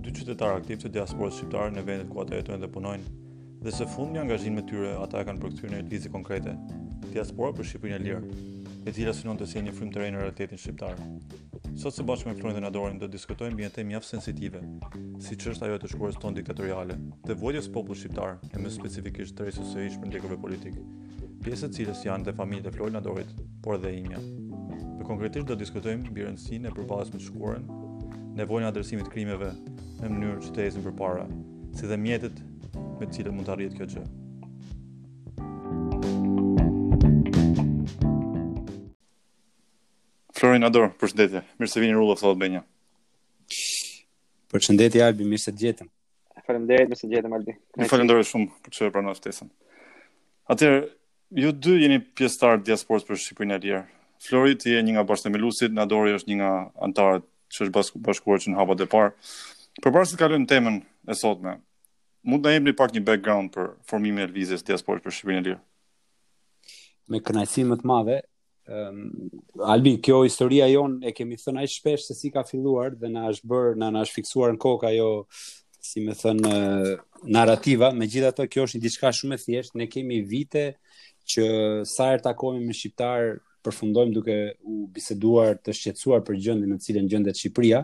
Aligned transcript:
dy 0.02 0.10
qytetar 0.18 0.52
aktiv 0.58 0.82
të 0.82 0.90
diasporës 0.98 1.38
shqiptare 1.38 1.70
në 1.78 1.82
vendet 1.92 2.10
ku 2.10 2.26
ata 2.26 2.34
jetojnë 2.42 2.62
dhe 2.66 2.74
punojnë, 2.74 3.06
dhe 3.68 3.72
së 3.78 3.86
fundi 3.94 4.18
angazhimin 4.26 4.58
me 4.64 4.68
tyre 4.74 4.96
ata 4.98 5.22
e 5.22 5.26
kanë 5.30 5.38
përkthyer 5.46 5.70
në 5.76 5.78
lëvizje 5.84 6.10
konkrete, 6.18 6.52
diaspora 7.14 7.52
për 7.54 7.64
Shqipërinë 7.70 8.02
e 8.02 8.04
lirë, 8.08 8.65
e 8.86 8.94
cila 8.94 9.14
synon 9.18 9.40
të 9.40 9.48
sjellë 9.50 9.66
një 9.68 9.74
frymë 9.76 9.94
të 9.96 10.02
re 10.04 10.08
në 10.14 10.20
realitetin 10.22 10.60
shqiptar. 10.62 11.00
Sot 11.82 11.96
së 11.96 12.04
bashku 12.08 12.30
me 12.30 12.36
Florin 12.38 12.58
dhe 12.60 12.64
Nadorin 12.64 13.00
do 13.02 13.08
të 13.10 13.16
diskutojmë 13.16 13.56
mbi 13.56 13.66
një 13.66 13.70
temë 13.78 13.90
mjaft 13.92 14.08
sensitive, 14.12 14.60
siç 15.26 15.46
është 15.52 15.66
ajo 15.68 15.78
të 15.82 15.90
shkuarës 15.94 16.20
tonë 16.22 16.38
diktatoriale, 16.40 16.98
të 17.26 17.38
vojës 17.42 17.70
popullit 17.78 18.04
shqiptar 18.04 18.36
e 18.52 18.62
më 18.62 18.74
specifikisht 18.76 19.34
të 19.40 19.48
rrisës 19.48 19.72
së 19.74 19.86
ish 19.88 19.98
për 20.04 20.12
ndjekurve 20.12 20.38
politike. 20.44 20.84
Pjesë 21.46 21.70
e 21.72 21.78
cilës 21.80 22.04
janë 22.06 22.28
dhe 22.30 22.36
familjet 22.42 22.70
e 22.70 22.74
Florin 22.78 22.94
dhe 22.98 23.02
Nadorit, 23.02 23.32
por 23.66 23.82
dhe 23.82 23.94
imja. 24.00 24.22
Ne 25.02 25.10
konkretisht 25.10 25.50
do 25.50 25.58
të 25.58 25.64
diskutojmë 25.66 26.12
mbi 26.14 26.28
rëndësinë 26.30 26.70
e 26.70 26.76
përballjes 26.78 27.16
me 27.18 27.24
shkuarën, 27.30 27.66
nevojën 28.38 28.68
e 28.68 28.70
adresimit 28.70 29.10
krimeve 29.16 29.50
në 30.04 30.12
mënyrë 30.12 30.38
që 30.46 30.54
të 30.60 30.70
përpara, 30.92 31.26
si 31.74 31.90
dhe 31.90 31.98
mjetet 32.06 32.38
me 32.78 33.08
të 33.08 33.12
cilat 33.18 33.34
mund 33.36 33.50
të 33.50 33.58
arrihet 33.58 33.80
kjo 33.82 33.90
gjë. 33.98 34.06
Florin 40.46 40.62
Ador, 40.68 40.92
përshëndetje. 41.02 41.40
Mirë 41.58 41.70
se 41.72 41.82
vini 41.82 41.96
rrugë 41.96 42.16
thotë 42.20 42.30
Albania. 42.30 42.60
Përshëndetje 44.54 45.02
Albi, 45.02 45.26
mirë 45.26 45.42
se 45.42 45.54
gjetëm. 45.58 45.88
Faleminderit, 46.46 46.92
mirë 46.92 47.00
se 47.00 47.08
gjetëm 47.10 47.34
Albi. 47.34 47.56
Ju 47.80 47.88
falenderoj 47.90 48.28
shumë 48.30 48.60
për 48.68 48.76
çfarë 48.76 48.94
pranoj 48.94 49.16
ftesën. 49.18 49.50
Atëherë, 50.54 50.84
ju 51.42 51.54
dy 51.66 51.78
jeni 51.88 51.98
pjesëtar 52.20 52.62
diasporës 52.68 53.08
për 53.08 53.18
Shqipërinë 53.24 53.56
e 53.58 53.64
Lirë. 53.64 53.80
Flori 54.28 54.54
ti 54.62 54.76
je 54.76 54.84
një 54.86 54.94
nga 55.00 55.06
bashkëmbëlusit, 55.10 55.74
Nadori 55.80 56.14
është 56.20 56.30
një 56.30 56.38
nga 56.44 56.52
antarët 56.90 57.26
që 57.56 57.66
është 57.66 58.00
bashkuar 58.06 58.46
që 58.46 58.54
në 58.54 58.62
hapat 58.62 58.86
e 58.86 58.90
parë. 58.94 59.10
Për 59.82 59.90
para 59.96 60.06
se 60.06 60.14
të 60.14 60.22
kalojmë 60.22 60.50
temën 60.54 60.78
e 61.10 61.18
sotme, 61.24 61.56
mund 62.22 62.46
të 62.46 62.54
na 62.68 62.76
pak 62.84 62.94
një 62.94 63.02
background 63.10 63.50
për 63.58 63.74
formimin 63.90 64.28
e 64.30 64.30
lvizjes 64.30 64.62
diasporës 64.70 65.08
për 65.10 65.18
Shqipërinë 65.18 65.42
e 65.44 65.48
Lirë? 65.50 65.60
Me 67.10 67.26
kënaqësi 67.26 67.66
më 67.74 67.82
të 67.82 67.90
madhe, 67.96 68.22
um, 68.68 69.30
Albi, 69.62 69.98
kjo 70.02 70.24
historia 70.26 70.68
jon 70.72 71.00
e 71.06 71.12
kemi 71.16 71.38
thënë 71.40 71.64
aq 71.64 71.74
shpesh 71.78 72.08
se 72.08 72.16
si 72.18 72.32
ka 72.34 72.44
filluar 72.48 72.96
dhe 73.00 73.10
na 73.14 73.28
është 73.32 73.50
bër, 73.52 73.70
na 73.82 73.92
na 73.94 74.02
është 74.06 74.16
fiksuar 74.22 74.54
në 74.56 74.62
kokë 74.66 74.90
ajo 74.92 75.10
si 75.86 76.02
më 76.02 76.16
thën 76.22 76.40
uh, 76.50 76.94
narrativa, 77.38 77.92
megjithatë 77.98 78.48
kjo 78.50 78.66
është 78.68 78.80
një 78.80 78.86
diçka 78.88 79.12
shumë 79.14 79.38
e 79.38 79.44
thjeshtë, 79.44 79.78
ne 79.82 79.88
kemi 79.90 80.20
vite 80.26 80.64
që 81.34 81.44
sa 81.90 82.12
herë 82.12 82.26
takohemi 82.26 82.66
me 82.70 82.74
shqiptar 82.74 83.36
përfundojmë 83.66 84.14
duke 84.14 84.36
u 84.66 84.86
biseduar 84.94 85.56
të 85.58 85.74
shqetësuar 85.74 86.22
për 86.26 86.38
gjendjen 86.46 86.70
në 86.74 86.80
cilën 86.86 87.08
gjendet 87.10 87.40
Shqipëria 87.40 87.82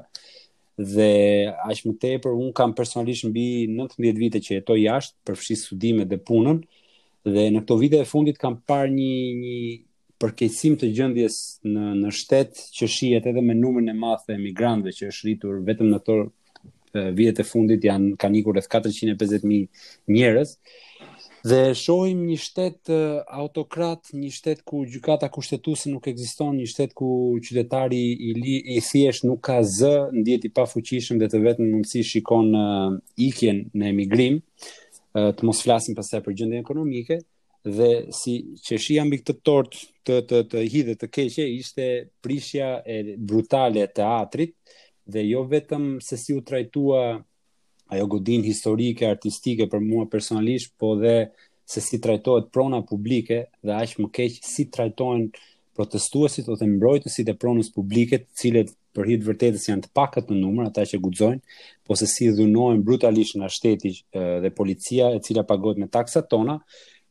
dhe 0.77 1.11
aq 1.69 1.81
më 1.87 1.95
tepër 2.01 2.35
un 2.37 2.51
kam 2.57 2.73
personalisht 2.77 3.25
mbi 3.29 3.45
19 3.69 4.17
vite 4.21 4.41
që 4.45 4.53
jetoj 4.59 4.77
jashtë 4.81 5.25
përfshi 5.29 5.57
studimet 5.61 6.09
dhe 6.09 6.21
punën 6.29 6.61
dhe 7.25 7.47
në 7.53 7.61
këto 7.65 7.77
vite 7.81 7.99
e 8.01 8.07
fundit 8.09 8.37
kam 8.41 8.59
parë 8.69 8.93
një 8.93 9.11
një 9.41 9.55
përkeqësim 10.21 10.75
të 10.81 10.87
gjendjes 10.97 11.37
në 11.71 11.85
në 12.03 12.11
shtet 12.17 12.59
që 12.77 12.87
shihet 12.95 13.27
edhe 13.31 13.41
me 13.45 13.55
numrin 13.57 13.89
e 13.91 13.95
madh 13.97 14.25
të 14.27 14.35
emigrantëve 14.37 14.93
që 14.99 15.09
është 15.11 15.27
rritur 15.27 15.61
vetëm 15.69 15.89
në 15.91 15.99
ato 16.01 16.17
vjet 17.17 17.39
e 17.41 17.45
fundit 17.47 17.85
janë 17.87 18.15
kanë 18.21 18.41
ikur 18.41 18.57
rreth 18.57 18.67
450.000 18.71 19.61
njerëz 20.11 20.49
dhe 21.49 21.61
shohim 21.73 22.19
një 22.27 22.35
shtet 22.37 22.91
autokrat, 23.33 24.11
një 24.13 24.27
shtet 24.35 24.59
ku 24.67 24.83
gjykata 24.85 25.31
kushtetuese 25.33 25.89
nuk 25.89 26.05
ekziston, 26.11 26.53
një 26.59 26.67
shtet 26.69 26.91
ku 26.99 27.07
qytetari 27.41 28.01
i 28.29 28.33
li, 28.37 28.59
i 28.75 28.77
thjesht 28.85 29.25
nuk 29.25 29.41
ka 29.47 29.57
zë, 29.65 30.11
ndjet 30.19 30.45
i 30.45 30.51
pafuqishëm 30.53 31.17
dhe 31.17 31.31
të 31.33 31.41
vetëm 31.47 31.71
mundsi 31.73 32.03
shikon 32.05 32.51
ikjen 33.25 33.63
në 33.73 33.89
emigrim, 33.89 34.37
të 35.17 35.41
mos 35.49 35.63
flasim 35.65 35.97
pastaj 35.97 36.21
për 36.27 36.37
gjendjen 36.43 36.61
ekonomike, 36.61 37.17
dhe 37.63 38.05
si 38.23 38.41
që 38.65 38.77
shia 38.81 39.03
mbi 39.05 39.17
këtë 39.21 39.35
tort 39.45 39.75
të 40.07 40.21
të 40.29 40.37
të 40.49 40.63
hidhe 40.73 40.95
të 40.97 41.07
keqe 41.13 41.43
ishte 41.57 41.85
prishja 42.25 42.79
e 42.89 43.15
brutale 43.17 43.83
e 43.85 43.91
teatrit 43.99 44.55
dhe 45.05 45.21
jo 45.27 45.43
vetëm 45.45 45.99
se 46.01 46.17
si 46.17 46.33
u 46.33 46.41
trajtua 46.41 47.19
ajo 47.91 48.07
godin 48.07 48.41
historike 48.43 49.05
artistike 49.07 49.67
për 49.67 49.79
mua 49.83 50.05
personalisht, 50.09 50.73
po 50.79 50.95
dhe 50.95 51.29
se 51.71 51.81
si 51.83 51.99
trajtohet 52.01 52.47
prona 52.51 52.81
publike 52.83 53.43
dhe 53.63 53.71
aq 53.77 53.97
më 53.99 54.09
keq 54.15 54.39
si 54.43 54.65
trajtohen 54.71 55.27
protestuesit 55.75 56.49
ose 56.51 56.65
mbrojtësit 56.67 57.29
e 57.31 57.35
pronës 57.39 57.69
publike, 57.73 58.17
të 58.23 58.41
cilët 58.41 58.71
për 58.95 59.07
hir 59.07 59.19
të 59.21 59.27
vërtetës 59.29 59.67
janë 59.69 59.83
të 59.85 59.89
pakët 59.95 60.31
në 60.33 60.39
numër, 60.41 60.67
ata 60.69 60.83
që 60.87 60.99
guxojnë, 61.03 61.39
po 61.87 61.95
se 61.99 62.05
si 62.11 62.27
dhunohen 62.31 62.81
brutalisht 62.83 63.35
nga 63.39 63.47
shteti 63.51 63.93
dhe 64.43 64.51
policia 64.55 65.11
e 65.15 65.21
cila 65.23 65.43
pagohet 65.47 65.79
me 65.79 65.87
taksat 65.91 66.27
tona, 66.31 66.57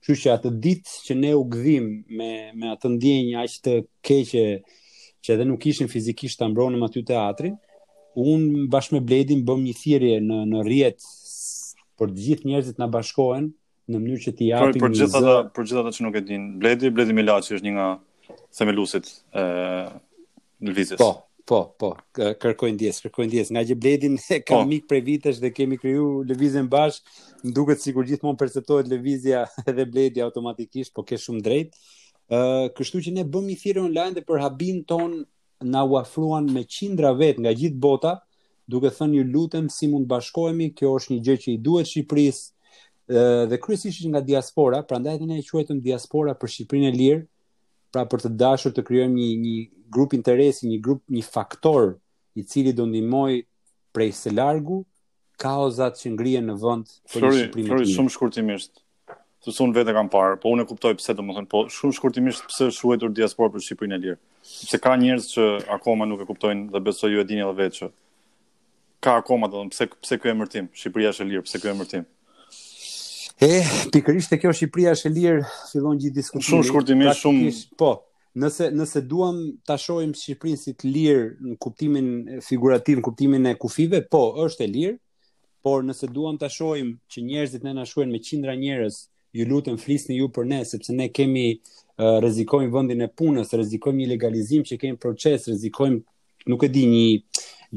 Kështu 0.00 0.16
që 0.24 0.30
atë 0.38 0.50
ditë 0.64 0.92
që 1.06 1.14
ne 1.18 1.30
u 1.36 1.42
gdhim 1.52 1.86
me 2.18 2.28
me 2.60 2.70
atë 2.74 2.90
ndjenjë 2.94 3.40
aq 3.42 3.56
të 3.66 3.72
keqe 4.08 4.44
që 5.20 5.34
edhe 5.34 5.46
nuk 5.50 5.66
ishin 5.68 5.90
fizikisht 5.92 6.40
ta 6.40 6.48
mbronim 6.48 6.86
aty 6.86 7.02
teatrin, 7.10 7.58
un 8.16 8.46
bashkë 8.72 8.96
me 8.96 9.02
Bledin 9.10 9.42
bëm 9.48 9.60
një 9.66 9.74
thirrje 9.82 10.20
në 10.24 10.38
në 10.54 10.62
rrjet 10.64 11.08
për 12.00 12.12
të 12.14 12.24
gjithë 12.26 12.48
njerëzit 12.48 12.80
na 12.80 12.88
bashkohen 12.94 13.50
në 13.92 13.98
mënyrë 14.00 14.24
që 14.24 14.34
të 14.38 14.48
japim 14.50 14.84
për 14.86 14.96
gjithë 15.02 15.20
ata 15.20 15.36
për 15.58 15.68
gjithë 15.68 15.82
ata 15.82 15.92
që 15.98 16.06
nuk 16.08 16.16
e 16.16 16.24
din. 16.30 16.48
Bledi, 16.62 16.88
Bledi 16.96 17.16
Milaçi 17.18 17.58
është 17.58 17.68
një 17.68 17.74
nga 17.76 17.90
semelusit 18.56 19.12
e 19.42 19.50
lvizjes. 20.70 20.96
Po, 21.00 21.12
po, 21.50 21.60
po, 21.78 21.88
kërkojnë 22.14 22.78
dies, 22.78 23.00
kërkojnë 23.04 23.32
dies. 23.32 23.48
Nga 23.54 23.62
Gjebledin 23.72 24.14
e 24.18 24.38
ka 24.46 24.60
po. 24.60 24.66
mik 24.68 24.84
prej 24.90 25.00
vitesh 25.06 25.40
dhe 25.42 25.50
kemi 25.56 25.76
kryu 25.80 26.22
lëvizjen 26.28 26.68
bash, 26.70 27.00
në 27.44 27.54
duket 27.56 27.82
si 27.82 27.94
kur 27.96 28.06
gjithmonë 28.06 28.38
perceptohet 28.38 28.90
lëvizja 28.92 29.42
dhe 29.76 29.86
bledi 29.90 30.22
automatikisht, 30.22 30.94
po 30.94 31.02
ke 31.06 31.18
shumë 31.18 31.42
drejt. 31.46 31.74
Uh, 32.30 32.68
kështu 32.76 33.02
që 33.08 33.14
ne 33.18 33.24
bëmi 33.26 33.56
thirë 33.58 33.82
online 33.82 34.14
dhe 34.18 34.22
për 34.26 34.42
habin 34.44 34.84
ton 34.86 35.18
nga 35.72 35.82
uafruan 35.94 36.46
me 36.54 36.62
qindra 36.70 37.10
vet 37.18 37.42
nga 37.42 37.50
gjithë 37.50 37.82
bota, 37.82 38.14
duke 38.70 38.92
thënë 38.94 39.12
një 39.18 39.26
lutem 39.34 39.66
si 39.74 39.90
mund 39.90 40.06
bashkohemi, 40.12 40.70
kjo 40.78 40.94
është 41.00 41.16
një 41.16 41.24
gjë 41.26 41.38
që 41.42 41.50
i 41.56 41.60
duhet 41.66 41.88
Shqipëris, 41.90 42.38
dhe 43.50 43.56
kryesisht 43.58 44.04
nga 44.12 44.22
diaspora, 44.22 44.78
prandaj 44.86 45.16
ne 45.26 45.40
e 45.40 45.42
quajmë 45.42 45.82
diaspora 45.82 46.36
për 46.38 46.52
Shqipërinë 46.54 46.92
e 46.92 46.98
lirë, 47.00 47.24
pra 47.92 48.04
për 48.06 48.22
të 48.26 48.30
dashur 48.38 48.74
të 48.74 48.84
krijojmë 48.86 49.14
një 49.18 49.28
një 49.44 49.54
grup 49.94 50.12
interesi, 50.14 50.68
një 50.70 50.78
grup, 50.84 51.02
një 51.10 51.24
faktor 51.26 51.96
i 52.38 52.44
cili 52.46 52.72
do 52.76 52.86
ndihmoj 52.86 53.40
prej 53.94 54.12
së 54.18 54.34
largu 54.36 54.84
kaozat 55.40 55.98
që 55.98 56.12
ngrihen 56.14 56.46
në 56.52 56.56
vend 56.62 56.86
për 56.86 57.18
Shqipërisë. 57.18 57.48
Shqipërinë. 57.48 57.70
Sorry, 57.70 57.86
sorry, 57.86 57.96
shumë 57.96 58.14
shkurtimisht. 58.14 58.82
Se 59.40 59.54
unë 59.64 59.76
vetë 59.78 59.94
kam 59.96 60.10
parë, 60.12 60.36
po 60.42 60.50
unë 60.52 60.66
e 60.66 60.68
kuptoj 60.68 60.92
pse 61.00 61.14
do 61.16 61.24
thënë, 61.24 61.48
po 61.50 61.64
shumë 61.72 61.96
shkurtimisht 61.96 62.44
pse 62.50 62.68
është 62.68 62.76
shuetur 62.82 63.14
diaspora 63.16 63.54
për 63.54 63.64
Shqipërinë 63.66 63.96
e 63.96 64.02
lirë. 64.04 64.18
Sepse 64.44 64.80
ka 64.84 64.92
njerëz 65.00 65.30
që 65.32 65.46
akoma 65.78 66.06
nuk 66.08 66.22
e 66.22 66.28
kuptojnë 66.28 66.68
dhe 66.74 66.82
besoj 66.90 67.10
ju 67.14 67.22
e 67.24 67.26
dini 67.30 67.42
edhe 67.48 67.56
vetë 67.62 67.80
që 67.80 67.90
ka 69.06 69.16
akoma 69.24 69.48
do 69.50 69.64
pse 69.72 69.88
pse 69.96 70.20
ky 70.20 70.30
emërtim, 70.34 70.68
Shqipëria 70.76 71.14
është 71.14 71.26
e 71.26 71.30
lirë, 71.32 71.46
pse 71.48 71.60
ky 71.62 71.72
emërtim. 71.72 72.04
E, 73.40 73.62
pikërisht 73.88 74.34
e 74.36 74.36
kjo 74.36 74.50
Shqipëria 74.52 74.90
është 74.92 75.08
e 75.08 75.12
lirë, 75.16 75.44
fillon 75.70 75.96
gjithë 76.00 76.14
diskutimin. 76.18 76.48
Shumë 76.50 76.66
shkurtimisht 76.68 77.22
shumë. 77.24 77.52
Po. 77.80 77.92
Nëse 78.40 78.66
nëse 78.76 79.00
duam 79.08 79.38
ta 79.66 79.78
shohim 79.80 80.10
Shqipërinë 80.12 80.60
si 80.60 80.74
të 80.76 80.90
lirë 80.96 81.22
në 81.48 81.56
kuptimin 81.64 82.10
figurativ, 82.44 83.00
në 83.00 83.04
kuptimin 83.08 83.48
e 83.48 83.54
kufive, 83.62 84.02
po, 84.12 84.20
është 84.44 84.66
e 84.66 84.68
lirë, 84.74 84.96
por 85.64 85.86
nëse 85.88 86.10
duam 86.12 86.36
ta 86.40 86.50
shohim 86.52 86.92
që 87.10 87.24
njerëzit 87.30 87.64
në 87.64 87.86
shkojnë 87.94 88.12
me 88.12 88.20
qindra 88.28 88.58
njerëz, 88.60 89.00
ju 89.32 89.48
lutem 89.48 89.80
flisni 89.80 90.20
ju 90.20 90.28
për 90.36 90.44
ne, 90.52 90.60
sepse 90.74 90.98
ne 91.00 91.08
kemi 91.08 91.46
rrezikojmë 91.96 92.72
vendin 92.76 93.06
e 93.06 93.08
punës, 93.16 93.56
rrezikojmë 93.56 94.02
një 94.02 94.10
legalizim 94.18 94.68
që 94.68 94.78
kemi 94.84 95.00
proces, 95.00 95.48
rrezikojmë 95.48 96.52
nuk 96.52 96.68
e 96.68 96.72
di 96.76 96.84
një 96.92 97.06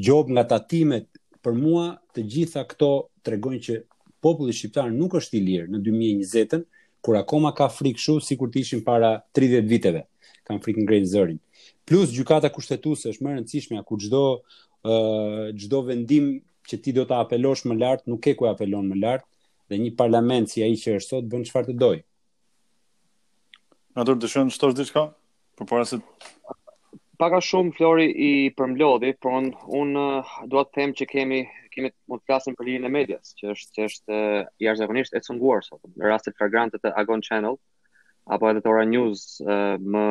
gjop 0.10 0.28
nga 0.32 0.44
tatimet 0.54 1.08
për 1.44 1.56
mua 1.64 1.88
të 2.16 2.28
gjitha 2.36 2.68
këto 2.72 2.94
tregojnë 3.24 3.64
që 3.70 3.82
populli 4.24 4.56
shqiptar 4.56 4.88
nuk 4.96 5.18
është 5.20 5.38
i 5.38 5.44
lirë 5.48 5.68
në 5.74 5.82
2020-ën, 5.86 6.64
kur 7.04 7.18
akoma 7.20 7.52
ka 7.58 7.68
frikë 7.72 8.00
shumë 8.06 8.24
si 8.24 8.38
kur 8.40 8.52
të 8.54 8.62
ishin 8.64 8.84
para 8.86 9.10
30 9.36 9.68
viteve, 9.72 10.06
kam 10.48 10.62
frikë 10.64 10.86
në 10.88 11.04
zërin. 11.12 11.42
Plus, 11.88 12.12
gjukata 12.16 12.48
kushtetuese 12.56 13.12
është 13.12 13.26
më 13.26 13.36
rëndësishmja, 13.36 13.84
ku 13.88 13.98
çdo 14.00 14.22
uh, 14.40 15.50
gjdo 15.60 15.82
vendim 15.90 16.30
që 16.70 16.80
ti 16.80 16.96
do 16.96 17.04
t'a 17.10 17.20
apelosh 17.26 17.66
më 17.68 17.76
lartë, 17.82 18.08
nuk 18.12 18.28
e 18.32 18.36
ku 18.40 18.48
apelon 18.48 18.88
më 18.94 19.02
lartë, 19.04 19.28
dhe 19.72 19.82
një 19.84 19.92
parlament 20.00 20.48
si 20.52 20.64
a 20.64 20.70
i 20.72 20.80
që 20.80 20.96
është 21.02 21.16
sot, 21.18 21.28
bënë 21.34 21.50
çfarë 21.50 21.72
të 21.74 21.78
dojë. 21.84 22.04
Në 23.98 24.08
dëshon 24.08 24.24
dëshënë, 24.24 24.56
qëto 24.56 24.88
është 24.88 25.10
Për 25.58 25.68
para 25.70 25.86
se 25.86 26.00
paka 27.24 27.40
shumë 27.44 27.72
Flori 27.78 28.10
i 28.20 28.30
përmlodhi, 28.58 29.14
por 29.22 29.36
unë 29.40 29.68
un, 29.80 29.92
eh, 30.20 30.34
do 30.52 30.64
të 30.66 30.78
them 30.80 30.96
që 31.00 31.10
kemi 31.14 31.42
kemi 31.74 31.90
mund 32.10 32.22
të 32.22 32.28
flasim 32.30 32.54
për 32.54 32.68
linjën 32.68 32.84
e 32.86 32.90
medias, 32.94 33.32
që 33.40 33.48
është 33.56 33.76
që 33.78 33.86
është 33.90 34.18
eh, 34.18 34.42
jashtëzakonisht 34.62 35.16
e 35.18 35.22
cunguar 35.26 35.64
sot. 35.66 35.80
Në 35.98 36.10
rastet 36.12 36.36
flagrante 36.38 36.78
të 36.78 36.92
Agon 37.02 37.24
Channel 37.26 37.56
apo 38.30 38.50
edhe 38.52 38.62
Tora 38.64 38.84
News 38.88 39.24
uh, 39.44 39.74
më 39.84 40.04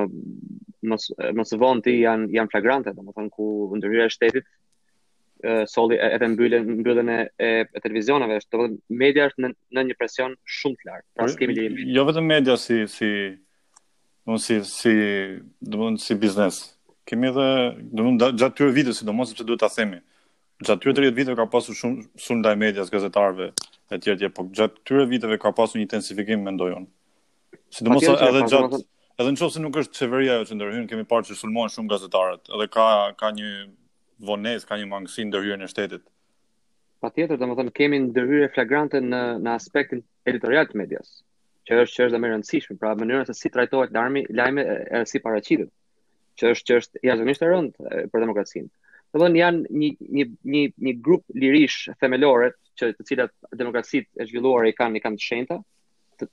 më 1.39 1.45
së 1.49 1.57
vonti 1.63 1.95
janë 2.03 2.27
janë 2.35 2.51
flagrante, 2.53 2.93
domethënë 2.93 3.31
ku 3.33 3.47
ndërhyrja 3.79 4.09
e 4.11 4.13
shtetit 4.13 4.51
uh, 5.47 5.95
edhe 5.97 6.29
mbyllen 6.35 6.67
mbyllen 6.83 7.15
e, 7.15 7.17
e, 7.47 7.53
televizionave, 7.81 8.37
domethënë 8.53 8.99
media 9.01 9.31
është 9.31 9.47
në, 9.47 9.53
në 9.79 9.87
një 9.89 9.97
presion 10.03 10.37
shumë 10.59 10.83
të 10.83 10.91
lartë. 10.91 11.09
Pra 11.17 11.31
po, 11.31 11.39
kemi 11.41 11.89
Jo 11.97 12.05
vetëm 12.11 12.29
media 12.35 12.59
si 12.61 12.83
si 12.93 13.09
domun 14.27 14.45
si 14.51 14.61
si 14.69 14.95
domun 15.73 15.97
si 15.97 16.19
biznes, 16.27 16.61
kemi 17.09 17.29
edhe 17.31 17.45
do 17.99 18.05
gjatë 18.19 18.53
këtyre 18.53 18.75
viteve 18.79 18.95
sidomos 18.99 19.33
sepse 19.33 19.47
duhet 19.49 19.63
ta 19.63 19.69
themi 19.77 19.99
gjatë 20.69 20.79
këtyre 20.85 20.97
30 20.99 21.19
viteve 21.21 21.37
ka 21.43 21.47
pasur 21.55 21.77
shumë 21.79 22.05
shumë 22.27 22.43
ndaj 22.45 22.55
medias 22.63 22.93
gazetarëve 22.95 23.49
etj 23.97 24.05
tjerë 24.09 24.31
por 24.37 24.51
gjatë 24.59 24.81
këtyre 24.83 25.07
viteve 25.15 25.39
ka 25.45 25.53
pasur 25.61 25.81
një 25.81 25.87
intensifikim 25.89 26.45
mendoj 26.51 26.73
unë 26.79 27.61
sidomos 27.79 28.07
edhe 28.07 28.15
po, 28.15 28.47
gjatë 28.55 28.63
po, 28.63 28.79
po. 28.79 28.89
edhe 29.23 29.35
nëse 29.37 29.65
nuk 29.65 29.81
është 29.83 29.99
çeveria 30.03 30.37
ajo 30.39 30.49
që 30.53 30.61
ndërhyn 30.61 30.87
kemi 30.93 31.07
parë 31.15 31.31
që 31.33 31.39
sulmohen 31.43 31.75
shumë 31.77 31.93
gazetarët 31.97 32.53
edhe 32.59 32.69
ka 32.77 32.89
ka 33.23 33.33
një 33.41 33.53
vonesë 34.31 34.71
ka 34.71 34.79
një 34.83 34.89
mangësi 34.95 35.27
ndërhyrjen 35.33 35.67
e 35.67 35.73
shtetit 35.75 36.07
patjetër 37.03 37.43
domethënë 37.43 37.75
kemi 37.81 37.99
ndërhyrje 38.07 38.53
flagrante 38.55 39.03
në 39.03 39.25
në 39.43 39.57
aspektin 39.59 40.05
editorial 40.31 40.71
të 40.71 40.79
medias 40.85 41.13
që 41.67 41.77
është 41.85 41.95
çështë 41.97 42.19
më 42.19 42.27
e 42.27 42.31
rëndësishme, 42.33 42.75
pra 42.75 42.91
mënyra 42.99 43.27
se 43.27 43.35
si 43.39 43.49
trajtohet 43.55 43.93
lajmi, 43.95 44.25
lajmi 44.35 44.63
e, 44.67 45.03
si 45.07 45.21
paraqitet 45.23 45.69
që 46.43 46.51
është 46.55 46.67
që 46.69 46.77
është 46.83 47.01
jashtëzakonisht 47.07 47.45
e 47.47 47.51
rëndë 47.51 47.93
për 48.13 48.25
demokracinë. 48.25 48.71
Do 48.73 49.19
të 49.19 49.23
thonë 49.23 49.41
janë 49.43 49.79
një 49.83 49.91
një 50.19 50.25
një 50.57 50.65
një 50.89 50.95
grup 51.05 51.25
lirish 51.39 51.87
themelore 52.03 52.51
që 52.81 52.91
të 52.99 53.07
cilat 53.11 53.33
demokracitë 53.61 54.23
e 54.23 54.27
zhvilluara 54.31 54.71
i 54.73 54.77
kanë 54.77 54.99
i 54.99 55.05
kanë 55.05 55.21
të 55.21 55.27
shenjta 55.29 55.59
të 56.23 56.29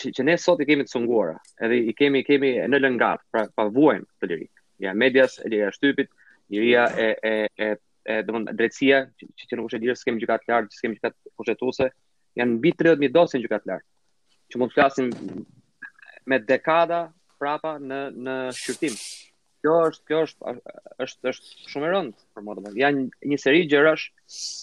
që, 0.00 0.12
që 0.18 0.26
ne 0.28 0.36
sot 0.38 0.60
i 0.62 0.66
kemi 0.68 0.84
të 0.86 0.92
sunguara, 0.92 1.36
edhe 1.64 1.78
i 1.90 1.94
kemi 1.98 2.22
i 2.22 2.26
kemi 2.26 2.50
në 2.70 2.78
lëngat, 2.84 3.22
pra 3.32 3.44
pa 3.54 3.66
vuajën 3.74 4.04
të 4.22 4.30
lirik. 4.30 4.50
Ja 4.82 4.92
medias 4.94 5.38
e 5.42 5.50
lira 5.52 5.70
shtypit, 5.74 6.10
liria 6.54 6.84
e 6.94 7.08
e 7.22 7.36
e 7.56 7.70
e 8.08 8.18
do 8.22 8.32
të 8.32 8.34
thonë 8.36 8.56
drejtësia 8.58 9.00
që, 9.18 9.30
që 9.50 9.58
nuk 9.58 9.70
është 9.70 9.80
lirë, 9.84 9.96
s'kem 9.98 10.20
gjykat 10.22 10.46
lart, 10.50 10.68
s'kem 10.76 10.94
gjykat 10.94 11.16
kushtetuese, 11.38 11.88
janë 12.38 12.58
mbi 12.58 12.72
30000 12.84 13.14
dosje 13.16 13.40
gjykat 13.42 13.66
lart. 13.70 13.84
Që 14.48 14.58
mund 14.60 14.72
të 14.72 14.78
flasim 14.78 15.10
me 16.28 16.38
dekada 16.38 17.00
prapa 17.38 17.76
në 17.82 17.98
në 18.16 18.38
shqyrtim 18.56 18.94
kjo 19.62 19.74
është 19.90 20.04
kjo 20.06 20.18
është 20.24 20.52
është 21.04 21.30
është 21.32 21.70
shumë 21.72 21.88
e 21.88 21.92
rëndë 21.94 22.24
për 22.36 22.44
Modern. 22.46 22.74
janë 22.78 23.04
një 23.32 23.38
seri 23.42 23.64
gjërash, 23.70 24.04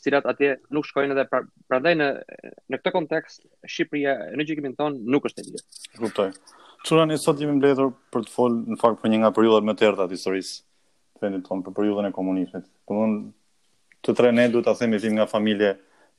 cilat 0.06 0.28
atje 0.32 0.52
nuk 0.76 0.88
shkojnë 0.88 1.16
edhe 1.16 1.26
pra, 1.32 1.42
prandaj 1.70 1.94
në 2.00 2.08
në 2.72 2.80
këtë 2.80 2.94
kontekst 2.96 3.44
Shqipëria 3.70 4.16
në 4.36 4.48
gjykimin 4.48 4.78
ton 4.80 4.98
nuk 5.16 5.28
është 5.30 5.44
e 5.44 5.48
lirë. 5.50 5.64
E 5.96 6.04
kuptoj. 6.06 6.30
Çuna 6.88 7.06
ne 7.10 7.18
sot 7.20 7.40
jemi 7.42 7.58
mbledhur 7.58 7.92
për 8.14 8.28
të 8.28 8.36
folur 8.36 8.64
në 8.72 8.80
fakt 8.82 9.02
për 9.02 9.12
një 9.14 9.20
nga 9.24 9.34
periudhat 9.36 9.68
më 9.70 9.76
të 9.80 9.88
errta 9.90 10.08
të 10.08 10.18
historisë 10.18 10.60
të 11.16 11.26
vendit 11.26 11.46
tonë, 11.50 11.66
për 11.66 11.76
periudhën 11.82 12.10
e 12.12 12.16
komunizmit. 12.16 12.68
Domthonë 12.88 13.24
të 14.06 14.16
tre 14.20 14.32
ne 14.38 14.48
duhet 14.54 14.68
ta 14.68 14.74
themi 14.80 15.00
vim 15.02 15.18
nga 15.18 15.26
familje 15.32 15.74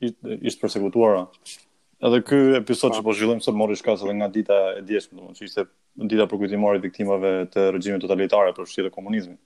ishtë 0.05 0.65
përsekutuara, 0.65 1.23
persekutuara 1.25 1.63
Edhe 1.97 2.19
ky 2.21 2.37
episod 2.59 2.93
që 2.93 3.01
po. 3.01 3.09
po 3.09 3.13
zhvillojmë 3.17 3.41
sot 3.41 3.55
mori 3.57 3.75
shkas 3.79 4.03
edhe 4.05 4.13
nga 4.19 4.27
dita 4.29 4.57
e 4.77 4.83
djeshme, 4.85 5.17
domthonjë 5.17 5.37
se 5.37 5.47
ishte 5.49 5.63
dita 6.11 6.27
për 6.29 6.39
kujtimorit 6.43 6.83
viktimave 6.83 7.31
të 7.53 7.63
regjimit 7.73 8.03
totalitar 8.05 8.51
apo 8.51 8.65
shtetit 8.69 8.91
të 8.91 8.93
komunizmit. 8.99 9.39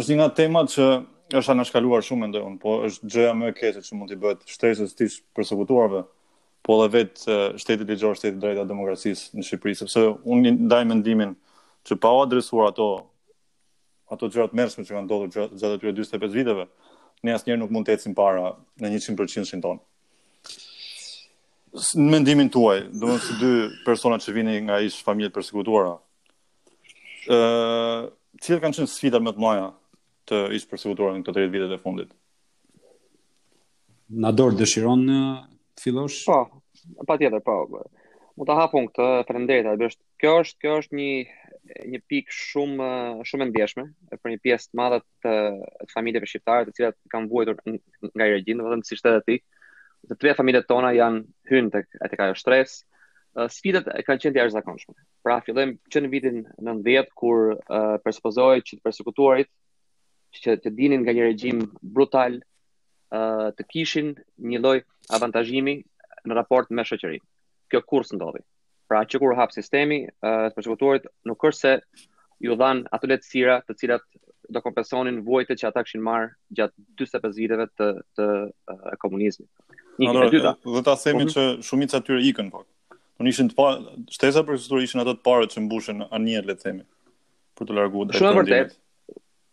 Është 0.00 0.12
një 0.12 0.18
nga 0.20 0.26
temat 0.40 0.74
që 0.74 0.88
është 1.40 1.54
anashkaluar 1.54 2.04
shumë 2.04 2.26
mendoj 2.26 2.42
unë, 2.44 2.58
po 2.64 2.74
është 2.88 3.08
gjëja 3.14 3.30
më 3.40 3.48
e 3.48 3.54
keqe 3.60 3.82
që 3.86 3.96
mund 4.00 4.12
të 4.12 4.18
bëhet 4.24 4.44
shtresës 4.52 4.92
të 4.92 4.98
tij 5.06 5.16
përsekutuarve, 5.38 6.02
po 6.64 6.76
edhe 6.82 6.90
vetë 6.98 7.38
shteti 7.64 7.88
i 7.88 7.96
gjerë, 8.04 8.20
shteti 8.20 8.36
i 8.38 8.42
drejtë 8.44 8.68
demokracisë 8.74 9.40
në 9.40 9.46
Shqipëri, 9.48 9.78
sepse 9.80 10.04
unë 10.28 10.52
ndaj 10.68 10.82
mendimin 10.92 11.32
që 11.88 11.98
pa 12.04 12.12
adresuar 12.26 12.68
ato 12.74 12.90
ato 14.12 14.28
gjërat 14.28 14.52
mërshme 14.60 14.84
që 14.84 14.92
kanë 14.98 15.08
ndodhur 15.08 15.32
gjatë 15.38 15.56
këtyre 15.56 15.96
45 16.04 16.36
viteve, 16.36 16.68
ne 17.24 17.32
asnjëherë 17.38 17.64
nuk 17.64 17.72
mund 17.72 17.88
të 17.88 17.96
ecim 17.96 18.12
para 18.20 18.44
në 18.78 18.92
100% 18.98 19.48
shinton. 19.48 19.80
Ëh 19.80 19.86
në 21.74 22.10
mendimin 22.12 22.50
tuaj, 22.54 22.84
do 22.94 23.08
të 23.14 23.20
thotë 23.22 23.36
dy 23.40 23.52
persona 23.86 24.18
që 24.22 24.34
vinin 24.36 24.68
nga 24.68 24.76
ish 24.86 25.00
familje 25.04 25.30
të 25.32 25.38
përsekutuara. 25.40 25.94
ë 27.34 27.38
uh, 27.38 28.02
Cilat 28.42 28.60
kanë 28.62 28.76
qenë 28.76 28.90
sfidat 28.90 29.22
më 29.24 29.32
të 29.34 29.42
mëdha 29.42 29.66
të 30.30 30.40
ish 30.58 30.66
përsekutuara 30.70 31.16
në 31.16 31.24
këto 31.24 31.34
30 31.38 31.52
vitet 31.54 31.72
e 31.76 31.82
fundit? 31.82 32.10
Na 34.22 34.30
dor 34.30 34.54
dëshiron 34.54 35.06
të 35.08 35.82
fillosh? 35.82 36.20
Po, 36.28 36.42
patjetër, 37.08 37.40
po. 37.42 37.82
Mund 38.34 38.48
ta 38.50 38.56
hapun 38.58 38.88
këtë 38.90 39.26
prenderit, 39.28 39.66
atë 39.72 39.88
është 39.90 40.22
kjo 40.22 40.32
është 40.44 40.60
kjo 40.62 40.76
është 40.82 40.98
një 41.00 41.08
një 41.94 41.98
pikë 42.12 42.28
shumë 42.34 42.88
shumë 43.24 43.44
e 43.46 43.48
ndjeshme 43.48 43.84
për 44.12 44.30
një 44.32 44.38
pjesë 44.44 44.68
të 44.70 44.76
madhe 44.80 44.98
të, 45.24 45.30
të 45.54 45.86
familjeve 45.94 46.28
shqiptare, 46.28 46.66
të 46.68 46.74
cilat 46.76 46.96
kanë 47.14 47.30
vuajtur 47.30 47.60
nga 48.12 48.26
Iragjin, 48.28 48.60
si 48.84 48.92
siç 48.94 49.04
thënë 49.06 49.22
ti. 49.26 49.38
ë 49.40 49.53
të 50.08 50.16
tre 50.20 50.32
familjet 50.38 50.66
tona 50.68 50.90
janë 50.94 51.22
hynë 51.50 51.72
të 51.74 51.80
e 52.06 52.18
kajo 52.20 52.36
shtres, 52.38 52.74
sfitet 53.56 53.88
e 53.98 54.04
kanë 54.06 54.22
qenë 54.22 54.34
të 54.36 54.40
jashtë 54.42 54.56
zakonshme. 54.58 54.96
Pra, 55.24 55.38
fillem 55.46 55.74
që 55.92 56.02
në 56.04 56.10
vitin 56.12 56.40
në 56.64 56.74
ndjetë, 56.80 57.12
kur 57.18 57.48
persepozoj 58.04 58.56
që 58.68 58.78
të 58.78 58.82
persekutuarit, 58.86 59.50
që 60.34 60.56
të 60.64 60.72
dinin 60.78 61.04
nga 61.04 61.14
një 61.16 61.26
regjim 61.28 61.62
brutal, 61.96 62.38
të 63.56 63.68
kishin 63.72 64.12
një 64.52 64.60
loj 64.64 64.76
avantajimi 65.18 65.78
në 66.28 66.36
raport 66.40 66.72
me 66.74 66.84
shëqëri. 66.88 67.20
Kjo 67.70 67.80
kurs 67.88 68.10
së 68.12 68.18
dodi. 68.20 68.42
Pra, 68.90 69.04
që 69.08 69.20
kur 69.22 69.36
hapë 69.38 69.56
sistemi, 69.60 70.02
të 70.22 70.34
persekutuarit 70.56 71.08
nuk 71.30 71.48
është 71.48 71.60
se 71.60 72.04
ju 72.44 72.56
dhanë 72.60 72.90
ato 72.92 73.08
letë 73.10 73.28
sira 73.30 73.60
të 73.64 73.78
cilat 73.80 74.04
do 74.52 74.60
kompensonin 74.60 75.22
vojtë 75.24 75.54
që 75.56 75.68
ata 75.70 75.82
këshin 75.86 76.02
marë 76.04 76.26
gjatë 76.58 76.82
25 77.00 77.38
viteve 77.40 77.66
të, 77.78 77.88
të, 78.18 78.26
Ikën 80.00 80.26
e 80.26 80.30
dyta. 80.32 80.52
Dhe 80.74 80.82
ta 80.86 80.94
themi 80.98 81.24
uhum. 81.24 81.28
Po. 81.30 81.32
që 81.34 81.66
shumica 81.68 82.00
tyre 82.06 82.22
ikën 82.30 82.48
pak. 82.52 82.66
Do 83.20 83.28
ishin 83.30 83.50
të 83.52 83.56
pa 83.58 83.66
shtesa 84.16 84.42
për 84.48 84.58
struktur 84.58 84.82
ishin 84.86 85.02
ato 85.04 85.14
të 85.14 85.22
parët 85.26 85.52
që 85.54 85.62
mbushën 85.66 86.02
anije 86.18 86.40
le 86.48 86.56
të 86.58 86.64
themi 86.66 86.82
për 87.56 87.68
të 87.68 87.76
larguar 87.78 88.08
drejtën. 88.10 88.22
Shumë 88.22 88.34
e 88.34 88.40
vërtet. 88.42 88.74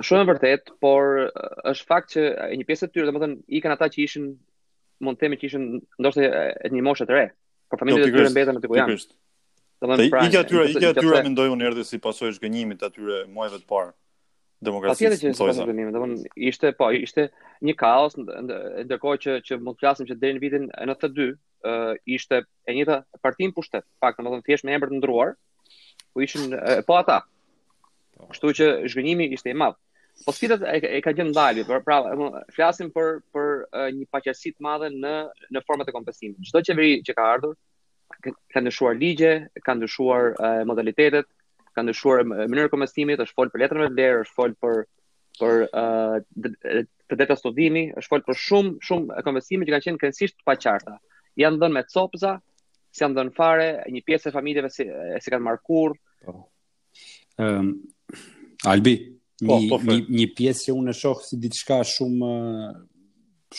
Shumë 0.01 0.21
e 0.21 0.27
vërtet, 0.31 0.71
por 0.81 1.09
është 1.71 1.85
fakt 1.89 2.15
që 2.15 2.23
një 2.57 2.65
pjesë 2.69 2.87
e 2.87 2.93
tyre, 2.95 3.09
domethënë 3.11 3.35
ikën 3.59 3.75
ata 3.75 3.89
që 3.93 4.01
ishin 4.07 4.29
mund 5.05 5.19
të 5.19 5.27
themi 5.27 5.37
që 5.41 5.47
ishin 5.51 5.67
ndoshta 6.01 6.25
në 6.25 6.73
një 6.73 6.85
moshë 6.89 7.05
të 7.05 7.13
re, 7.17 7.25
por 7.69 7.77
jo, 7.77 7.83
familjet 7.83 8.09
e 8.09 8.15
tyre 8.17 8.31
mbetën 8.33 8.57
aty 8.61 8.71
ku 8.71 8.79
janë. 8.79 8.97
Domethënë 9.85 10.13
pra. 10.15 10.23
Ikja 10.25 10.41
aty, 10.47 10.61
ikja 10.73 10.91
aty 10.95 11.07
mendoj 11.27 11.49
unë 11.53 11.69
erdhi 11.69 11.85
si 11.91 12.01
pasojë 12.01 12.39
zgënjimit 12.39 12.87
atyre 12.89 13.21
muajve 13.35 13.61
të 13.61 13.69
parë 13.75 13.93
demokracisë. 14.61 14.93
Atje 14.93 15.31
që 15.33 15.51
është 15.53 16.39
ishte 16.49 16.71
po, 16.77 16.89
ishte 16.93 17.25
një 17.65 17.75
kaos 17.79 18.15
ndërkohë 18.21 19.19
që 19.25 19.35
që 19.47 19.57
mund 19.63 19.77
të 19.79 19.83
flasim 19.83 20.09
që 20.09 20.17
deri 20.21 20.37
në 20.37 20.43
vitin 20.43 20.67
92 20.69 21.31
ishte 22.15 22.41
e 22.69 22.75
njëjta 22.77 22.99
parti 23.21 23.49
në 23.49 23.55
pushtet, 23.57 23.85
pak 24.03 24.21
domthonë 24.21 24.45
thjesht 24.47 24.67
me 24.67 24.75
emër 24.77 24.91
të 24.93 24.99
ndruar, 25.01 25.33
ku 26.13 26.25
ishin 26.25 26.53
po 26.87 26.99
ata. 26.99 27.21
Po. 28.17 28.29
Kështu 28.33 28.53
që 28.59 28.69
zhgënjimi 28.93 29.29
ishte 29.37 29.51
i 29.53 29.57
madh. 29.57 29.79
Po 30.21 30.33
sfida 30.35 30.59
e, 30.69 30.77
e 30.99 31.01
ka 31.01 31.13
gjendë 31.17 31.31
ndalje, 31.33 31.63
por 31.65 31.81
pra, 31.87 32.01
pra 32.05 32.43
flasim 32.53 32.91
për 32.93 33.21
për 33.33 33.51
një 33.97 34.09
paqësi 34.13 34.51
të 34.57 34.65
madhe 34.67 34.91
në 34.93 35.15
në 35.55 35.63
format 35.65 35.89
e 35.89 35.95
kompensimit. 35.97 36.37
Çdo 36.49 36.61
qeveri 36.67 36.99
që 37.07 37.15
ka 37.17 37.29
ardhur 37.35 37.55
ka 38.51 38.61
ndryshuar 38.61 38.93
ligje, 38.99 39.31
ka 39.65 39.73
ndryshuar 39.79 40.35
modalitetet, 40.69 41.29
ka 41.75 41.81
ndryshuar 41.85 42.23
mënyrë 42.27 42.67
e 42.67 42.71
komestimit, 42.71 43.21
është 43.23 43.37
fol 43.37 43.51
për 43.51 43.63
letrën 43.63 43.85
e 43.85 43.89
vlerë, 43.93 44.23
është 44.25 44.35
fol 44.39 44.55
për 44.63 44.81
për 45.39 45.67
për 47.09 47.19
detë 47.21 47.37
studimi, 47.39 47.85
është 47.99 48.11
fol 48.11 48.23
për 48.27 48.39
shumë 48.45 48.73
shumë 48.87 49.23
komestime 49.25 49.65
që 49.67 49.73
kanë 49.75 49.85
qenë 49.87 50.01
krejtësisht 50.01 50.37
të 50.41 50.47
paqarta. 50.47 50.97
Janë 51.39 51.59
dhënë 51.61 51.77
me 51.77 51.83
copza, 51.93 52.33
si 52.91 53.03
janë 53.05 53.15
dhënë 53.19 53.33
fare 53.37 53.69
një 53.95 54.03
pjesë 54.07 54.29
e 54.29 54.35
familjeve 54.35 54.71
si 54.73 54.87
e 54.87 55.19
si 55.23 55.31
kanë 55.33 55.47
markuar. 55.47 55.95
Ëm 56.25 56.31
po. 56.31 56.45
um, 57.47 57.69
Albi, 58.69 58.91
po, 59.41 59.57
një, 59.57 59.69
oh, 59.73 59.85
një, 59.87 59.95
një 60.19 60.25
pjesë 60.37 60.67
që 60.67 60.73
unë 60.77 60.91
e 60.93 60.97
shoh 60.99 61.23
si 61.25 61.39
diçka 61.41 61.79
shumë 61.87 62.31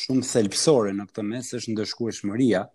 shumë 0.03 0.29
thelpsore 0.29 0.93
në 0.97 1.09
këtë 1.09 1.25
mes 1.31 1.51
është 1.61 1.75
ndëshkueshmëria. 1.75 2.67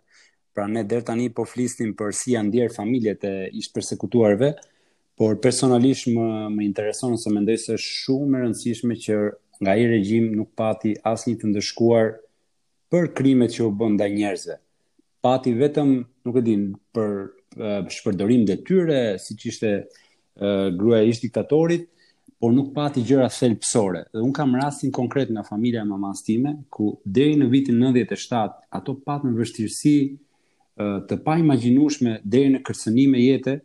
Pra 0.54 0.66
ne 0.66 0.82
deri 0.86 1.06
tani 1.06 1.30
po 1.34 1.46
flisnim 1.46 1.94
për 1.96 2.12
si 2.18 2.34
janë 2.34 2.50
ndier 2.50 2.74
familjet 2.74 3.24
e 3.28 3.32
ish 3.58 3.72
persekutuarve, 3.74 4.52
por 5.20 5.34
personalisht 5.46 6.06
më 6.14 6.26
më 6.56 6.62
intereson 6.70 7.12
ose 7.18 7.30
mendoj 7.34 7.56
se 7.64 7.74
është 7.78 7.94
shumë 8.00 8.38
e 8.38 8.42
rëndësishme 8.44 8.96
që 9.04 9.14
nga 9.62 9.70
ai 9.74 9.86
regjim 9.90 10.26
nuk 10.38 10.52
pati 10.60 10.92
asnjë 11.12 11.36
të 11.40 11.48
ndëshkuar 11.50 12.12
për 12.92 13.08
krimet 13.18 13.56
që 13.56 13.64
u 13.66 13.72
bën 13.80 13.96
ndaj 13.96 14.10
njerëzve. 14.14 14.54
Pati 15.26 15.56
vetëm, 15.58 15.90
nuk 16.24 16.36
e 16.38 16.42
di, 16.46 16.54
për 16.94 17.90
shpërdorim 17.96 18.44
detyre, 18.46 19.00
siç 19.18 19.40
ishte 19.50 19.70
gruaja 20.78 21.10
e 21.10 21.16
diktatorit, 21.26 21.88
por 22.38 22.54
nuk 22.54 22.70
pati 22.78 23.02
gjëra 23.02 23.26
thelpsore. 23.34 24.04
Dhe 24.14 24.22
un 24.22 24.32
kam 24.32 24.54
rastin 24.54 24.94
konkret 24.94 25.32
nga 25.34 25.42
familja 25.42 25.82
e 25.82 25.90
mamës 25.90 26.22
time, 26.22 26.54
ku 26.70 26.94
deri 27.02 27.34
në 27.42 27.50
vitin 27.50 27.82
97 27.82 28.54
ato 28.78 28.94
patën 29.06 29.34
vështirësi 29.34 29.96
të 31.08 31.22
pa 31.26 31.34
imagjinueshme 31.42 32.20
deri 32.22 32.54
në 32.54 32.62
e 33.18 33.26
jetë, 33.26 33.58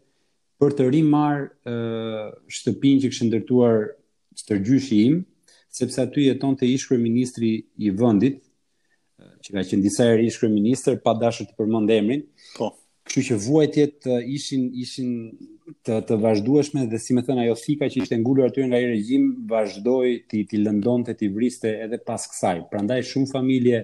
për 0.64 0.78
të 0.78 0.86
rimar 0.96 1.42
uh, 1.68 2.30
shtëpin 2.56 3.02
që 3.04 3.10
kështë 3.12 3.28
ndërtuar 3.30 3.82
stërgjyshi 4.40 4.90
të 4.94 5.00
im, 5.10 5.18
sepse 5.76 6.00
aty 6.06 6.28
jeton 6.30 6.56
të 6.56 6.70
ishkër 6.78 7.02
ministri 7.02 7.50
i 7.84 7.92
vëndit, 8.00 8.38
që 9.44 9.50
ka 9.56 9.64
që 9.68 9.78
në 9.80 9.84
disa 9.84 10.48
minister, 10.52 10.96
pa 11.04 11.14
dashër 11.20 11.50
të 11.50 11.58
përmënd 11.60 11.92
emrin, 11.98 12.22
po. 12.58 12.70
që 13.12 13.24
që 13.28 13.38
vuajtjet 13.44 14.08
ishin, 14.36 14.70
ishin 14.84 15.12
të, 15.86 15.98
të 16.08 16.18
vazhdueshme 16.24 16.86
dhe 16.92 17.00
si 17.04 17.16
me 17.18 17.26
thënë 17.28 17.44
ajo 17.48 17.58
fika 17.60 17.90
që 17.92 18.04
ishte 18.04 18.20
ngulur 18.22 18.48
aty 18.48 18.64
nga 18.70 18.80
i 18.80 18.88
regjim, 18.94 19.28
vazhdoj 19.52 20.08
të 20.32 20.46
të 20.52 20.62
lëndon 20.64 21.04
të 21.10 21.30
vriste 21.36 21.72
edhe 21.88 22.00
pas 22.08 22.24
kësaj. 22.32 22.64
Pra 22.72 22.84
ndaj 22.86 23.02
shumë 23.12 23.32
familje 23.36 23.84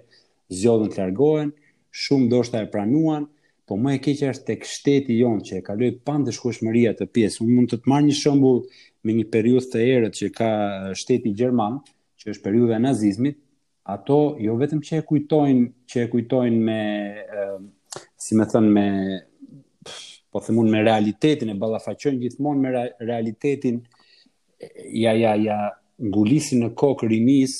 zjodhën 0.62 0.94
të 0.96 1.04
largohen, 1.04 1.52
shumë 1.92 2.30
do 2.32 2.46
e 2.62 2.66
pranuan, 2.76 3.28
po 3.70 3.78
më 3.78 3.92
e 3.96 4.02
keqja 4.02 4.32
është 4.34 4.46
tek 4.50 4.64
shteti 4.66 5.20
jonë 5.20 5.44
që 5.48 5.58
e 5.60 5.64
kaloi 5.68 5.90
pa 6.08 6.16
ndeshkueshmëria 6.18 6.96
të 6.98 7.06
pjesë. 7.14 7.44
Unë 7.46 7.56
mund 7.58 7.70
të 7.70 7.78
të 7.84 7.92
marr 7.92 8.06
një 8.08 8.16
shembull 8.18 8.64
me 9.06 9.14
një 9.14 9.26
periudhë 9.34 9.70
të 9.76 9.84
erët 9.98 10.18
që 10.20 10.30
ka 10.40 10.48
shteti 10.98 11.34
gjerman, 11.38 11.76
që 12.20 12.32
është 12.34 12.46
periudha 12.48 12.80
e 12.80 12.84
nazizmit, 12.88 13.38
ato 13.94 14.18
jo 14.42 14.56
vetëm 14.60 14.82
që 14.88 14.98
e 15.00 15.04
kujtojnë, 15.12 15.68
që 15.90 16.04
e 16.08 16.10
kujtojnë 16.16 16.64
me 16.66 16.80
e, 17.22 17.46
si 18.26 18.38
më 18.40 18.50
thën 18.56 18.72
me 18.74 18.88
po 20.34 20.42
me 20.74 20.82
realitetin 20.86 21.52
e 21.54 21.60
ballafaqojnë 21.62 22.20
gjithmonë 22.26 22.64
me 22.64 22.82
realitetin 23.06 23.78
ja 25.04 25.14
ja 25.18 25.34
ja 25.46 25.58
ngulisin 26.10 26.62
në 26.66 26.74
kokë 26.78 27.08
rinis 27.10 27.56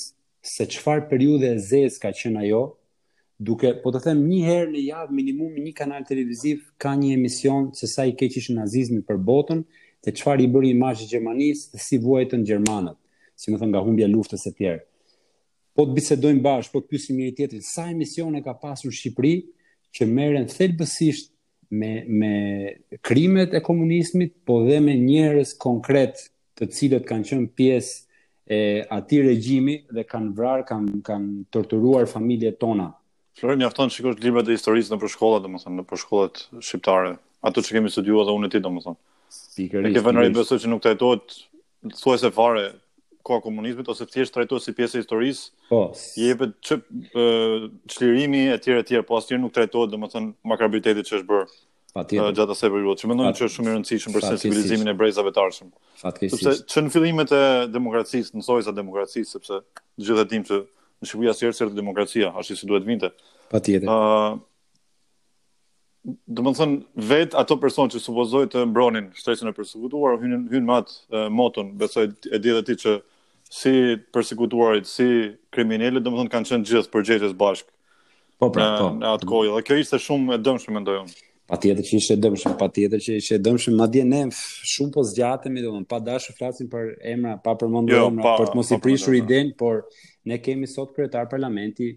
se 0.46 0.66
çfarë 0.74 1.06
periudhe 1.10 1.50
e 1.54 1.58
zezë 1.70 2.02
ka 2.04 2.10
qenë 2.20 2.44
ajo 2.44 2.62
duke 3.40 3.72
po 3.82 3.88
të 3.94 4.02
them 4.04 4.18
një 4.28 4.40
herë 4.44 4.70
në 4.74 4.80
javë 4.90 5.14
minimum 5.16 5.54
një 5.64 5.70
kanal 5.78 6.04
televiziv 6.04 6.58
ka 6.82 6.92
një 7.00 7.14
emision 7.16 7.70
se 7.76 7.88
sa 7.88 8.04
i 8.04 8.12
keq 8.12 8.36
ishin 8.36 8.58
nazizmi 8.60 9.00
për 9.08 9.16
botën 9.30 9.62
te 10.04 10.12
çfarë 10.16 10.44
i 10.44 10.48
bëri 10.52 10.72
imazhi 10.76 11.06
Gjermanisë 11.08 11.72
dhe 11.72 11.80
si 11.80 11.96
vuajtën 12.04 12.44
gjermanët, 12.48 12.96
si 13.36 13.48
më 13.52 13.60
thon 13.62 13.72
nga 13.72 13.80
humbja 13.84 14.06
e 14.08 14.12
luftës 14.12 14.44
së 14.46 14.52
tjerë. 14.58 14.82
Po 15.76 15.86
të 15.88 15.96
bisedojmë 15.96 16.44
bash, 16.44 16.68
po 16.72 16.80
të 16.82 16.88
pyesim 16.92 17.18
njëri 17.20 17.34
tjetrin 17.38 17.64
sa 17.64 17.86
emisione 17.92 18.42
ka 18.44 18.54
pasur 18.60 18.92
Shqipëri 18.96 19.34
që 19.96 20.08
merren 20.12 20.46
thelbësisht 20.52 21.32
me 21.70 21.90
me 22.20 22.30
krimet 23.06 23.52
e 23.54 23.60
komunizmit, 23.64 24.34
po 24.46 24.60
dhe 24.66 24.80
me 24.84 24.96
njerëz 25.00 25.54
konkret 25.64 26.26
të 26.60 26.70
cilët 26.76 27.08
kanë 27.08 27.28
qenë 27.32 27.50
pjesë 27.56 27.96
e 28.50 28.60
atij 28.96 29.24
regjimi 29.30 29.80
dhe 29.94 30.04
kanë 30.04 30.32
vrarë, 30.36 30.66
kanë 30.68 30.96
kanë 31.06 31.44
torturuar 31.56 32.08
familjet 32.10 32.58
tona. 32.60 32.90
Flori 33.38 33.58
më 33.60 33.66
afton 33.68 33.92
sikur 33.92 34.16
librat 34.20 34.48
e 34.50 34.56
historisë 34.56 34.92
në 34.94 34.98
për 35.04 35.12
shkolla, 35.14 35.40
domethënë 35.44 35.78
në 35.80 35.84
për 35.90 36.00
shqiptare, 36.66 37.12
ato 37.46 37.62
që 37.64 37.76
kemi 37.76 37.92
studiuar 37.94 38.26
edhe 38.26 38.34
unë 38.38 38.50
ti 38.52 38.60
domethënë. 38.64 38.98
Pikërisht. 39.58 39.96
Ne 39.96 40.02
vënëri 40.06 40.34
besoj 40.34 40.58
që 40.64 40.70
nuk 40.72 40.82
trajtohet 40.84 41.36
thuajse 42.00 42.30
fare 42.36 42.64
ka 43.30 43.38
komunizmit 43.44 43.88
ose 43.92 44.06
thjesht 44.08 44.34
trajtohet 44.34 44.66
si 44.66 44.74
pjesë 44.76 44.98
e 44.98 45.02
historisë. 45.04 45.46
Po. 45.70 45.82
Oh. 45.92 46.04
Jepet 46.18 46.56
ç 46.66 46.80
çlirimi 47.94 48.42
e 48.50 48.58
tjerë 48.64 48.82
e 48.84 48.88
tjerë, 48.90 49.06
po 49.10 49.20
asnjë 49.20 49.38
nuk 49.44 49.54
trajtohet 49.56 49.94
domethënë 49.94 50.32
makrabiteti 50.54 51.06
që 51.10 51.20
është 51.22 51.28
bër. 51.30 51.46
Patjetër. 51.90 52.28
Uh, 52.30 52.34
Gjatë 52.38 52.54
asaj 52.54 52.68
periudhe, 52.70 52.98
që 53.02 53.08
mendoj 53.10 53.30
që 53.34 53.46
është 53.46 53.54
shumë 53.56 53.70
i 53.70 53.72
rëndësishëm 53.76 54.12
për 54.14 54.24
sensibilizimin 54.28 54.90
e 54.92 54.92
brezave 54.98 55.32
të 55.34 55.40
ardhshëm. 55.42 55.70
Fatkeqësisht. 56.02 56.42
Sepse 56.42 56.66
çn 56.70 56.92
fillimet 56.94 57.32
e 57.34 57.40
demokracisë, 57.74 58.30
nësojsa 58.38 58.74
demokracisë, 58.76 59.26
sepse 59.36 59.58
gjithë 60.06 60.22
e 60.22 60.28
dim 60.30 60.44
që 60.50 60.60
në 61.02 61.08
Shqipëri 61.08 61.30
asë 61.32 61.46
herë 61.46 61.56
serë 61.58 61.72
të 61.74 61.78
demokracia, 61.80 62.30
ashtë 62.40 62.54
i 62.56 62.60
si 62.60 62.68
duhet 62.68 62.86
vinte. 62.88 63.10
Pa 63.50 63.60
tjetër. 63.64 63.88
Uh, 63.88 64.36
dhe 66.36 66.44
më 66.44 66.52
thënë, 66.58 66.76
vetë 67.12 67.38
ato 67.40 67.56
person 67.60 67.90
që 67.92 68.02
supozoj 68.04 68.46
të 68.52 68.66
mbronin 68.70 69.08
shtresin 69.20 69.48
e 69.50 69.54
persekutuar, 69.56 70.18
hynë 70.22 70.42
hyn 70.52 70.68
matë 70.68 70.92
uh, 71.08 71.26
motën, 71.32 71.72
besoj 71.80 72.06
e 72.36 72.40
di 72.42 72.52
dhe 72.54 72.62
ti 72.70 72.76
që 72.84 72.98
si 73.50 73.72
persekutuarit, 74.14 74.86
si 74.88 75.08
kriminellit, 75.54 76.04
dhe 76.04 76.12
më 76.12 76.22
thënë 76.22 76.34
kanë 76.36 76.52
qenë 76.52 76.68
gjithë 76.70 76.92
përgjegjës 76.94 77.36
bashkë. 77.40 77.72
Po 78.40 78.50
pra, 78.54 78.68
po. 78.80 78.92
Në 79.00 79.14
atë 79.16 79.28
kohë, 79.32 79.54
dhe 79.56 79.64
kjo 79.68 79.80
ishte 79.82 79.98
shumë 80.08 80.36
e 80.38 80.42
dëmshme 80.46 80.78
mendoj 80.80 81.00
unë. 81.06 81.18
Pa 81.50 81.56
tjetër 81.58 81.82
që 81.88 81.96
ishte 81.98 82.14
dëmshëm, 82.22 82.52
pa 82.60 82.66
tjetër 82.70 83.00
që 83.02 83.14
ishte 83.18 83.36
dëmshëm, 83.42 83.74
ma 83.80 83.86
dje 83.90 84.04
ne 84.06 84.18
shumë 84.70 84.92
po 84.94 85.02
zgjatëm 85.08 85.56
i 85.58 85.62
pa 85.90 85.98
dashë 86.06 86.36
flasim 86.38 86.68
për 86.70 86.92
emra, 87.10 87.32
pa 87.42 87.56
për 87.58 87.72
mundur 87.72 87.96
jo, 87.96 88.04
emra, 88.12 88.22
pa, 88.22 88.34
për 88.38 88.52
të 88.52 88.54
mos 88.60 88.68
i 88.70 88.76
prishur 88.84 89.16
i 89.18 89.22
denë, 89.26 89.56
por 89.58 89.80
ne 90.30 90.36
kemi 90.38 90.68
sot 90.70 90.92
kretar 90.94 91.24
parlamenti, 91.32 91.88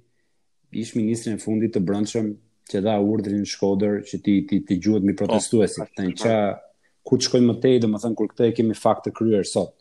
ishë 0.81 0.97
ministrin 0.97 1.37
e 1.37 1.41
fundit 1.45 1.69
të 1.75 1.83
brëndshëm, 1.85 2.31
që 2.73 2.81
da 2.87 2.95
urdrin 3.05 3.43
shkoder 3.53 3.99
që 4.09 4.19
ti, 4.25 4.35
ti, 4.49 4.59
ti 4.71 4.77
gjuhet 4.87 5.05
mi 5.05 5.13
po, 5.13 5.27
protestuesi, 5.27 5.83
oh, 5.83 5.91
pra, 5.93 5.97
të 6.01 6.05
në 6.07 6.15
pra. 6.23 6.31
qa, 6.31 6.71
ku 7.11 7.19
të 7.21 7.27
shkojnë 7.27 7.49
më 7.51 7.55
tej 7.67 7.77
dhe 7.83 7.89
më 7.93 8.01
thënë, 8.07 8.17
kur 8.23 8.29
këtë 8.33 8.47
e 8.49 8.55
kemi 8.61 8.79
fakt 8.81 9.05
të 9.05 9.13
kryer 9.21 9.45
sot. 9.51 9.75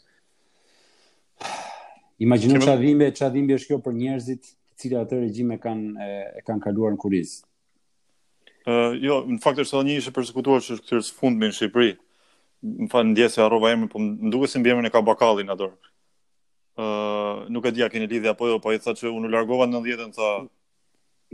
Imaginu 2.28 2.60
që 2.60 2.76
dhimbje, 2.84 3.08
qa 3.22 3.32
dhimbje 3.38 3.58
është 3.62 3.72
kjo 3.72 3.80
për 3.88 3.96
njerëzit, 4.04 4.52
cilë 4.84 5.00
atë 5.06 5.22
regjime 5.24 5.56
kanë 5.64 6.10
kan 6.44 6.60
kaluar 6.68 6.92
në 6.92 7.02
kurizë. 7.06 7.40
Uh, 8.62 8.92
jo, 9.02 9.22
në 9.26 9.40
fakt 9.42 9.58
është 9.58 9.74
edhe 9.78 9.86
një 9.88 9.94
ishte 10.00 10.12
përsekutuar 10.14 10.60
që 10.62 10.76
është 10.76 10.84
këtyrës 10.86 11.08
fund 11.18 11.40
me 11.42 11.48
në 11.50 11.56
Shqipëri. 11.56 11.94
Më 12.84 12.88
në 12.92 13.08
ndjesë 13.12 13.40
e 13.40 13.42
arroba 13.44 13.72
emrin, 13.74 13.90
po 13.90 13.98
më 14.02 14.30
duke 14.30 14.46
si 14.52 14.60
mbjemrin 14.62 14.86
e 14.86 14.92
ka 14.94 15.02
bakalin 15.08 15.50
në 15.52 15.70
Uh, 16.82 17.42
nuk 17.52 17.66
e 17.68 17.70
dija 17.76 17.90
keni 17.92 18.06
lidhja 18.08 18.30
apo 18.32 18.46
jo, 18.48 18.54
po 18.58 18.70
i 18.72 18.78
tha 18.80 18.94
që 18.96 19.10
unë 19.12 19.28
largova 19.28 19.66
në 19.68 19.82
djetën 19.84 20.14
tha... 20.16 20.28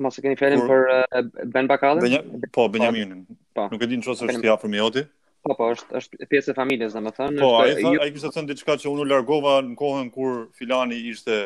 Mos 0.03 0.19
e 0.19 0.25
keni 0.25 0.35
fjallin 0.41 0.65
për 0.67 0.81
uh, 0.91 1.29
Ben 1.55 1.69
Bakalin? 1.71 2.03
Benja... 2.03 2.25
Po, 2.49 2.49
po. 2.57 2.65
Benjaminin. 2.75 3.21
Po. 3.55 3.69
Nuk 3.71 3.85
e 3.87 3.87
di 3.87 4.01
në 4.01 4.03
qësë 4.03 4.17
është 4.27 4.43
tja 4.49 4.57
për 4.59 4.75
joti. 4.81 5.05
Po, 5.47 5.55
po, 5.55 5.69
është, 5.77 5.95
është 6.01 6.29
pjesë 6.35 6.57
e 6.57 6.57
familjes, 6.59 6.97
dhe 6.99 7.05
më 7.07 7.15
thënë. 7.21 7.39
Po, 7.45 7.53
a 7.61 7.69
i 7.71 7.77
tha, 7.79 7.93
a 8.03 8.11
i 8.11 8.15
kështë 8.17 8.33
të 8.33 8.39
thënë 8.41 8.51
diçka 8.51 8.77
që 8.83 8.91
unë 8.97 9.07
largova 9.13 9.55
në 9.63 9.79
kohën 9.79 10.11
kur 10.19 10.35
filani 10.59 10.99
ishte, 11.15 11.39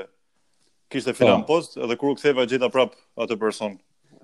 kishte 0.89 1.12
po. 1.12 1.21
filan 1.21 1.45
post, 1.53 1.77
edhe 1.77 1.99
kur 2.01 2.15
u 2.17 2.17
ktheva 2.17 2.49
gjeta 2.49 2.73
prap 2.73 2.97
atë 3.27 3.37
person, 3.45 3.77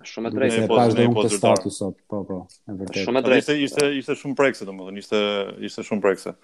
shumë 0.06 0.30
drejtë. 0.34 0.62
Ne 0.64 0.68
pas 0.76 0.94
dhe 0.96 1.06
unë 1.08 1.24
të 1.28 1.72
sot, 1.74 1.98
po, 2.10 2.20
po, 2.28 2.38
e 2.70 2.76
vërtet. 2.78 3.00
Shumë 3.06 3.22
drejtë. 3.24 3.56
Ishte, 3.64 3.64
ishte, 3.64 3.88
ishte 4.00 4.16
shumë 4.22 4.36
prekse, 4.38 4.66
do 4.68 4.74
më 4.76 4.86
dhënë, 4.88 5.02
ishte, 5.02 5.20
ishte 5.68 5.84
shumë 5.88 6.04
prekse. 6.04 6.34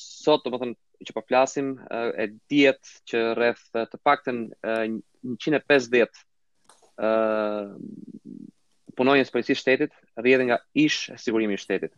sot, 0.00 0.44
do 0.46 0.52
më 0.54 0.62
dhënë, 0.64 0.78
që 1.08 1.14
po 1.14 1.24
flasim 1.28 1.74
e 1.94 2.26
diet 2.50 2.92
që 3.10 3.22
rreth 3.38 3.62
të 3.76 4.00
paktën 4.02 4.40
150 4.48 6.00
ëh 6.02 6.06
uh, 7.06 7.66
punojnë 8.98 9.22
në 9.28 9.54
shtetit, 9.60 9.92
rrjedhin 10.18 10.48
nga 10.50 10.56
ish 10.74 11.04
e 11.14 11.16
sigurimi 11.22 11.54
i 11.54 11.60
shtetit. 11.62 11.92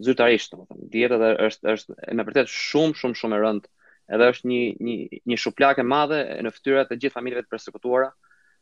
Zyrtarisht, 0.00 0.50
domethënë, 0.54 0.88
dieta 0.90 1.18
është 1.46 1.70
është 1.76 2.16
me 2.18 2.24
vërtet 2.26 2.50
shumë 2.50 2.98
shumë 2.98 3.18
shumë 3.20 3.36
e 3.36 3.40
rëndë 3.44 3.70
edhe 4.14 4.28
është 4.34 4.48
një 4.50 4.60
një 4.84 4.94
një 5.32 5.38
shuplakë 5.38 5.84
madhe 5.86 6.18
në 6.42 6.52
fytyrat 6.56 6.90
e 6.94 6.98
gjithë 6.98 7.14
familjeve 7.16 7.46
të 7.46 7.52
përsekutuara 7.54 8.08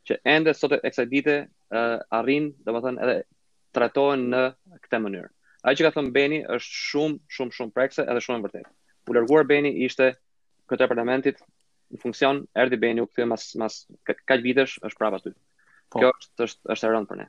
që 0.09 0.19
ende 0.37 0.53
sot 0.57 0.75
e 0.77 0.81
kësaj 0.85 1.07
dite 1.11 1.35
uh, 1.45 1.97
arrin, 2.21 2.51
domethënë 2.67 3.03
edhe 3.05 3.15
trajtohen 3.77 4.29
në 4.33 4.43
këtë 4.85 5.01
mënyrë. 5.05 5.29
Ajo 5.69 5.81
që 5.81 5.87
ka 5.89 5.95
thënë 5.99 6.13
Beni 6.15 6.39
është 6.57 6.81
shumë 6.85 7.37
shumë 7.37 7.57
shumë 7.59 7.75
prekse 7.77 8.05
edhe 8.05 8.23
shumë 8.25 8.41
e 8.43 8.47
vërtetë. 8.47 8.71
U 9.09 9.17
larguar 9.17 9.49
Beni 9.51 9.73
ishte 9.87 10.11
këtë 10.71 10.87
apartamentit 10.87 11.41
në 11.93 12.01
funksion 12.03 12.43
erdhi 12.57 12.79
Beni 12.85 13.05
u 13.05 13.09
kthye 13.09 13.27
mas 13.33 13.51
mas 13.61 13.81
kaq 14.09 14.39
vitesh 14.45 14.77
është 14.85 15.01
prapa 15.01 15.23
ty. 15.25 15.35
Po. 15.89 16.03
Kjo 16.03 16.11
është 16.13 16.45
është 16.49 16.73
është 16.77 16.89
e 16.89 16.93
rëndë 16.95 17.09
për 17.13 17.21
ne. 17.23 17.29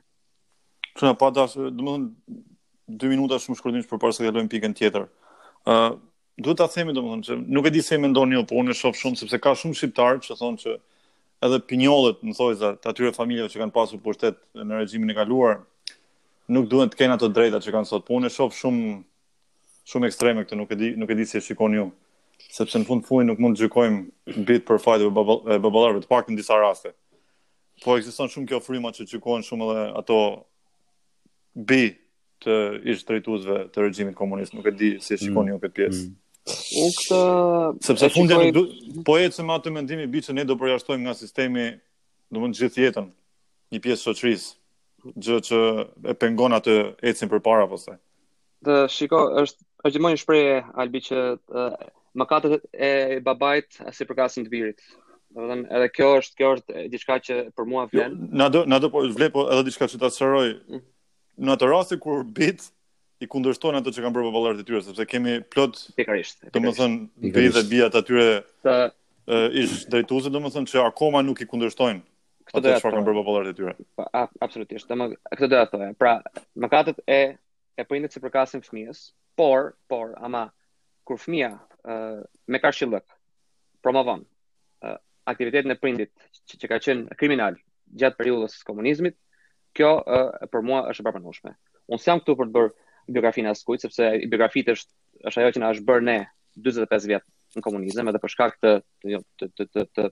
Po, 1.00 1.12
po, 1.24 1.32
domethënë 1.32 3.00
2 3.00 3.08
minuta 3.12 3.38
shumë 3.40 3.58
shkurtimisht 3.60 3.90
përpara 3.92 4.12
se 4.12 4.22
të 4.24 4.28
kalojmë 4.32 4.54
pikën 4.56 4.76
tjetër. 4.80 5.08
ë 5.68 5.72
uh, 5.76 5.96
duhet 6.38 6.58
ta 6.60 6.66
themi 6.70 6.92
domethënë 6.94 7.26
se 7.26 7.36
nuk 7.50 7.66
e 7.66 7.72
di 7.74 7.82
se 7.82 7.98
mendoni 7.98 8.38
po 8.46 8.58
unë 8.60 8.74
shoh 8.74 8.94
shumë 8.94 9.18
sepse 9.18 9.40
ka 9.42 9.54
shumë 9.56 9.76
shqiptar 9.78 10.20
që 10.22 10.36
thonë 10.38 10.62
që 10.62 10.76
edhe 11.46 11.58
pinjollët, 11.64 12.20
më 12.26 12.34
thoi 12.36 12.54
za, 12.60 12.74
të 12.76 12.90
atyre 12.92 13.12
familjeve 13.16 13.48
që 13.52 13.62
kanë 13.62 13.72
pasur 13.74 14.00
pushtet 14.04 14.36
në 14.54 14.82
regjimin 14.82 15.10
e 15.10 15.16
kaluar, 15.16 15.62
nuk 16.52 16.66
duhen 16.68 16.90
të 16.92 16.98
kenë 17.00 17.16
ato 17.16 17.30
drejta 17.32 17.60
që 17.64 17.72
kanë 17.74 17.88
sot. 17.88 18.04
Po 18.06 18.18
unë 18.20 18.30
shoh 18.34 18.52
shumë 18.52 18.98
shumë 19.90 20.08
ekstreme 20.10 20.44
këtë, 20.44 20.58
nuk 20.60 20.70
e 20.70 20.76
di, 20.78 20.90
nuk 21.00 21.10
e 21.10 21.16
di 21.18 21.24
si 21.26 21.40
e 21.40 21.40
shikoni 21.42 21.80
ju, 21.80 21.86
sepse 22.52 22.78
në 22.78 22.86
fund 22.86 23.04
fuaj 23.08 23.24
nuk 23.26 23.40
mund 23.42 23.56
të 23.56 23.64
gjykojmë 23.64 24.44
bit 24.48 24.66
për 24.68 24.78
fajet 24.84 25.06
e 25.08 25.56
babalarëve 25.66 26.04
të 26.04 26.22
në 26.28 26.36
disa 26.38 26.58
raste. 26.60 26.92
Po 27.82 27.96
ekziston 27.96 28.28
shumë 28.28 28.46
kjo 28.52 28.60
fryma 28.60 28.92
që 28.92 29.08
gjykohen 29.08 29.42
shumë 29.46 29.70
edhe 29.72 29.86
ato 29.98 30.18
bi 31.70 31.82
të 32.44 32.54
ish 32.92 33.02
drejtuesve 33.08 33.56
të 33.74 33.82
regjimit 33.86 34.16
komunist, 34.18 34.54
nuk 34.56 34.66
e 34.70 34.74
di 34.80 34.90
si 35.04 35.14
e 35.14 35.18
shikoni 35.20 35.54
mm. 35.54 35.60
këtë 35.62 35.76
pjesë. 35.78 36.04
Mm. 36.06 36.16
këtë 36.48 37.20
sepse 37.90 38.08
fundi 38.14 38.38
shikoj... 38.38 38.52
du... 38.56 39.00
po 39.06 39.18
ecëm 39.20 39.52
atë 39.56 39.72
mendimi 39.74 40.06
bi 40.10 40.22
që 40.24 40.38
ne 40.38 40.44
do 40.48 40.56
përjashtojmë 40.60 41.06
nga 41.06 41.14
sistemi, 41.18 41.66
do 42.30 42.38
domun 42.40 42.54
gjithë 42.56 42.86
jetën, 42.86 43.10
një 43.74 43.82
pjesë 43.84 44.06
shoqërisë, 44.06 44.54
gjë 45.24 45.42
që 45.48 45.60
e 46.12 46.16
pengon 46.20 46.54
atë 46.56 46.76
ecën 47.12 47.30
përpara 47.32 47.66
pastaj. 47.70 47.98
Të 48.66 48.78
shiko, 48.92 49.20
është 49.44 49.66
është 49.88 49.94
gjithmonë 49.96 50.16
një 50.16 50.20
shprehje 50.20 50.56
albi 50.82 51.00
që 51.06 51.20
mëkatet 52.20 52.64
e 52.88 53.20
babait 53.24 53.78
si 53.96 54.04
përkasin 54.08 54.44
të 54.48 54.52
birit. 54.52 54.82
Do 55.30 55.40
të 55.40 55.48
thënë, 55.48 55.64
edhe 55.78 55.86
kjo 55.94 56.08
është 56.20 56.34
kjo 56.40 56.48
është 56.56 56.82
diçka 56.92 57.16
që 57.28 57.34
për 57.56 57.68
mua 57.70 57.84
vjen. 57.92 58.12
Jo, 58.12 58.28
na 58.42 58.48
do 58.52 58.62
na 58.68 58.80
do 58.82 58.90
po 58.92 59.02
vlej 59.06 59.30
po 59.32 59.44
edhe 59.52 59.64
diçka 59.70 59.86
që 59.92 60.00
ta 60.02 60.10
çoroj 60.12 60.48
në 61.46 61.54
atë 61.56 61.68
rast 61.70 61.96
kur 62.02 62.22
bit 62.24 62.66
i 63.24 63.28
kundërshton 63.28 63.78
ato 63.78 63.92
që 63.92 64.04
kanë 64.04 64.14
bërë 64.16 64.28
popullarët 64.30 64.60
të 64.60 64.68
tyre 64.68 64.80
sepse 64.84 65.06
kemi 65.08 65.38
plot 65.52 65.80
pikërisht. 65.98 66.46
Domethënë 66.54 67.32
dhe 67.52 67.64
bia 67.70 67.88
të 67.92 68.02
tyre 68.08 68.28
të 68.66 69.40
ish 69.62 69.74
drejtuese 69.92 70.32
domethënë 70.34 70.72
që 70.72 70.84
akoma 70.88 71.20
nuk 71.26 71.40
i 71.44 71.48
kundërshtojnë 71.48 72.00
ato 72.60 72.76
që 72.76 72.80
kanë 72.94 73.04
bërë 73.08 73.20
popullarët 73.20 73.52
të 73.54 73.62
tyre. 73.62 73.76
absolutisht. 74.44 74.88
Domë 74.92 75.10
këtë 75.32 75.50
do 75.52 75.60
ta 75.60 75.72
thoja. 75.74 75.92
Pra, 76.00 76.14
mëkatet 76.64 77.00
e 77.18 77.38
e 77.80 77.84
prindit 77.88 78.12
se 78.12 78.20
përkasin 78.20 78.60
fëmijës, 78.60 78.98
por 79.40 79.70
por 79.88 80.12
ama 80.20 80.50
kur 81.08 81.16
fëmia 81.16 81.48
ë 81.88 81.94
me 82.48 82.58
kashillëk 82.60 83.06
promovon 83.80 84.26
aktivitetin 85.30 85.70
e 85.72 85.78
prindit 85.80 86.12
që, 86.48 86.60
që 86.60 86.66
ka 86.68 86.78
qenë 86.84 87.16
kriminal 87.16 87.56
gjatë 87.94 88.16
periudhës 88.18 88.58
së 88.60 88.66
komunizmit, 88.66 89.16
Kjo 89.78 89.88
uh, 90.02 90.30
për 90.52 90.64
mua 90.66 90.80
është 90.90 91.02
e 91.02 91.06
papranueshme. 91.08 91.52
Unë 91.92 92.02
sjam 92.02 92.20
këtu 92.22 92.34
për 92.40 92.48
të 92.50 92.54
bërë 92.60 93.14
biografinë 93.16 93.50
e 93.50 93.52
askujt 93.54 93.84
sepse 93.84 94.08
biografitë 94.32 94.74
është 94.76 94.98
është 95.30 95.42
ajo 95.42 95.52
që 95.56 95.60
na 95.62 95.70
është 95.74 95.84
bërë 95.88 96.04
ne 96.08 96.16
45 96.64 97.06
vjet 97.10 97.24
në 97.58 97.62
komunizëm 97.66 98.08
edhe 98.10 98.20
për 98.22 98.32
shkak 98.34 98.54
të 98.64 98.70
jo, 99.12 99.18
të 99.40 99.50
të 99.58 99.66
të, 99.70 99.84
të 99.96 100.08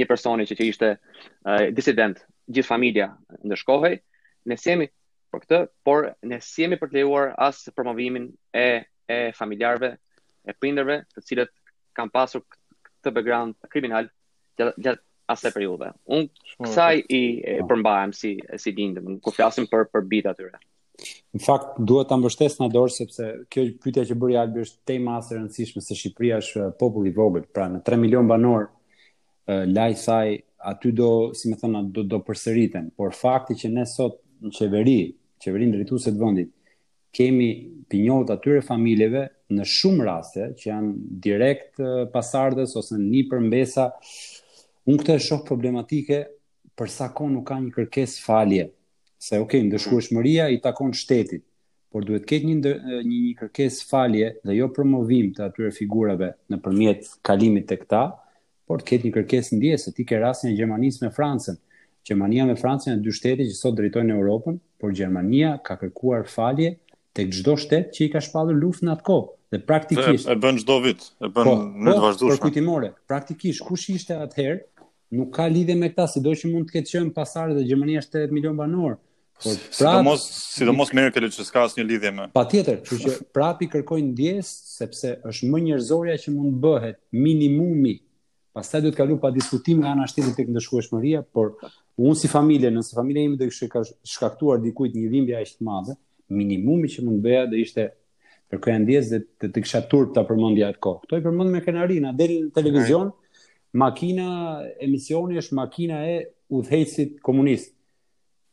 një 0.00 0.06
personi 0.08 0.46
që 0.48 0.56
që 0.58 0.66
ishte 0.72 0.90
uh, 0.96 1.64
disident, 1.76 2.20
gjithë 2.48 2.68
familja 2.70 3.08
në 3.50 3.58
shkohej, 3.60 3.98
në 4.50 4.58
sjemi 4.62 4.88
për 5.32 5.42
këtë, 5.44 5.58
por 5.86 6.08
ne 6.30 6.38
sjemi 6.44 6.78
për 6.80 6.90
të 6.92 6.98
lejuar 7.00 7.32
asë 7.48 7.74
promovimin 7.76 8.28
e, 8.62 8.84
e 9.08 9.18
familjarve, 9.36 9.92
e 10.48 10.54
prindërve, 10.62 11.00
të 11.14 11.26
cilët 11.28 11.52
kam 11.96 12.10
pasur 12.12 12.44
këtë 12.48 13.12
background 13.18 13.58
kriminal 13.72 14.08
gjatë 14.60 15.00
asaj 15.30 15.52
periudhe. 15.54 15.90
Un 16.16 16.26
kësaj 16.62 16.94
i 17.12 17.20
përmbajem 17.68 18.14
si 18.16 18.34
si 18.60 18.72
dinë, 18.76 19.02
nuk 19.04 19.22
ku 19.28 19.32
flasim 19.34 19.66
për 19.70 19.86
për 19.92 20.06
bit 20.10 20.26
atyre. 20.30 20.58
Në 21.34 21.40
fakt 21.42 21.78
duhet 21.82 22.10
ta 22.12 22.18
mbështes 22.20 22.58
në 22.60 22.68
dorë 22.74 22.92
sepse 22.94 23.28
kjo 23.50 23.64
pyetja 23.82 24.04
që 24.10 24.16
bëri 24.22 24.36
Albi 24.38 24.62
është 24.66 24.82
tema 24.86 25.18
e 25.22 25.34
rëndësishme 25.38 25.82
se 25.82 25.96
Shqipëria 25.98 26.38
është 26.42 26.66
popull 26.78 27.08
i 27.10 27.14
vogël, 27.16 27.46
pra 27.50 27.68
në 27.70 27.80
3 27.86 27.98
milion 28.02 28.28
banor 28.30 28.68
laj 29.48 29.90
saj 30.04 30.28
aty 30.72 30.92
do, 30.94 31.08
si 31.34 31.50
më 31.50 31.58
thonë, 31.58 31.80
do 31.94 32.04
do 32.06 32.18
përsëriten, 32.22 32.92
por 32.96 33.14
fakti 33.18 33.56
që 33.64 33.72
ne 33.72 33.86
sot 33.90 34.20
në 34.42 34.52
qeveri, 34.54 34.98
qeverinë 35.42 35.78
drejtuese 35.78 36.12
të 36.14 36.20
vendit 36.22 36.52
kemi 37.12 37.48
pinjollt 37.92 38.30
atyre 38.32 38.62
familjeve 38.64 39.26
në 39.52 39.64
shumë 39.68 40.04
raste 40.06 40.46
që 40.56 40.64
janë 40.70 40.92
direkt 41.26 41.82
pasardhës 42.14 42.72
ose 42.80 42.96
nipërmbesa 43.02 43.90
Unë 44.90 44.98
këtë 45.06 45.14
e 45.14 45.22
shoh 45.22 45.42
problematike 45.46 46.16
për 46.78 46.88
sa 46.90 47.06
kohë 47.14 47.32
nuk 47.36 47.44
ka 47.50 47.58
një 47.62 47.70
kërkesë 47.76 48.22
falje. 48.24 48.64
Se 49.22 49.38
ok, 49.38 49.54
ndëshkueshmëria 49.68 50.48
i 50.54 50.58
takon 50.64 50.90
shtetit, 50.98 51.44
por 51.92 52.02
duhet 52.08 52.24
të 52.26 52.40
një 52.42 52.56
një, 52.60 52.72
një 53.06 53.34
kërkesë 53.42 53.86
falje 53.90 54.32
dhe 54.48 54.56
jo 54.56 54.66
promovim 54.74 55.28
të 55.36 55.44
atyre 55.50 55.70
figurave 55.76 56.32
nëpërmjet 56.50 57.12
kalimit 57.28 57.68
tek 57.70 57.84
ta, 57.92 58.02
por 58.66 58.82
të 58.82 58.88
ketë 58.90 59.06
një 59.06 59.12
kërkesë 59.18 59.60
se 59.84 59.92
ti 59.98 60.04
ke 60.08 60.16
e 60.16 60.56
Gjermanisë 60.56 61.06
me 61.06 61.12
Francën. 61.14 61.58
Gjermania 62.04 62.46
me 62.48 62.56
Francën 62.58 62.90
janë 62.96 63.02
dy 63.06 63.12
shtete 63.14 63.44
që 63.46 63.54
sot 63.54 63.76
drejtojnë 63.78 64.16
Europën, 64.18 64.56
por 64.82 64.90
Gjermania 64.98 65.52
ka 65.62 65.76
kërkuar 65.78 66.26
falje 66.26 66.72
tek 67.14 67.30
çdo 67.30 67.54
shtet 67.60 67.92
që 67.94 68.06
i 68.06 68.10
ka 68.14 68.18
shpallur 68.24 68.58
luftën 68.58 68.90
atko. 68.90 69.20
Dhe 69.52 69.60
praktikisht 69.68 70.26
dhe 70.26 70.32
e 70.32 70.40
bën 70.40 70.58
çdo 70.62 70.80
vit, 70.82 70.98
e 71.22 71.28
bën 71.28 71.44
po, 71.46 71.54
në 71.68 71.92
të 71.92 71.94
po, 71.94 72.02
vazhdueshme. 72.06 72.38
Po, 72.40 72.48
kujtimore, 72.48 72.88
praktikisht 73.06 73.62
kush 73.68 73.90
ishte 73.92 74.16
atëherë 74.24 74.64
nuk 75.12 75.32
ka 75.36 75.46
lidhje 75.48 75.76
me 75.76 75.88
këtë, 75.92 76.08
sido 76.16 76.32
që 76.36 76.50
mund 76.52 76.68
të 76.68 76.76
ketë 76.78 76.92
qenë 76.94 77.12
pasardhë 77.16 77.56
dhe 77.58 77.66
Gjermania 77.68 78.00
është 78.04 78.22
8 78.30 78.36
milion 78.36 78.56
banor. 78.58 78.96
Por 79.42 79.52
prap, 79.52 79.74
sidomos 79.76 80.24
sidomos 80.54 80.92
Merkel 80.96 81.26
që 81.34 81.44
s'ka 81.48 81.64
asnjë 81.66 81.84
lidhje 81.88 82.12
me. 82.16 82.28
Patjetër, 82.36 82.78
kështu 82.86 83.00
që 83.02 83.16
prapi 83.36 83.68
kërkojnë 83.72 84.10
ndjes 84.12 84.50
sepse 84.78 85.16
është 85.28 85.50
më 85.52 85.62
njerëzorja 85.68 86.18
që 86.24 86.34
mund 86.36 86.58
bëhet 86.64 87.00
minimumi. 87.24 87.96
Pastaj 88.56 88.82
do 88.84 88.90
të 88.92 89.00
kalu 89.00 89.16
pa 89.20 89.30
diskutim 89.32 89.80
nga 89.80 89.92
ana 89.96 90.06
shtetit 90.10 90.36
tek 90.40 90.50
ndëshkueshmëria, 90.52 91.22
por 91.32 91.54
unë 91.96 92.18
si 92.20 92.28
familje, 92.28 92.68
nëse 92.72 92.96
familja 92.96 93.24
ime 93.28 93.38
do 93.40 93.46
të 93.48 93.84
shkaktuar 94.12 94.60
dikujt 94.62 94.96
një 95.00 95.08
dhimbje 95.14 95.38
aq 95.38 95.54
të 95.56 95.68
madhe, 95.68 95.96
minimumi 96.32 96.90
që 96.92 97.04
mund 97.06 97.24
bëja 97.24 97.46
do 97.48 97.56
ishte 97.60 97.86
kërkoja 98.52 98.82
ndjes 98.84 99.08
dhe 99.08 99.22
të 99.24 99.48
të 99.56 99.64
kisha 99.64 99.80
turp 99.88 100.12
ta 100.12 100.26
përmendja 100.28 100.68
atko. 100.76 100.98
Kto 101.06 101.16
i 101.16 101.24
përmend 101.24 101.48
me 101.48 101.62
kanarina 101.64 102.12
deri 102.16 102.38
në 102.46 102.52
televizion. 102.60 103.10
Okay 103.10 103.18
makina 103.72 104.60
emisioni 104.80 105.38
është 105.40 105.54
makina 105.56 106.00
e 106.06 106.16
udhëhecit 106.52 107.18
komunist. 107.24 107.72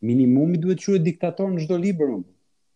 Minimumi 0.03 0.57
duhet 0.61 0.79
të 0.79 0.85
quhet 0.87 1.03
diktator 1.03 1.49
në 1.51 1.65
çdo 1.65 1.77
libër, 1.79 2.11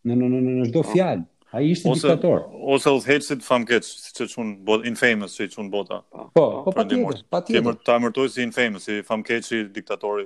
në 0.04 0.18
në 0.20 0.30
në 0.34 0.40
në 0.48 0.66
çdo 0.72 0.82
ah. 0.84 0.90
fjalë. 0.94 1.24
Ai 1.54 1.68
ishte 1.70 1.86
ose, 1.92 2.02
diktator. 2.08 2.40
Ose 2.74 2.90
udhëhecit 2.98 3.46
famkeç, 3.46 3.86
siç 3.86 4.22
e 4.24 4.28
thon 4.32 4.56
bot 4.68 4.86
infamous, 4.90 5.36
siç 5.38 5.52
e 5.52 5.56
thon 5.56 5.68
bota. 5.72 6.02
Po, 6.12 6.46
po 6.66 6.74
patjetër, 6.74 7.22
patjetër. 7.32 7.60
Kemë 7.62 7.76
ta 7.86 8.00
mërtuar 8.02 8.32
si 8.34 8.42
infamous, 8.44 8.88
si 8.90 9.04
famkeç, 9.06 9.46
si 9.48 9.62
diktator, 9.76 10.24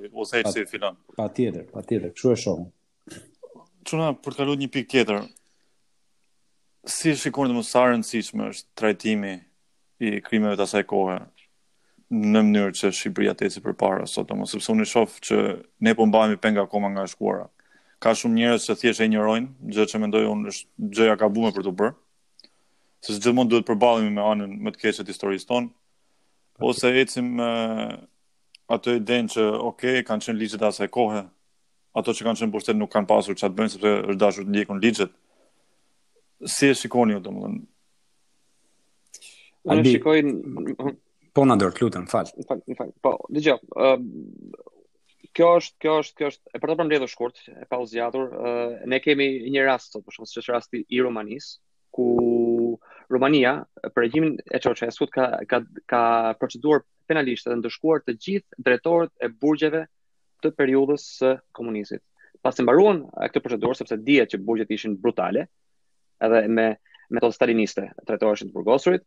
filan. 0.72 0.96
Patjetër, 1.20 1.68
patjetër, 1.74 2.14
kështu 2.16 2.32
e 2.32 2.38
shohun. 2.44 2.72
Çuna 3.88 4.14
për 4.16 4.34
të 4.38 4.40
kaluar 4.42 4.62
një 4.64 4.72
pikë 4.74 4.90
tjetër. 4.94 5.22
Si 6.88 7.14
shikoni 7.20 7.52
domosarën 7.52 8.06
siç 8.08 8.32
më 8.36 8.48
është 8.54 8.72
trajtimi 8.80 9.36
i 10.00 10.22
krimeve 10.24 10.56
të 10.56 10.64
asaj 10.64 10.84
kohe, 10.88 11.20
në 12.10 12.40
mënyrë 12.42 12.76
që 12.80 12.90
Shqipëria 12.96 13.34
të 13.36 13.48
ecë 13.50 13.62
përpara 13.66 14.06
sot, 14.08 14.30
domosë 14.30 14.56
sepse 14.56 14.72
unë 14.72 14.86
shoh 14.88 15.18
që 15.28 15.38
ne 15.84 15.94
po 15.98 16.06
mbahemi 16.08 16.38
peng 16.40 16.60
akoma 16.62 16.88
nga 16.94 17.04
shkuara. 17.12 17.50
Ka 18.00 18.14
shumë 18.16 18.38
njerëz 18.38 18.68
që 18.70 18.76
thjesht 18.80 19.02
e 19.02 19.08
injorojnë, 19.10 19.48
gjë 19.74 19.88
që 19.92 20.00
mendoj 20.04 20.24
unë 20.32 20.52
është 20.54 20.92
gjëja 20.96 21.18
ka 21.20 21.28
bume 21.34 21.52
për 21.56 21.66
të 21.66 21.74
bërë. 21.80 21.98
Se 23.04 23.16
së 23.16 23.24
gjithmonë 23.26 23.52
duhet 23.52 23.68
përballemi 23.68 24.12
me 24.14 24.24
anën 24.24 24.54
më 24.64 24.74
të 24.76 24.82
keqët 24.86 25.12
historisë 25.12 25.50
tonë, 25.52 25.68
ose 26.68 26.92
ecim 27.02 27.28
me 27.42 27.50
ato 28.74 28.94
e 28.96 29.02
denë 29.08 29.34
që, 29.34 29.48
ok, 29.48 29.74
okay, 29.74 30.04
kanë 30.08 30.28
qenë 30.28 30.40
ligjet 30.42 30.64
asaj 30.68 30.88
kohë, 30.94 31.26
ato 31.98 32.14
që 32.14 32.26
kanë 32.30 32.40
qenë 32.42 32.54
pushtet 32.56 32.80
nuk 32.80 32.92
kanë 32.94 33.10
pasur 33.10 33.36
që 33.38 33.50
atë 33.50 33.58
bëjnë, 33.60 33.74
sepse 33.76 33.92
është 34.14 34.20
dashur 34.24 34.48
të 34.48 34.80
ligjet. 34.86 35.12
Si 36.56 36.70
e 36.72 36.78
shikoni, 36.78 37.18
ju 37.18 37.26
të 37.26 37.36
Unë 39.68 39.84
shikoj, 39.90 40.22
Po 41.38 41.44
na 41.46 41.54
dor, 41.56 41.70
lutem, 41.78 42.08
fal. 42.10 42.26
Fal, 42.50 42.64
fal. 42.78 42.90
Po, 43.06 43.12
dëgjoj. 43.30 43.60
Ëm 43.78 44.06
um, 44.08 44.54
kjo 45.38 45.50
është 45.60 45.76
kjo 45.84 45.92
është 46.04 46.14
kjo 46.18 46.30
është 46.32 46.54
e 46.58 46.62
për 46.64 46.72
të 46.72 46.76
përmbledhur 46.80 47.12
shkurt, 47.12 47.44
e 47.54 47.68
pa 47.70 47.78
u 47.78 47.84
zgjatur, 47.92 48.32
uh, 48.46 48.72
ne 48.94 48.98
kemi 49.06 49.28
një 49.54 49.66
rast 49.68 49.94
sot, 49.94 50.02
po, 50.02 50.08
për 50.10 50.16
shkak 50.18 50.40
është 50.42 50.56
rasti 50.56 50.82
i 50.98 51.02
Romanisë, 51.06 51.52
ku 51.94 52.08
Romania 53.16 53.52
për 53.84 54.00
regjimin 54.08 54.32
e 54.50 54.62
Ceaușescu 54.64 55.08
ka 55.14 55.28
ka 55.52 55.60
ka 55.94 56.00
proceduar 56.42 56.82
penalisht 57.12 57.52
dhe 57.52 57.60
ndëshkuar 57.62 58.02
të 58.08 58.18
gjithë 58.26 58.60
drejtorët 58.70 59.14
e 59.30 59.30
burgjeve 59.46 59.84
të 60.42 60.54
periudhës 60.58 61.06
së 61.20 61.36
komunizmit. 61.60 62.02
Pasi 62.50 62.66
mbaruan 62.66 63.04
këtë 63.14 63.46
procedurë 63.46 63.78
sepse 63.84 64.00
dihet 64.10 64.34
që 64.34 64.42
burgjet 64.50 64.74
ishin 64.74 64.98
brutale, 65.06 65.46
edhe 66.30 66.42
me 66.58 66.68
metodë 67.14 67.38
staliniste 67.40 67.92
të 68.10 68.24
të 68.26 68.52
burgosurit, 68.58 69.06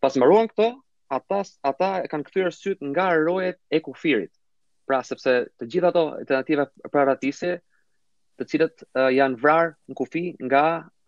pas 0.00 0.14
mbaruan 0.22 0.46
këto, 0.54 0.70
ata 1.16 1.42
ata 1.68 1.88
kanë 2.10 2.26
kthyer 2.28 2.52
syt 2.56 2.80
nga 2.92 3.06
rojet 3.26 3.58
e 3.68 3.78
kufirit. 3.84 4.32
Pra 4.88 5.02
sepse 5.06 5.34
të 5.60 5.68
gjitha 5.72 5.90
ato 5.92 6.04
alternative 6.20 6.64
për 6.90 7.60
të 8.40 8.46
cilët 8.48 8.84
uh, 8.96 9.10
janë 9.12 9.38
vrarë 9.42 9.74
në 9.92 9.94
kufi 10.00 10.22
nga 10.46 10.62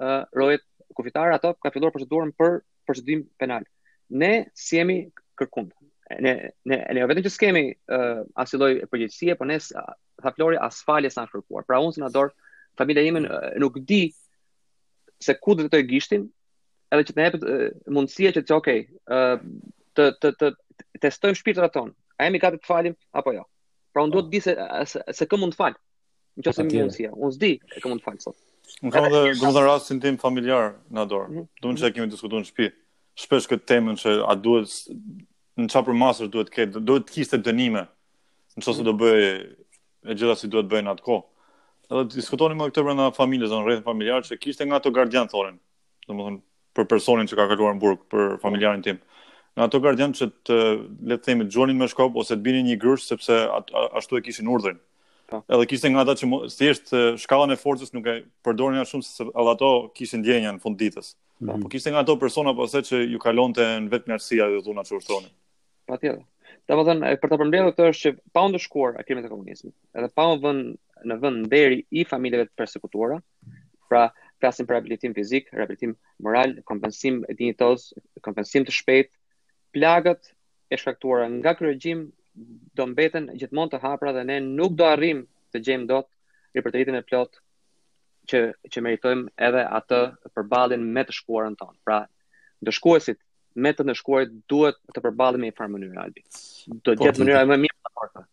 uh, 0.04 0.22
rojet 0.38 0.62
kufitare, 0.98 1.32
ato 1.34 1.54
kanë 1.56 1.72
filluar 1.78 1.94
procedurën 1.94 2.32
për 2.38 2.60
procedim 2.86 3.22
penal. 3.40 3.64
Ne 4.20 4.32
si 4.52 4.76
jemi 4.78 4.98
kërkund. 5.40 5.72
Ne 6.20 6.34
ne 6.68 6.76
ne 6.94 7.00
jo 7.00 7.06
vetëm 7.08 7.24
që 7.24 7.30
skemi 7.32 7.62
uh, 7.96 8.20
asnjë 8.42 8.60
lloj 8.60 8.72
përgjegjësie, 8.92 9.38
por 9.40 9.48
ne 9.48 9.56
tha 9.64 10.32
Flori 10.36 10.60
as 10.60 10.82
sa 10.84 11.24
kërkuar. 11.32 11.64
Pra 11.66 11.80
unë 11.80 11.96
si 11.96 12.10
dor 12.12 12.30
familja 12.78 13.02
ime 13.08 13.24
uh, 13.24 13.50
nuk 13.56 13.80
di 13.88 14.02
se 15.24 15.34
ku 15.40 15.56
do 15.56 15.64
të 15.72 15.80
gishtin 15.88 16.28
edhe 16.92 17.06
që 17.08 17.14
të 17.16 17.24
jepet 17.24 17.46
uh, 17.48 17.70
mundësia 17.96 18.30
që 18.36 18.42
të 18.44 18.48
thotë 18.50 18.58
okay, 18.60 18.84
uh, 19.10 19.40
të 19.96 20.04
të 20.22 20.30
të 20.40 20.48
testojmë 21.04 21.38
shpirtrat 21.38 21.74
tonë. 21.76 21.94
A 22.18 22.26
jemi 22.28 22.40
gati 22.42 22.60
të 22.62 22.68
falim 22.70 22.94
apo 23.18 23.32
jo? 23.34 23.44
Pra 23.94 24.04
unë 24.06 24.14
duhet 24.14 24.26
të 24.26 24.30
po. 24.30 24.34
di 24.34 24.40
se 24.42 25.02
se 25.20 25.26
kë 25.30 25.40
mund 25.40 25.54
të 25.54 25.60
fal. 25.60 25.76
Nëse 26.40 26.54
po, 26.54 26.66
më 26.66 26.70
mund 26.72 26.96
unë 27.10 27.36
s'di 27.38 27.52
se 27.74 27.82
kë 27.82 27.90
mund 27.92 28.02
të 28.02 28.08
fal 28.08 28.18
sot. 28.24 28.36
Unë 28.82 28.94
kam 28.94 29.08
edhe 29.10 29.34
gjithë 29.36 29.66
rastin 29.66 30.00
tim 30.02 30.18
familjar 30.24 30.72
në 30.94 31.06
dorë. 31.10 31.42
Do 31.42 31.44
të 31.44 31.66
thonë 31.66 31.82
se 31.82 31.92
kemi 31.96 32.10
diskutuar 32.12 32.42
në 32.42 32.48
shtëpi. 32.50 32.68
Shpesh 33.24 33.48
këtë 33.52 33.68
temë 33.70 33.96
se 34.02 34.16
a 34.24 34.34
duhet 34.44 34.70
në 35.60 35.68
çfarë 35.70 35.88
përmasësh 35.92 36.32
duhet 36.34 36.50
të 36.50 36.54
ketë, 36.56 36.82
duhet 36.82 37.06
të 37.06 37.12
kishte 37.14 37.38
dënime. 37.46 37.84
Nëse 38.58 38.76
do 38.86 38.90
të 38.90 38.94
mhm. 38.96 39.04
bëj 39.04 40.10
e 40.10 40.16
gjitha 40.18 40.34
si 40.38 40.50
duhet 40.52 40.70
bëjnë 40.72 40.94
atko. 40.94 41.20
Edhe 41.90 42.06
diskutonim 42.16 42.58
me 42.58 42.66
këto 42.70 42.82
brenda 42.84 43.10
familjes, 43.14 43.52
në 43.52 43.60
rreth 43.62 43.84
familjar, 43.84 44.24
se 44.24 44.36
kishte 44.40 44.64
nga 44.66 44.80
ato 44.80 44.90
gardian 44.92 45.28
thonë. 45.28 45.54
Domethënë 46.08 46.40
për 46.76 46.86
personin 46.90 47.28
që 47.28 47.36
ka 47.38 47.46
kaluar 47.52 47.76
në 47.76 47.80
burg, 47.84 48.00
për 48.10 48.36
familjarin 48.42 48.82
tim. 48.84 48.98
Në 49.54 49.68
ato 49.68 49.78
gardian 49.82 50.14
që 50.18 50.26
të 50.48 50.54
le 51.10 51.14
të 51.16 51.24
themi 51.28 51.44
xhonin 51.54 51.78
me 51.78 51.86
shkop 51.90 52.16
ose 52.22 52.34
të 52.34 52.42
bini 52.46 52.62
një 52.68 52.76
grysh 52.84 53.04
sepse 53.10 53.36
ashtu 54.00 54.18
e 54.18 54.22
kishin 54.28 54.48
urdhrin. 54.54 54.80
Po. 55.30 55.38
Edhe 55.46 55.66
kishte 55.70 55.90
nga 55.94 56.02
ata 56.02 56.14
që 56.20 56.28
thjesht 56.58 56.90
shkallën 57.22 57.54
e 57.54 57.58
forcës 57.60 57.94
nuk 57.94 58.08
e 58.10 58.16
përdornin 58.46 58.82
as 58.82 58.90
shumë 58.92 59.06
se 59.06 59.26
edhe 59.28 59.52
ato 59.54 59.68
kishin 59.98 60.24
ndjenjën 60.24 60.58
në 60.58 60.64
fund 60.64 60.78
ditës. 60.82 61.12
Po, 61.38 61.52
mm. 61.54 61.62
po 61.62 61.70
kishte 61.72 61.92
nga 61.94 62.02
ato 62.02 62.16
persona 62.24 62.52
po 62.58 62.66
se 62.68 62.82
që 62.90 63.00
ju 63.14 63.20
kalonte 63.22 63.68
në 63.86 63.92
vetë 63.94 64.10
mirësia 64.10 64.50
ju 64.56 64.60
thonë 64.66 64.84
çu 64.90 64.98
shtonin. 65.06 65.32
Patjetër. 65.88 66.20
Dhe 66.66 66.78
më 66.80 66.84
dhe 66.90 67.14
për 67.22 67.30
të 67.32 67.38
përmbledhë 67.44 67.72
të 67.78 67.86
është 67.92 68.08
që 68.10 68.14
pa 68.34 68.44
unë 68.48 68.58
të 68.58 68.64
shkuar 68.66 68.98
a 69.00 69.04
kemi 69.06 69.22
të 69.24 69.30
komunizmi, 69.32 69.70
edhe 70.00 70.10
pa 70.18 70.26
unë 70.34 70.44
vënd 70.44 71.10
në 71.10 71.18
vënd 71.22 71.40
në 71.44 71.50
deri 71.52 71.80
i 71.92 72.02
familjeve 72.08 72.46
të 72.48 72.56
persekutuara, 72.60 73.18
pra 73.90 74.04
klasin 74.42 74.66
për 74.66 74.78
rehabilitim 74.78 75.12
fizik, 75.16 75.50
rehabilitim 75.52 75.92
moral, 76.24 76.54
kompensim 76.68 77.20
dinitoz, 77.36 77.90
kompensim 78.24 78.64
të 78.64 78.74
shpejt, 78.78 79.12
plagët 79.74 80.22
e 80.72 80.78
shkaktuara 80.80 81.26
nga 81.36 81.50
regjim 81.66 82.00
do 82.78 82.82
mbeten 82.92 83.26
gjithmonë 83.40 83.72
të 83.74 83.80
hapra 83.84 84.12
dhe 84.16 84.24
ne 84.30 84.38
nuk 84.46 84.78
do 84.78 84.86
arrim 84.94 85.24
të 85.54 85.60
gjejm 85.68 85.88
dot 85.90 86.08
repertoritin 86.56 86.98
e 86.98 87.02
plot 87.08 87.40
që 88.30 88.38
që 88.72 88.84
meritojmë 88.86 89.32
edhe 89.48 89.64
atë 89.80 89.98
përballjen 90.34 90.86
me 90.94 91.02
të 91.08 91.16
shkuarën 91.20 91.58
tonë. 91.60 91.76
Pra, 91.86 91.98
ndëshkuesit 92.64 93.18
me 93.62 93.72
të 93.76 93.86
ndëshkuarit 93.86 94.32
duhet 94.50 94.78
të 94.94 95.02
përballen 95.04 95.42
me 95.42 95.50
një 95.50 95.56
farë 95.58 95.74
mënyrë 95.74 96.00
albi. 96.04 96.24
Do 96.80 96.94
të 96.94 96.96
po, 97.00 97.08
jetë 97.08 97.20
mënyra 97.22 97.42
më 97.50 97.58
mirë 97.64 97.92
për 97.98 98.12
ta. 98.14 98.24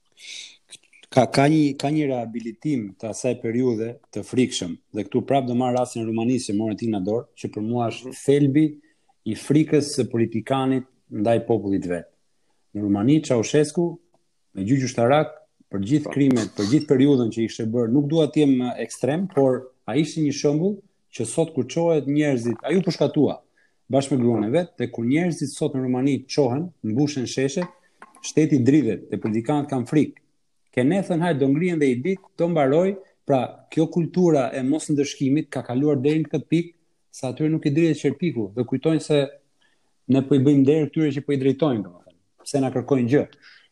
Ka 1.11 1.25
ka 1.35 1.45
një 1.51 1.63
ka 1.81 1.89
një 1.91 2.05
rehabilitim 2.13 2.85
të 3.01 3.09
asaj 3.11 3.33
periudhe 3.43 3.89
të 4.15 4.21
frikshëm 4.31 4.77
dhe 4.95 5.03
këtu 5.07 5.21
prapë 5.29 5.49
do 5.51 5.57
marr 5.61 5.75
rastin 5.81 6.05
e 6.05 6.07
Rumanisë, 6.07 6.55
Morentina 6.61 7.01
Dor, 7.09 7.25
që 7.37 7.51
për 7.53 7.65
mua 7.69 7.89
është 7.91 8.09
mhm. 8.13 8.17
thelbi 8.23 8.65
i 9.29 9.35
frikës 9.45 9.91
së 9.97 10.07
politikanit 10.13 10.87
ndaj 11.11 11.43
popullit 11.47 11.85
vet. 11.89 12.07
Në 12.75 12.81
Rumani 12.85 13.19
Ceaușescu 13.25 13.87
me 14.55 14.63
gjyq 14.67 14.83
ushtarak 14.87 15.35
për 15.71 15.79
gjithë 15.87 16.11
krimet, 16.13 16.49
për 16.57 16.65
gjithë 16.71 16.87
periudhën 16.87 17.29
që 17.33 17.45
ishte 17.45 17.65
bërë, 17.71 17.91
nuk 17.95 18.07
dua 18.11 18.25
të 18.31 18.41
jem 18.43 18.55
eh, 18.61 18.71
ekstrem, 18.85 19.27
por 19.31 19.61
ai 19.87 20.01
ishte 20.03 20.23
një 20.25 20.33
shembull 20.35 20.73
që 21.15 21.25
sot 21.27 21.53
kur 21.55 21.67
çohet 21.71 22.07
njerëzit, 22.11 22.57
ai 22.63 22.77
u 22.79 22.83
përshkatua 22.85 23.37
bashkë 23.91 24.15
me 24.17 24.21
gruan 24.23 24.45
e 24.47 24.49
vet, 24.53 24.69
dhe 24.79 24.87
kur 24.91 25.03
njerëzit 25.07 25.51
sot 25.55 25.75
në 25.75 25.85
Rumani 25.85 26.17
çohen, 26.31 26.65
mbushen 26.87 27.27
sheshe, 27.27 27.63
shteti 28.23 28.59
dridhet 28.67 29.07
dhe 29.11 29.19
politikanët 29.19 29.67
kanë 29.71 29.87
frikë. 29.89 30.19
Ke 30.71 30.85
ne 30.87 31.01
thën 31.03 31.23
do 31.39 31.47
ngrihen 31.51 31.79
dhe 31.81 31.87
i 31.91 31.97
dit, 31.99 32.19
do 32.39 32.47
mbaroj, 32.47 32.93
pra 33.27 33.39
kjo 33.73 33.85
kultura 33.91 34.47
e 34.55 34.61
mos 34.63 34.87
ka 35.49 35.61
kaluar 35.67 35.97
deri 35.99 36.23
në 36.23 36.29
këtë 36.31 36.47
pikë 36.53 36.73
sa 37.11 37.31
aty 37.31 37.49
nuk 37.51 37.65
i 37.67 37.73
drejtë 37.75 37.99
çerpiku 37.99 38.47
dhe 38.55 38.63
kujtojnë 38.63 39.03
se 39.03 39.19
ne 40.11 40.21
po 40.27 40.35
i 40.37 40.43
bëjmë 40.43 40.65
derë 40.67 40.89
këtyre 40.91 41.13
që 41.17 41.23
po 41.25 41.35
i 41.35 41.39
drejtojnë 41.41 41.83
domethënë, 41.85 42.17
pse 42.45 42.61
na 42.61 42.71
kërkojnë 42.73 43.09
gjë. 43.13 43.25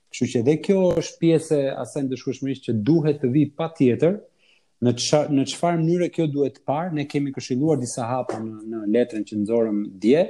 Kështu 0.10 0.28
që 0.32 0.42
dhe 0.48 0.56
kjo 0.66 0.82
është 1.02 1.20
pjesë 1.22 1.58
e 1.68 1.72
asaj 1.84 2.04
ndeshkuesmërisë 2.08 2.66
që 2.68 2.76
duhet 2.88 3.20
të 3.24 3.32
vi 3.36 3.44
patjetër 3.60 4.16
në 4.88 4.94
në 5.36 5.46
çfarë 5.54 5.82
mënyre 5.82 6.08
kjo 6.16 6.30
duhet 6.32 6.56
të 6.58 6.64
parë, 6.70 6.94
ne 6.98 7.06
kemi 7.12 7.34
këshilluar 7.36 7.80
disa 7.82 8.08
hapa 8.10 8.40
në 8.42 8.62
në 8.72 8.86
letrën 8.96 9.26
që 9.30 9.42
nxorëm 9.44 9.82
dje. 10.06 10.28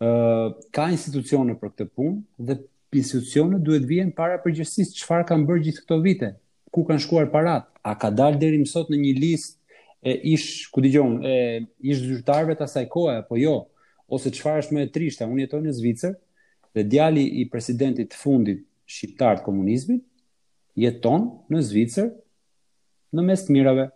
ë 0.00 0.08
uh, 0.10 0.52
ka 0.72 0.86
institucione 0.88 1.52
për 1.60 1.68
këtë 1.74 1.84
punë 1.92 2.46
dhe 2.48 2.54
institucionet 2.96 3.60
duhet 3.60 3.84
vjen 3.84 4.12
para 4.16 4.38
përgjithësisht 4.40 4.96
çfarë 5.02 5.26
kanë 5.28 5.44
bërë 5.48 5.62
gjithë 5.66 5.82
këto 5.84 5.98
vite, 6.06 6.30
ku 6.72 6.86
kanë 6.88 7.02
shkuar 7.04 7.26
parat, 7.28 7.66
a 7.84 7.92
ka 8.00 8.08
dalë 8.08 8.40
deri 8.40 8.60
më 8.62 8.70
sot 8.70 8.88
në 8.88 8.96
një 9.02 9.10
listë 9.20 9.82
e 10.08 10.14
ish, 10.32 10.46
ku 10.72 10.80
dëgjon, 10.80 11.18
e 11.28 11.36
ish 11.84 12.00
zyrtarëve 12.06 12.56
të 12.56 12.64
asaj 12.64 12.86
kohe 12.94 13.18
apo 13.20 13.36
jo 13.42 13.58
ose 14.14 14.30
çfarë 14.34 14.62
është 14.64 14.76
më 14.76 14.82
e 14.86 14.90
trishtë, 14.94 15.26
unë 15.32 15.44
jetoj 15.46 15.60
në 15.64 15.74
Zvicër 15.78 16.16
dhe 16.76 16.84
djali 16.90 17.24
i 17.40 17.44
presidentit 17.52 18.10
të 18.12 18.18
fundit 18.24 18.60
shqiptar 18.94 19.38
të 19.38 19.46
komunizmit 19.48 20.02
jeton 20.82 21.26
në 21.52 21.62
Zvicër 21.70 22.10
në 23.16 23.24
mes 23.28 23.44
të 23.46 23.56
mirave. 23.56 23.86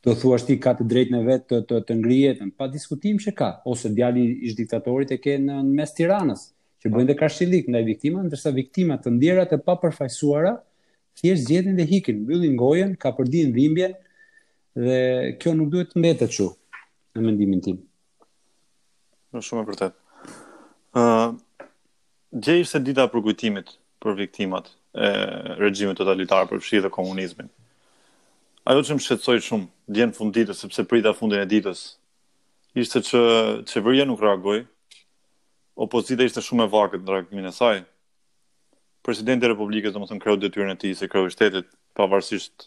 Do 0.00 0.14
thuash 0.16 0.46
ti 0.48 0.56
ka 0.64 0.72
të 0.78 0.86
drejtën 0.88 1.18
e 1.18 1.20
vet 1.26 1.44
të 1.52 1.58
të, 1.68 1.82
të 1.88 1.96
ngrihet, 1.98 2.38
pa 2.56 2.70
diskutim 2.72 3.18
që 3.20 3.34
ka, 3.36 3.50
ose 3.68 3.90
djali 3.92 4.22
i 4.48 4.54
diktatorit 4.56 5.12
e 5.12 5.18
ke 5.20 5.34
në 5.40 5.58
mes 5.76 5.92
Tiranës, 5.96 6.46
që 6.80 6.92
bëjnë 6.92 7.10
dhe 7.10 7.16
karshilik 7.20 7.68
ndaj 7.68 7.84
viktimave, 7.84 8.30
ndërsa 8.30 8.52
viktima 8.56 8.96
të 9.00 9.12
ndjera 9.18 9.44
të 9.50 9.58
papërfaqësuara 9.66 10.54
thjesht 11.20 11.50
gjetin 11.52 11.76
dhe 11.76 11.84
hikin, 11.90 12.22
mbyllin 12.24 12.56
gojën, 12.62 12.94
kapërdin 13.02 13.52
dhimbje 13.52 13.90
dhe 14.80 14.98
kjo 15.40 15.52
nuk 15.58 15.68
duhet 15.72 15.92
të 15.92 16.00
mbetet 16.00 16.30
çu 16.36 16.48
në 16.48 17.26
mendimin 17.26 17.60
tim. 17.68 17.82
Në 19.34 19.42
shumë 19.46 19.62
e 19.62 19.66
përtet. 19.70 19.94
Uh, 20.98 21.32
Gje 22.34 22.56
ishte 22.64 22.80
dita 22.86 23.06
për 23.10 23.22
kujtimit 23.28 23.72
për 24.02 24.14
viktimat 24.18 24.68
e 24.96 25.08
regjimit 25.58 25.98
totalitar 25.98 26.46
për 26.50 26.60
fshirë 26.62 26.84
dhe 26.86 26.90
komunizmin. 26.94 27.48
Ajo 28.70 28.82
që 28.86 28.96
më 28.96 29.02
shqetsoj 29.04 29.34
shumë 29.48 29.66
djenë 29.96 30.14
fund 30.16 30.34
ditës, 30.36 30.60
sepse 30.62 30.84
prita 30.88 31.12
fundin 31.18 31.42
e 31.42 31.48
ditës, 31.50 31.80
ishte 32.78 33.02
që 33.10 33.20
qeveria 33.72 34.06
nuk 34.08 34.22
reagoi. 34.26 34.60
opozita 35.80 36.22
ishte 36.24 36.42
shumë 36.46 36.64
e 36.64 36.68
vakët 36.72 37.02
në 37.02 37.10
reagimin 37.12 37.46
e 37.48 37.52
saj, 37.52 37.80
presidenti 39.02 39.46
i 39.46 39.48
republikës 39.48 39.92
dhe 39.94 40.00
më 40.02 40.08
thënë 40.10 40.20
kreut 40.22 40.40
dhe 40.42 40.50
tyrën 40.52 40.72
e 40.72 40.76
ti, 40.76 40.94
se 40.94 41.08
kreut 41.08 41.32
shtetit, 41.32 41.66
pavarësisht, 41.96 42.66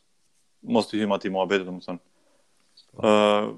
mos 0.73 0.87
të 0.87 0.97
hymë 1.03 1.13
ati 1.15 1.29
mua 1.29 1.45
betët, 1.45 1.67
dhe 1.67 1.75
më 1.75 1.83
thënë. 1.85 2.01
Uh, 2.97 3.53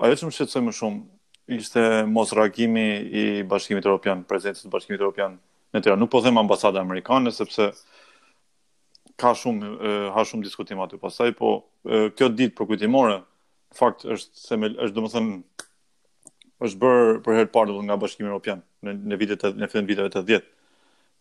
ajo 0.00 0.14
që 0.20 0.24
më 0.28 0.32
shqetsoj 0.34 0.62
më 0.64 0.72
shumë, 0.78 1.02
ishte 1.48 2.04
mos 2.06 2.32
reagimi 2.32 2.96
i 3.00 3.42
Bashkimit 3.44 3.86
Evropian, 3.86 4.24
prezenca 4.24 4.60
e 4.64 4.68
Bashkimit 4.72 5.00
Evropian 5.00 5.38
në 5.74 5.82
Tiranë. 5.82 6.00
Nuk 6.00 6.10
po 6.12 6.20
them 6.24 6.38
ambasadë 6.40 6.80
amerikane 6.80 7.32
sepse 7.32 7.70
ka 9.20 9.34
shumë 9.36 10.08
ka 10.14 10.24
shumë 10.26 10.44
diskutime 10.46 10.82
aty 10.84 10.98
pasaj, 10.98 11.34
po 11.38 11.50
e, 11.84 12.08
kjo 12.16 12.30
ditë 12.32 12.56
përkujtimore 12.58 13.18
fakt 13.76 14.06
është 14.08 14.40
se 14.46 14.56
me, 14.58 14.70
është 14.72 14.96
domethënë 14.96 15.36
është 16.64 16.80
bër 16.80 17.12
për 17.26 17.36
herë 17.38 17.50
të 17.50 17.54
parë 17.54 17.76
nga 17.88 17.98
Bashkimi 18.00 18.28
Evropian 18.32 18.62
në 18.84 18.96
në 19.12 19.20
vitet 19.20 19.44
në 19.58 19.68
fund 19.72 19.90
viteve 19.90 20.10
të 20.14 20.24
10. 20.32 20.46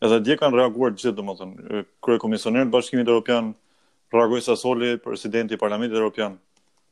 Edhe 0.03 0.19
dje 0.25 0.38
kanë 0.39 0.57
reaguar 0.59 0.95
gjithë 0.95 1.17
domethënë 1.19 1.83
krye 2.05 2.19
komisioneri 2.21 2.69
i 2.69 2.71
Bashkimit 2.73 3.07
Evropian 3.12 3.51
reagoi 4.13 4.39
sa 4.45 4.55
soli 4.55 4.95
presidenti 5.03 5.55
i 5.55 5.57
Parlamentit 5.57 5.97
Evropian. 5.97 6.36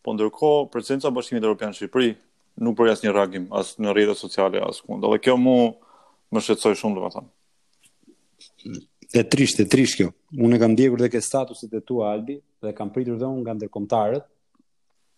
Po 0.01 0.13
ndërkohë, 0.15 0.71
presidenca 0.73 1.09
e 1.11 1.15
Bashkimit 1.15 1.43
Evropian 1.45 1.73
Shqipëri 1.77 2.15
nuk 2.59 2.75
bëj 2.79 2.91
asnjë 2.91 3.13
reagim 3.15 3.45
as 3.55 3.75
në 3.79 3.91
rrjetet 3.93 4.19
sociale 4.19 4.61
as 4.65 4.81
ku. 4.83 4.97
Dhe 4.99 5.19
kjo 5.23 5.37
mu 5.39 5.55
më 6.31 6.39
shqetësoi 6.43 6.77
shumë 6.79 6.97
domethënë. 6.99 7.29
E 9.19 9.23
trisht, 9.27 9.59
e 9.63 9.67
trisht 9.67 9.97
kjo. 9.99 10.11
Unë 10.39 10.55
e 10.57 10.61
kam 10.61 10.71
ndjekur 10.75 11.01
dhe 11.01 11.09
ke 11.11 11.21
statusit 11.23 11.73
e 11.77 11.81
tu 11.83 12.01
Albi 12.07 12.37
dhe 12.63 12.73
kam 12.75 12.89
pritur 12.91 13.17
dhe 13.19 13.27
unë 13.27 13.43
nga 13.43 13.55
ndërkombëtarët. 13.57 14.25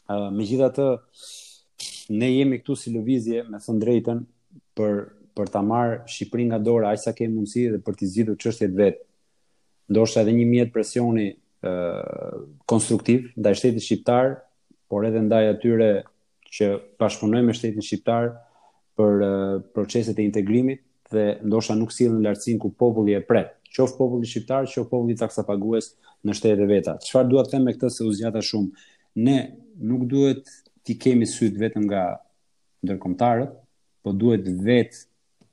Ë 0.09 0.13
uh, 0.13 0.29
megjithatë 0.35 0.87
ne 2.17 2.29
jemi 2.33 2.57
këtu 2.61 2.75
si 2.79 2.93
lëvizje 2.93 3.45
me 3.49 3.61
thënë 3.63 3.83
drejtën 3.85 4.23
për 4.77 4.93
për 5.33 5.49
ta 5.49 5.63
marrë 5.65 6.01
Shqipërinë 6.13 6.49
nga 6.51 6.59
dora 6.61 6.89
aq 6.93 6.99
sa 7.01 7.11
ke 7.17 7.25
mundësi 7.29 7.63
dhe 7.73 7.79
për 7.81 7.95
të 7.97 8.09
zgjidhur 8.11 8.35
çështjet 8.37 8.73
vet. 8.77 8.99
Ndoshta 9.89 10.21
edhe 10.21 10.33
një 10.37 10.43
mjet 10.51 10.73
presioni 10.75 11.27
ë 11.33 11.71
uh, 11.71 12.43
konstruktiv 12.69 13.31
ndaj 13.37 13.55
shtetit 13.57 13.85
shqiptar, 13.85 14.35
por 14.89 15.07
edhe 15.09 15.23
ndaj 15.25 15.47
atyre 15.55 15.89
që 16.53 16.67
bashkëpunojmë 17.01 17.49
me 17.49 17.55
shtetin 17.57 17.85
shqiptar 17.87 18.27
për 18.99 19.23
uh, 19.25 19.59
proceset 19.73 20.17
e 20.21 20.25
integrimit 20.27 20.83
dhe 21.13 21.23
ndoshta 21.49 21.75
nuk 21.77 21.93
sillen 21.93 22.21
lartësinë 22.25 22.61
ku 22.61 22.69
populli 22.79 23.15
e 23.17 23.21
pret, 23.25 23.53
qof 23.75 23.95
populli 23.97 24.29
shqiptar, 24.29 24.67
qof 24.69 24.89
populli 24.89 25.15
taksapagues 25.17 25.91
në 26.25 26.35
shtetet 26.37 26.61
e 26.67 26.69
veta. 26.69 26.95
Çfarë 27.05 27.29
dua 27.31 27.43
të 27.45 27.55
them 27.55 27.65
me 27.67 27.73
këtë 27.75 27.89
se 27.95 28.05
u 28.07 28.13
zgjata 28.15 28.41
shumë, 28.49 28.85
ne 29.25 29.37
nuk 29.89 30.05
duhet 30.13 30.45
t'i 30.85 30.95
kemi 31.01 31.27
syt 31.29 31.57
vetëm 31.61 31.85
nga 31.89 32.03
ndërkombëtarët, 32.85 33.51
po 34.03 34.11
duhet 34.21 34.45
vetë 34.67 35.03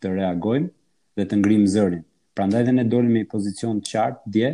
të 0.01 0.15
reagojmë 0.17 0.71
dhe 1.19 1.27
të 1.29 1.41
ngrijmë 1.41 1.69
zërin. 1.75 2.05
Prandaj 2.37 2.65
dhe 2.69 2.75
ne 2.77 2.85
dolëm 2.93 3.13
me 3.21 3.25
pozicion 3.29 3.81
të 3.85 3.93
qartë 3.95 4.33
dje 4.35 4.51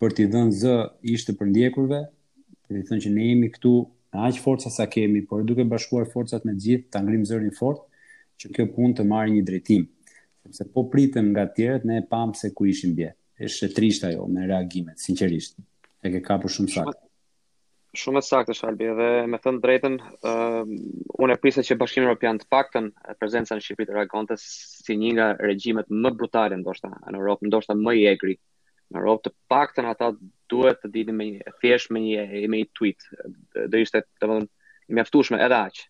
për 0.00 0.16
t'i 0.16 0.26
dhënë 0.32 0.56
zë 0.60 0.74
ishte 1.16 1.36
për 1.38 1.50
ndjekurve, 1.52 2.02
për 2.66 2.76
t'i 2.78 2.84
thënë 2.88 3.04
që 3.06 3.12
ne 3.16 3.30
jemi 3.32 3.50
këtu 3.56 3.76
Në 4.12 4.22
aqë 4.28 4.42
forca 4.44 4.68
sa 4.72 4.84
kemi, 4.92 5.22
por 5.28 5.40
duke 5.48 5.64
bashkuar 5.68 6.08
forcat 6.14 6.42
me 6.48 6.52
gjithë, 6.62 6.88
të 6.92 6.98
angrim 7.00 7.22
zërin 7.28 7.54
fort, 7.58 7.78
që 8.42 8.50
kjo 8.56 8.66
punë 8.74 8.96
të 8.98 9.06
marrë 9.12 9.32
një 9.36 9.44
drejtim. 9.50 9.86
Se 10.58 10.66
po 10.74 10.84
pritëm 10.92 11.30
nga 11.30 11.46
tjerët, 11.56 11.86
ne 11.88 12.00
e 12.02 12.02
pamë 12.12 12.36
se 12.42 12.50
ku 12.58 12.66
ishim 12.72 12.92
bje. 12.98 13.12
E 13.40 13.48
shë 13.54 13.70
trisht 13.78 14.04
ajo 14.10 14.26
me 14.34 14.44
reagimet, 14.50 15.00
sincerisht. 15.00 15.56
E 16.04 16.12
ke 16.12 16.20
kapur 16.26 16.52
shumë 16.56 16.74
sakë. 16.74 16.94
Shumë 18.02 18.20
e 18.20 18.26
saktë 18.26 18.52
është 18.56 18.68
Albi 18.68 18.90
dhe 19.00 19.08
me 19.32 19.38
thënë 19.44 19.62
drejtën, 19.64 19.96
uh, 20.28 20.68
unë 21.24 21.32
e 21.36 21.40
prisa 21.42 21.64
që 21.68 21.78
Bashkimi 21.80 22.06
Evropian 22.08 22.40
të 22.40 22.48
paktën 22.52 22.90
prezenca 23.20 23.56
në 23.58 23.64
Shqipëri 23.66 23.88
të 23.90 23.96
reagonte 23.96 24.36
si 24.44 24.96
një 25.00 25.14
nga 25.16 25.30
regjimet 25.44 25.88
më 26.04 26.12
brutale 26.20 26.56
ndoshta 26.60 26.92
në 26.96 27.20
Europë, 27.20 27.48
ndoshta 27.50 27.76
më 27.80 27.96
i 28.00 28.06
egri 28.14 28.36
në 28.92 29.00
rovë 29.04 29.22
të 29.26 29.30
paktën 29.50 29.88
ata 29.88 30.10
duhet 30.52 30.82
të 30.82 30.90
dinë 30.96 31.14
me 31.16 31.26
një 31.30 31.54
thjesht 31.62 31.92
me 31.94 32.02
një 32.04 32.62
tweet, 32.78 33.04
dhe 33.54 33.82
ishte 33.84 34.04
të 34.20 34.28
më 34.28 34.36
dhënë 34.36 34.96
mjaftushme 34.98 35.40
edhe 35.44 35.58
aqë, 35.66 35.84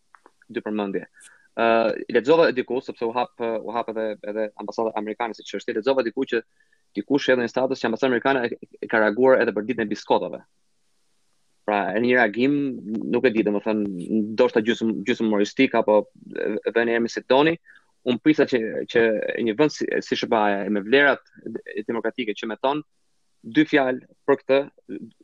dy 0.48 0.62
përmëndje. 0.66 1.04
Uh, 1.52 1.90
Lezova 2.08 2.46
e 2.48 2.54
diku, 2.56 2.78
sepse 2.80 3.04
u 3.04 3.12
hapë 3.12 3.48
u 3.60 3.74
hapë 3.76 3.92
edhe, 3.94 4.04
edhe 4.30 4.44
ambasada 4.62 4.94
amerikanës 5.00 5.42
i 5.42 5.48
qështi, 5.48 5.74
lezova 5.76 6.00
e 6.00 6.08
diku 6.08 6.24
që 6.30 6.40
dikush 6.96 7.28
edhe 7.34 7.44
një 7.44 7.52
status 7.52 7.82
që 7.82 7.90
ambasada 7.90 8.12
amerikanë 8.12 8.44
e 8.56 8.88
ka 8.88 9.00
reaguar 9.02 9.42
edhe 9.42 9.52
për 9.56 9.66
ditën 9.68 9.84
e 9.84 9.90
biskotove. 9.90 10.40
Pra, 11.66 11.82
e 11.94 12.00
një 12.02 12.16
reagim, 12.16 12.56
nuk 13.12 13.28
e 13.28 13.34
ditë, 13.36 13.52
më 13.54 13.60
thënë, 13.66 14.08
do 14.40 14.48
shta 14.50 14.62
gjusë 14.66 15.28
moristik, 15.28 15.76
apo 15.78 16.00
dhe 16.26 16.88
një 16.88 16.96
emisit 17.02 17.28
doni, 17.30 17.54
unë 18.08 18.18
prisa 18.22 18.46
që, 18.48 18.58
që 18.90 19.02
një 19.46 19.54
vënd 19.58 19.72
si, 19.74 19.86
si 20.02 20.18
shëbaja 20.18 20.64
e 20.66 20.72
me 20.74 20.82
vlerat 20.84 21.22
demokratike 21.86 22.34
që 22.38 22.48
me 22.50 22.58
thonë, 22.62 22.82
dy 23.42 23.64
fjalë 23.66 24.06
për 24.28 24.38
këtë 24.40 24.58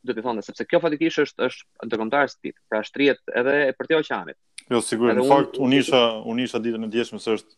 do 0.08 0.16
të 0.16 0.24
thonë 0.26 0.42
sepse 0.46 0.66
kjo 0.66 0.80
fatikisht 0.82 1.20
është 1.22 1.46
është 1.48 1.88
ndërkombëtar 1.88 2.30
spit, 2.32 2.56
pra 2.70 2.80
shtrihet 2.86 3.20
edhe 3.40 3.56
e 3.68 3.74
për 3.78 3.90
të 3.92 3.98
oqeanit. 4.00 4.38
Jo 4.68 4.82
sigurisht, 4.84 5.18
në 5.20 5.26
un, 5.26 5.30
fakt 5.32 5.58
unë 5.62 5.80
isha 5.82 6.02
unë 6.32 6.46
isha 6.48 6.60
ditën 6.62 6.86
e 6.88 6.92
djeshme 6.94 7.20
se 7.22 7.36
është 7.38 7.56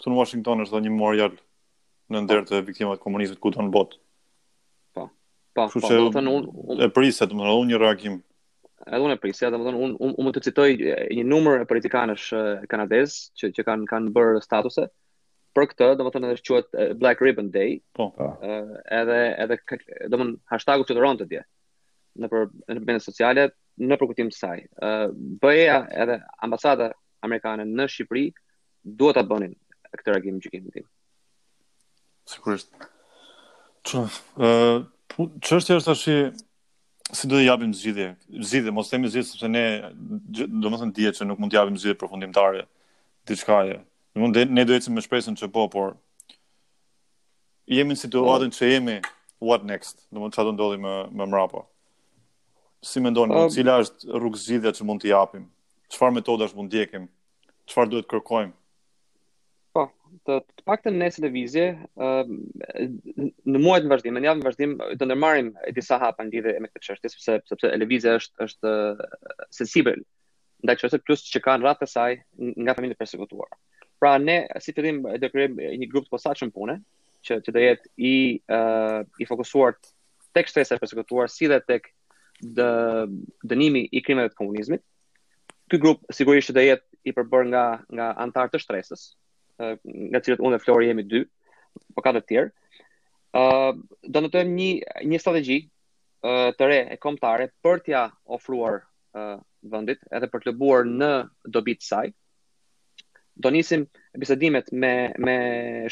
këtu 0.00 0.12
në 0.12 0.18
Washington 0.20 0.64
është 0.64 0.76
dhe 0.78 0.84
një 0.86 0.94
memorial 0.94 1.36
në 2.12 2.22
nder 2.24 2.46
të 2.48 2.62
viktimave 2.70 2.96
të 3.00 3.04
komunizmit 3.04 3.40
ku 3.42 3.52
ton 3.52 3.68
bot. 3.74 3.96
Po. 4.96 5.10
Po, 5.58 5.68
po 5.68 5.84
do 5.92 6.08
të 6.08 6.16
thonë 6.16 6.34
un 6.38 6.82
e 6.84 6.90
prisa 6.96 7.28
domethënë 7.28 7.58
unë 7.64 7.72
një 7.74 7.82
reagim 7.84 8.20
edhe 8.86 9.02
unë 9.04 9.16
e 9.16 9.20
prisja, 9.22 9.50
dhe 9.50 9.58
më 9.58 9.64
thonë, 9.66 9.80
unë 9.84 9.96
un, 9.98 10.10
un, 10.14 10.24
un, 10.28 10.32
të 10.34 10.42
citoj 10.48 10.68
një 11.18 11.24
numër 11.28 11.62
e 11.64 11.68
politikanësh 11.70 12.28
kanadez 12.70 13.16
që, 13.38 13.50
që 13.58 13.64
kanë 13.66 13.86
kan 13.90 14.08
bërë 14.14 14.42
statuse, 14.44 14.84
për 15.56 15.66
këtë, 15.72 15.88
dhe 15.98 16.06
më 16.06 16.12
thonë 16.14 16.28
edhe 16.30 16.38
shquat 16.40 16.78
Black 17.00 17.22
Ribbon 17.24 17.48
Day, 17.54 17.78
po. 17.98 18.10
Uh, 18.22 18.76
edhe, 19.00 19.18
edhe 19.44 19.58
dhe 20.06 20.20
më 20.20 20.28
hashtagu 20.52 20.86
që 20.86 20.96
të 20.96 21.04
rëndë 21.04 21.24
të 21.24 21.30
dje, 21.32 21.42
në 22.22 22.30
për 22.32 22.50
në 22.94 22.98
sociale, 23.02 23.48
në 23.82 23.98
përkutim 24.00 24.30
të 24.32 24.36
saj. 24.38 24.58
Uh, 24.82 25.08
bëja 25.42 25.80
edhe 26.04 26.20
ambasada 26.46 26.92
amerikane 27.26 27.66
në 27.70 27.88
Shqipëri, 27.90 28.28
duhet 28.98 29.18
të 29.18 29.26
bënin 29.30 29.56
këtë 29.96 30.14
reagim 30.18 30.38
në 30.38 30.46
të 30.46 30.62
tim. 30.78 30.86
Sigurisht. 32.28 32.70
Që, 33.88 34.02
uh, 34.36 35.28
që 35.42 35.58
është 35.58 35.96
Si 37.08 37.24
do 37.28 37.38
të 37.38 37.44
japim 37.46 37.70
zgjidhje? 37.72 38.08
Zgjidhje, 38.44 38.72
mos 38.76 38.90
themi 38.92 39.08
zgjidhje 39.08 39.30
sepse 39.30 39.48
ne 39.48 39.62
domethënë 40.60 40.94
dihet 40.98 41.16
se 41.16 41.24
nuk 41.24 41.38
mund 41.40 41.54
të 41.54 41.62
japim 41.62 41.78
zgjidhje 41.80 41.96
përfundimtare 42.02 42.66
diçka 43.30 43.62
e. 43.74 43.78
Ne 44.16 44.20
mund 44.26 44.36
ne 44.52 44.64
do 44.68 44.76
ecim 44.76 44.96
me 44.98 45.04
shpresën 45.04 45.36
se 45.40 45.48
po, 45.54 45.64
por 45.72 45.94
jemi 47.72 47.94
në 47.96 48.00
situatën 48.02 48.52
që 48.58 48.68
jemi 48.74 48.98
what 49.48 49.64
next? 49.70 50.04
Do 50.12 50.20
mund 50.20 50.36
të 50.36 50.44
ndodhi 50.52 50.82
më 50.84 50.94
më 51.20 51.30
mrapa. 51.32 51.64
Si 52.84 53.00
mendoni, 53.02 53.32
um... 53.40 53.48
cila 53.50 53.78
është 53.86 54.12
rrugë 54.18 54.42
zgjidhja 54.44 54.74
që 54.78 54.88
mund 54.90 55.02
të 55.04 55.12
japim? 55.14 55.48
Çfarë 55.94 56.18
metodash 56.20 56.52
mund 56.58 56.68
të 56.68 56.76
ndjekim? 56.82 57.08
Çfarë 57.72 57.92
duhet 57.94 58.10
kërkojmë? 58.12 58.52
Po, 59.78 59.84
të, 60.26 60.36
të 60.58 60.62
pak 60.66 60.80
të 60.82 60.90
nesë 60.94 61.22
lëvizje, 61.26 61.64
uh, 62.02 62.20
në 62.26 63.60
muajt 63.62 63.84
në 63.86 63.90
vazhdim, 63.92 64.16
në 64.18 64.24
javë 64.26 64.40
në 64.40 64.46
vazhdim, 64.46 64.72
të 65.00 65.06
nërmarim 65.06 65.50
e 65.70 65.74
disa 65.76 65.98
hapa 66.02 66.24
në 66.26 66.32
lidhe 66.34 66.54
e 66.58 66.62
me 66.64 66.70
këtë 66.72 66.82
qështë, 66.98 67.10
sepse, 67.12 67.36
sepse 67.52 67.70
lëvizje 67.82 68.14
është, 68.22 68.46
është 68.48 68.72
sensibel, 69.58 70.00
ndaj 70.66 70.74
që 70.80 70.88
është 70.88 71.00
plus 71.06 71.22
që 71.30 71.44
ka 71.44 71.54
në 71.60 71.68
ratë 71.68 71.82
të 71.84 71.90
saj 71.92 72.16
nga 72.66 72.74
familje 72.80 72.98
persekutuar. 73.04 73.52
Pra 74.02 74.16
ne, 74.24 74.38
si 74.66 74.74
të 74.74 74.86
dhim, 74.88 74.98
dhe 75.22 75.30
kërëm 75.34 75.60
një 75.82 75.90
grup 75.92 76.08
të 76.08 76.14
posa 76.16 76.34
që 76.40 76.48
në 76.50 76.56
pune, 76.58 76.78
që, 77.28 77.38
që 77.46 77.54
dhe 77.58 77.64
jetë 77.68 77.92
i, 78.12 78.16
uh, 78.58 79.04
i 79.22 79.30
fokusuar 79.30 79.78
tek 80.36 80.50
shtresa 80.50 80.74
e 80.74 80.82
persekutuar, 80.82 81.30
si 81.36 81.46
dhe 81.52 81.60
tek 81.70 81.92
dë, 82.58 82.68
dënimi 83.54 83.86
i 83.92 84.02
e 84.02 84.18
të 84.26 84.34
komunizmit. 84.42 84.82
Ky 85.70 85.78
grup 85.84 86.02
sigurisht 86.16 86.50
do 86.50 86.58
dhe 86.58 86.66
jetë 86.72 86.86
i 87.06 87.14
përbër 87.20 87.46
nga, 87.52 87.64
nga 87.98 88.14
antarë 88.26 88.56
të 88.56 88.62
shtresës, 88.64 89.10
nga 90.12 90.20
cilët 90.24 90.42
unë 90.42 90.56
dhe 90.56 90.62
Flori 90.64 90.88
jemi 90.90 91.04
dy, 91.10 91.20
po 91.94 92.00
ka 92.06 92.14
të 92.16 92.22
tjerë. 92.30 92.50
ë 93.38 93.40
uh, 93.40 93.72
do 94.08 94.20
ndotojmë 94.24 94.54
një 94.56 94.68
një 95.12 95.18
strategji 95.20 95.56
uh, 96.24 96.48
të 96.56 96.64
re 96.70 96.78
e 96.94 96.96
kombëtare 97.02 97.50
për 97.62 97.82
t'ia 97.84 98.06
ofruar 98.34 98.78
ë 99.12 99.24
uh, 99.24 99.42
vendit 99.74 100.00
edhe 100.16 100.30
për 100.32 100.42
të 100.44 100.48
lëbuar 100.54 100.88
në 100.88 101.10
dobi 101.56 101.74
të 101.76 101.84
saj. 101.90 102.06
Do 103.36 103.52
nisim 103.52 103.84
bisedimet 104.22 104.72
me 104.72 104.94
me 105.26 105.36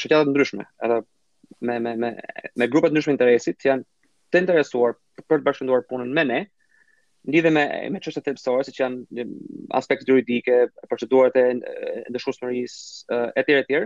shoqata 0.01 0.25
të 0.25 0.33
ndryshme, 0.33 0.65
edhe 0.85 0.97
me 1.67 1.77
me 1.85 1.93
me 2.01 2.09
me 2.59 2.69
grupe 2.73 2.89
të 2.89 2.95
ndryshme 2.95 3.15
interesit 3.15 3.61
që 3.61 3.69
janë 3.69 3.87
të 4.33 4.43
interesuar 4.43 4.97
për 5.27 5.37
të 5.37 5.45
bashkënduar 5.49 5.85
punën 5.91 6.09
me 6.17 6.25
ne. 6.31 6.39
ë 6.41 6.45
uh, 6.49 6.56
lidhe 7.27 7.51
me 7.53 7.63
me 7.93 7.99
çështet 8.05 8.37
si 8.41 8.71
që 8.75 8.79
janë 8.83 9.25
aspekte 9.77 10.07
juridike, 10.07 10.59
procedurat 10.89 11.35
e 11.41 11.43
ndëshkueshmërisë 12.07 13.19
etj 13.41 13.55
etj. 13.61 13.81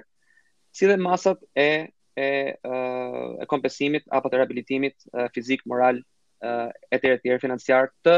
Si 0.78 0.86
dhe 0.92 0.98
masat 1.02 1.42
e 1.64 1.90
e 2.22 2.28
e 2.54 3.46
kompensimit 3.50 4.06
apo 4.18 4.30
të 4.30 4.40
rehabilitimit 4.42 4.98
fizik, 5.34 5.66
moral 5.66 6.04
etj 6.94 7.10
etj 7.18 7.40
financiar 7.42 7.90
të 8.06 8.16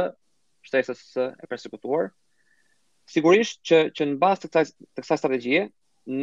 shtesës 0.67 1.05
së 1.15 1.29
e 1.43 1.47
persekutuar. 1.49 2.11
Sigurisht 3.11 3.63
që 3.67 3.79
që 3.95 4.09
në 4.11 4.19
bazë 4.23 4.41
të 4.43 4.49
kësaj 4.49 4.69
të 4.91 5.03
kësaj 5.03 5.21
strategjie 5.23 5.63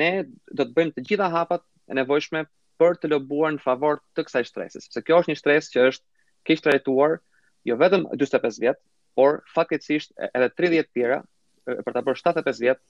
ne 0.00 0.10
do 0.52 0.64
të 0.64 0.74
bëjmë 0.76 0.94
të 0.98 1.06
gjitha 1.08 1.30
hapat 1.32 1.64
e 1.88 1.96
nevojshme 1.96 2.44
për 2.80 3.00
të 3.00 3.10
lobuar 3.14 3.52
në 3.56 3.64
favor 3.64 4.00
të 4.16 4.26
kësaj 4.28 4.44
shtresës, 4.52 4.86
sepse 4.88 5.02
kjo 5.04 5.20
është 5.22 5.32
një 5.32 5.40
shtresë 5.40 5.74
që 5.76 5.88
është 5.88 6.08
keq 6.48 6.62
trajtuar, 6.64 7.18
jo 7.64 7.76
vetëm 7.80 8.04
45 8.16 8.62
vjet, 8.64 8.78
por 9.18 9.40
fatkeqësisht 9.54 10.12
edhe 10.30 10.46
30 10.58 10.86
të 10.90 10.96
tjera 10.96 11.16
për 11.68 11.94
ta 11.96 12.02
bërë 12.06 12.20
75 12.20 12.62
vjet 12.64 12.82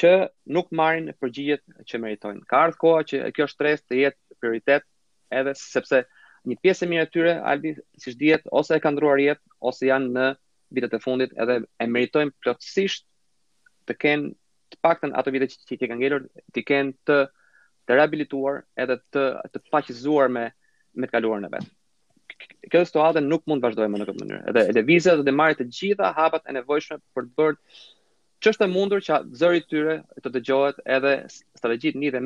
që 0.00 0.12
nuk 0.56 0.70
marrin 0.80 1.10
përgjigjet 1.22 1.62
që 1.90 2.00
meritojnë. 2.02 2.44
Ka 2.50 2.62
ardhur 2.66 2.78
koha 2.84 3.02
që 3.10 3.20
kjo 3.36 3.46
shtres 3.50 3.82
të 3.84 3.98
jetë 4.02 4.38
prioritet 4.40 4.86
edhe 5.40 5.52
sepse 5.60 6.00
një 6.50 6.56
pjesë 6.64 6.86
e 6.86 6.90
mirë 6.92 7.04
e 7.06 7.10
tyre 7.16 7.34
Albi 7.52 7.74
si 8.04 8.14
dihet 8.20 8.46
ose 8.60 8.76
e 8.76 8.80
kanë 8.84 8.96
ndruar 8.98 9.20
jetë 9.22 9.42
ose 9.70 9.88
janë 9.90 10.10
në 10.16 10.24
vitet 10.76 10.96
e 10.98 11.02
fundit 11.04 11.36
edhe 11.44 11.60
e 11.62 11.86
meritojnë 11.96 12.34
plotësisht 12.42 13.06
të 13.90 13.98
kenë 14.04 14.32
të 14.74 14.80
paktën 14.86 15.14
ato 15.20 15.34
vite 15.36 15.48
që, 15.52 15.60
që 15.68 15.78
ti 15.78 15.90
kanë 15.90 16.00
ngelur, 16.00 16.26
ti 16.54 16.64
kenë 16.72 16.96
të 17.10 17.20
të 17.84 17.96
rehabilituar 17.98 18.62
edhe 18.82 18.96
të 19.12 19.24
të 19.54 19.64
paqëzuar 19.72 20.32
me 20.38 20.48
me 21.02 21.06
të 21.06 21.16
kaluarën 21.18 21.50
e 21.50 21.56
vet 21.58 21.66
kjo 22.72 22.80
situatë 22.88 23.20
nuk 23.24 23.44
mund 23.48 23.62
të 23.62 23.68
vazhdojë 23.68 23.92
më 23.92 24.00
në 24.00 24.06
këtë 24.08 24.22
mënyrë. 24.22 24.44
Edhe 24.50 24.76
lëvizja 24.78 25.14
dhe 25.20 25.32
të 25.32 25.48
të 25.60 25.66
gjitha 25.78 26.10
hapat 26.16 26.46
e 26.50 26.56
nevojshme 26.56 26.98
për 27.16 27.26
të 27.28 27.34
bërë 27.40 27.58
ç'është 28.44 28.66
e 28.66 28.70
mundur 28.72 29.02
që 29.06 29.18
zëri 29.40 29.60
i 29.62 29.66
tyre 29.70 29.94
të 30.24 30.32
dëgjohet 30.34 30.80
edhe 30.96 31.12
strategjitë 31.56 31.98
nidhe 32.04 32.20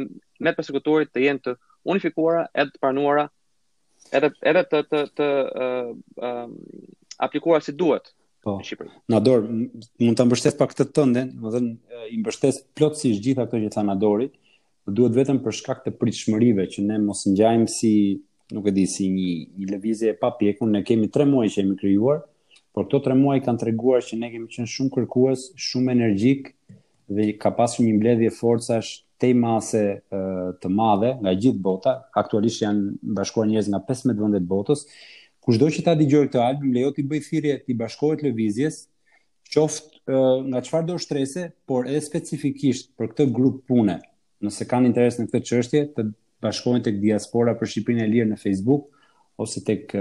me 0.45 0.55
persekutorit 0.57 1.13
të 1.15 1.25
jenë 1.27 1.45
të 1.45 1.57
unifikuara 1.91 2.47
edhe 2.55 2.75
të 2.75 2.83
planuara 2.83 3.27
edhe 4.19 4.33
edhe 4.51 4.65
të 4.73 4.81
të 4.93 5.03
të, 5.19 5.29
uh, 5.59 5.93
uh, 6.23 6.49
aplikuara 7.29 7.63
si 7.69 7.75
duhet. 7.75 8.15
Po. 8.47 8.55
Na 9.11 9.19
dor, 9.21 9.43
mund 9.49 10.17
ta 10.17 10.25
mbështes 10.25 10.55
pa 10.59 10.69
këtë 10.71 10.85
tëndë, 10.95 11.25
do 11.43 11.51
të 11.51 11.59
thënë 11.59 12.03
i 12.15 12.21
mbështes 12.23 12.63
plotësisht 12.79 13.25
gjitha 13.25 13.49
këto 13.49 13.65
që 13.67 13.75
tha 13.75 13.83
Na 14.89 14.93
duhet 14.97 15.13
vetëm 15.19 15.43
për 15.45 15.53
shkak 15.53 15.83
të 15.85 15.91
pritshmërive 16.01 16.65
që 16.73 16.83
ne 16.89 16.97
mos 17.05 17.27
ngjajmë 17.29 17.67
si 17.73 17.91
nuk 18.49 18.67
e 18.67 18.73
di 18.75 18.85
si 18.93 19.07
një, 19.13 19.31
një 19.61 19.67
lëvizje 19.75 20.09
e 20.15 20.19
papjekur, 20.19 20.69
ne 20.71 20.81
kemi 20.87 21.09
3 21.13 21.27
muaj 21.29 21.49
që 21.53 21.61
jemi 21.63 21.77
krijuar, 21.81 22.23
por 22.75 22.87
këto 22.87 23.01
3 23.11 23.19
muaj 23.21 23.41
kanë 23.45 23.63
treguar 23.63 24.05
që 24.05 24.19
ne 24.23 24.31
kemi 24.33 24.49
qenë 24.55 24.73
shumë 24.75 24.95
kërkues, 24.97 25.49
shumë 25.69 25.93
energjik 25.97 26.53
dhe 27.13 27.29
ka 27.43 27.53
pasur 27.57 27.85
një 27.87 27.97
mbledhje 27.99 28.33
forcash 28.39 28.95
te 29.21 29.33
mase 29.35 29.83
të 30.63 30.69
madhe 30.73 31.15
nga 31.25 31.33
gjithë 31.43 31.63
bota. 31.65 31.95
Aktualisht 32.21 32.63
janë 32.63 32.93
bashkuar 33.19 33.49
njerëz 33.51 33.71
nga 33.73 33.81
15 33.89 34.23
vende 34.23 34.41
të 34.45 34.49
botës. 34.51 34.85
Cudo 35.45 35.69
që 35.75 35.85
ta 35.87 35.97
dëgjoj 35.97 36.27
këtë 36.29 36.45
album, 36.45 36.73
lejo 36.77 36.93
ti 36.97 37.05
bëj 37.09 37.23
thirrje 37.27 37.57
ti 37.67 37.75
bashkohet 37.77 38.23
lëvizjes 38.29 38.85
qoftë 39.49 40.07
nga 40.53 40.61
çfarë 40.65 40.89
do 40.91 40.97
shtrese, 41.01 41.49
por 41.69 41.89
edhe 41.89 42.01
specifikisht 42.05 42.93
për 42.99 43.07
këtë 43.13 43.27
grup 43.35 43.63
pune, 43.69 43.97
nëse 44.45 44.65
kanë 44.69 44.91
interes 44.93 45.17
në 45.21 45.27
këtë 45.33 45.45
çështje, 45.49 45.83
të 45.97 46.05
bashkohen 46.43 46.83
tek 46.85 46.99
diaspora 47.03 47.55
për 47.59 47.67
Shqipërinë 47.73 48.05
e 48.05 48.09
lirë 48.13 48.29
në 48.33 48.37
Facebook 48.39 48.83
ose 49.39 49.61
tek 49.63 49.93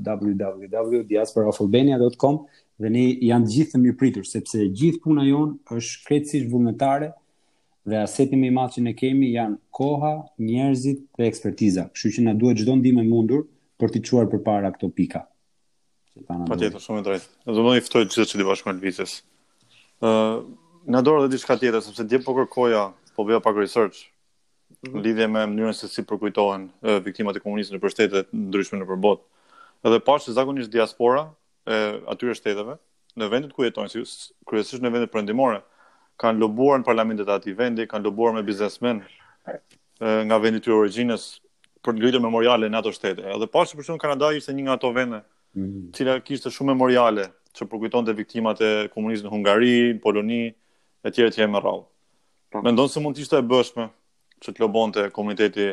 www.diasporaofalbania.com, 0.00 2.36
dhe 2.80 2.88
ne 2.94 3.02
janë 3.28 3.46
gjithë 3.54 3.70
të 3.74 3.78
mirë 3.80 3.98
pritur 4.00 4.24
sepse 4.28 4.58
gjithë 4.72 5.02
puna 5.04 5.24
jon 5.28 5.50
është 5.74 6.02
krejtësisht 6.06 6.46
vullnetare 6.52 7.08
dhe 7.90 7.96
asetimi 8.06 8.46
më 8.48 8.52
i 8.52 8.54
madh 8.56 8.70
që 8.76 8.80
ne 8.86 8.92
kemi 8.96 9.32
janë 9.34 9.56
koha, 9.76 10.14
njerëzit 10.40 10.98
dhe 11.18 11.24
ekspertiza. 11.28 11.82
Kështu 11.92 12.08
që 12.16 12.20
na 12.28 12.34
duhet 12.36 12.56
çdo 12.62 12.72
ndihmë 12.80 13.00
e 13.02 13.04
mundur 13.08 13.42
për 13.80 13.88
t'i 13.96 14.00
çuar 14.08 14.26
përpara 14.32 14.72
këto 14.76 14.88
pika. 14.96 15.20
Patjetër, 16.28 16.80
shumë 16.80 17.04
drejt. 17.04 17.24
do 17.46 17.52
të 17.52 17.56
ftoj 17.56 17.80
ftohtë 17.84 18.08
gjithë 18.16 18.30
çdo 18.32 18.44
bashkë 18.48 18.66
malvicës. 18.70 19.12
Ëh, 20.00 20.36
na 20.88 21.00
dorë 21.04 21.24
edhe 21.26 21.34
diçka 21.36 21.54
tjetër 21.56 21.82
sepse 21.84 22.04
dje 22.04 22.18
po 22.24 22.32
kërkoja, 22.36 22.82
po 23.16 23.22
bëja 23.28 23.40
pak 23.44 23.56
research 23.60 23.98
Mhm. 24.80 25.02
lidhje 25.04 25.26
me 25.28 25.42
mënyrën 25.44 25.74
se 25.76 25.88
si 25.88 26.02
përkujtohen 26.08 26.68
viktimat 27.04 27.36
e 27.36 27.40
komunizmit 27.44 27.82
në 27.84 27.90
shtete 27.92 28.22
ndryshme 28.32 28.78
në 28.80 28.96
botë. 29.00 29.22
Edhe 29.84 30.00
pas 30.00 30.24
se 30.24 30.32
zakonisht 30.32 30.72
diaspora 30.72 31.26
e 31.66 31.76
atyre 32.08 32.34
shteteve 32.34 32.78
në 33.16 33.28
vendet 33.30 33.52
ku 33.52 33.62
jetojnë, 33.64 33.90
si, 34.08 34.32
kryesisht 34.48 34.82
në 34.82 34.92
vendet 34.92 35.12
perëndimore, 35.12 35.60
kanë 36.16 36.38
lobuar 36.40 36.80
në 36.80 36.84
parlamentet 36.84 37.28
e 37.28 37.32
atij 37.32 37.54
vendi, 37.58 37.86
kanë 37.88 38.04
lobuar 38.08 38.32
me 38.34 38.42
biznesmen 38.42 39.04
nga 40.00 40.36
vendi 40.40 40.60
i 40.66 40.72
origjinës 40.72 41.40
për 41.84 41.94
ngritur 41.98 42.20
memoriale 42.20 42.68
në 42.68 42.78
ato 42.80 42.92
shtete. 42.92 43.20
Edhe 43.36 43.46
pas 43.46 43.68
se 43.70 43.76
për 43.76 43.84
shkak 43.84 44.00
Kanada 44.00 44.32
ishte 44.36 44.52
një 44.52 44.62
nga 44.66 44.72
ato 44.78 44.92
vende 44.92 45.22
Mm 45.50 45.90
Cila 45.92 46.20
kishte 46.22 46.46
shumë 46.46 46.76
memoriale 46.76 47.24
që 47.58 47.66
përkujton 47.66 48.06
të 48.06 48.12
viktimat 48.14 48.60
e 48.62 48.68
komunizmit 48.94 49.26
në 49.26 49.30
Hungari, 49.32 49.72
në 49.96 50.00
Poloni, 50.04 50.54
e 51.02 51.10
tjere 51.10 51.32
tjere 51.34 51.50
më 51.50 51.58
rralë. 51.60 51.82
Po. 52.50 52.86
se 52.88 53.00
mund 53.00 53.16
të 53.16 53.20
ishte 53.22 53.36
e 53.38 53.42
bëshme, 53.42 53.88
që 54.44 54.52
të 54.56 54.62
lobonte 54.64 55.02
komuniteti 55.14 55.64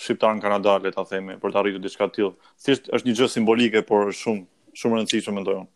shqiptar 0.00 0.34
në 0.36 0.42
Kanada, 0.42 0.74
le 0.82 0.90
ta 0.94 1.04
theme, 1.06 1.36
për 1.42 1.54
të 1.54 1.60
arritur 1.60 1.82
diçka 1.84 2.08
të 2.10 2.16
tillë. 2.18 2.34
Thjesht 2.66 2.88
është 2.96 3.08
një 3.08 3.16
gjë 3.20 3.28
simbolike, 3.34 3.82
por 3.86 4.10
shumë 4.14 4.46
shumë 4.80 4.96
e 4.96 5.02
rëndësishme 5.02 5.34
mendoj 5.36 5.56
unë. 5.60 5.68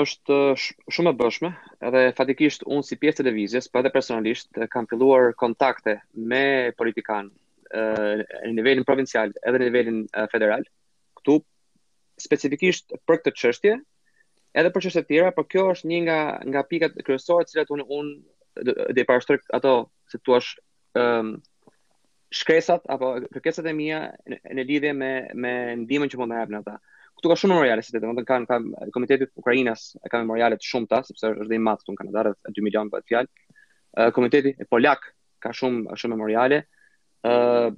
Është 0.00 0.36
eh, 0.50 0.64
shumë 0.94 1.10
e 1.10 1.16
bëshme, 1.18 1.48
edhe 1.88 2.02
fatikisht 2.18 2.62
unë 2.70 2.84
si 2.86 2.98
pjesë 3.02 3.22
televizjes, 3.24 3.66
për 3.66 3.72
po 3.72 3.82
edhe 3.82 3.92
personalisht 3.96 4.58
eh, 4.62 4.68
kam 4.70 4.86
filluar 4.90 5.32
kontakte 5.38 5.96
me 6.14 6.70
politikan 6.78 7.32
eh, 7.74 8.22
në 8.44 8.54
nivelin 8.60 8.86
provincial 8.86 9.34
edhe 9.42 9.58
në 9.62 9.70
nivelin 9.70 10.04
federal. 10.34 10.66
këtu, 11.20 11.34
specifikisht 12.22 12.94
për 13.08 13.16
këtë 13.22 13.32
çështje, 13.42 13.74
edhe 14.62 14.70
për 14.74 14.84
çështje 14.86 15.02
të 15.04 15.10
tjera, 15.10 15.32
por 15.36 15.44
kjo 15.50 15.66
është 15.74 15.90
një 15.90 15.98
nga 16.06 16.18
nga 16.48 16.62
pikat 16.70 16.94
kryesore 17.06 17.44
të 17.46 17.52
cilat 17.56 17.72
unë 17.74 17.84
unë 17.98 18.92
dhe, 18.94 19.38
ato 19.58 19.72
se 20.12 20.18
tuash 20.22 20.54
um, 20.98 21.34
shkresat 22.30 22.84
apo 22.90 23.12
kërkesat 23.34 23.66
e 23.70 23.74
mia 23.76 24.00
në, 24.30 24.38
në 24.56 24.64
lidhje 24.68 24.92
me 24.94 25.10
me 25.42 25.52
ndihmën 25.82 26.10
që 26.12 26.18
mund 26.20 26.32
të 26.34 26.40
japin 26.42 26.60
ata. 26.60 26.76
Ktu 27.18 27.30
ka 27.30 27.36
shumë 27.36 27.54
memoriale 27.56 27.82
si 27.84 27.94
domethënë 28.00 28.28
kanë 28.30 28.60
komiteti 28.94 29.26
i 29.28 29.32
Ukrainës 29.42 29.88
ka 30.10 30.20
memoriale 30.22 30.56
të 30.58 30.66
shumta 30.70 31.02
sepse 31.04 31.34
është 31.34 31.48
dhe 31.50 31.58
i 31.58 31.62
madh 31.62 31.82
këtu 31.82 31.94
në 31.94 32.00
Kanada 32.02 32.22
rreth 32.28 32.54
2 32.58 32.64
milion 32.64 32.88
bëhet 32.92 33.08
fjalë. 33.10 33.30
Uh, 33.98 34.10
komiteti 34.16 34.54
e 34.56 34.66
polak 34.70 35.10
ka 35.44 35.52
shumë 35.52 35.98
shumë 36.00 36.14
memoriale. 36.16 36.62
Uh, 37.26 37.74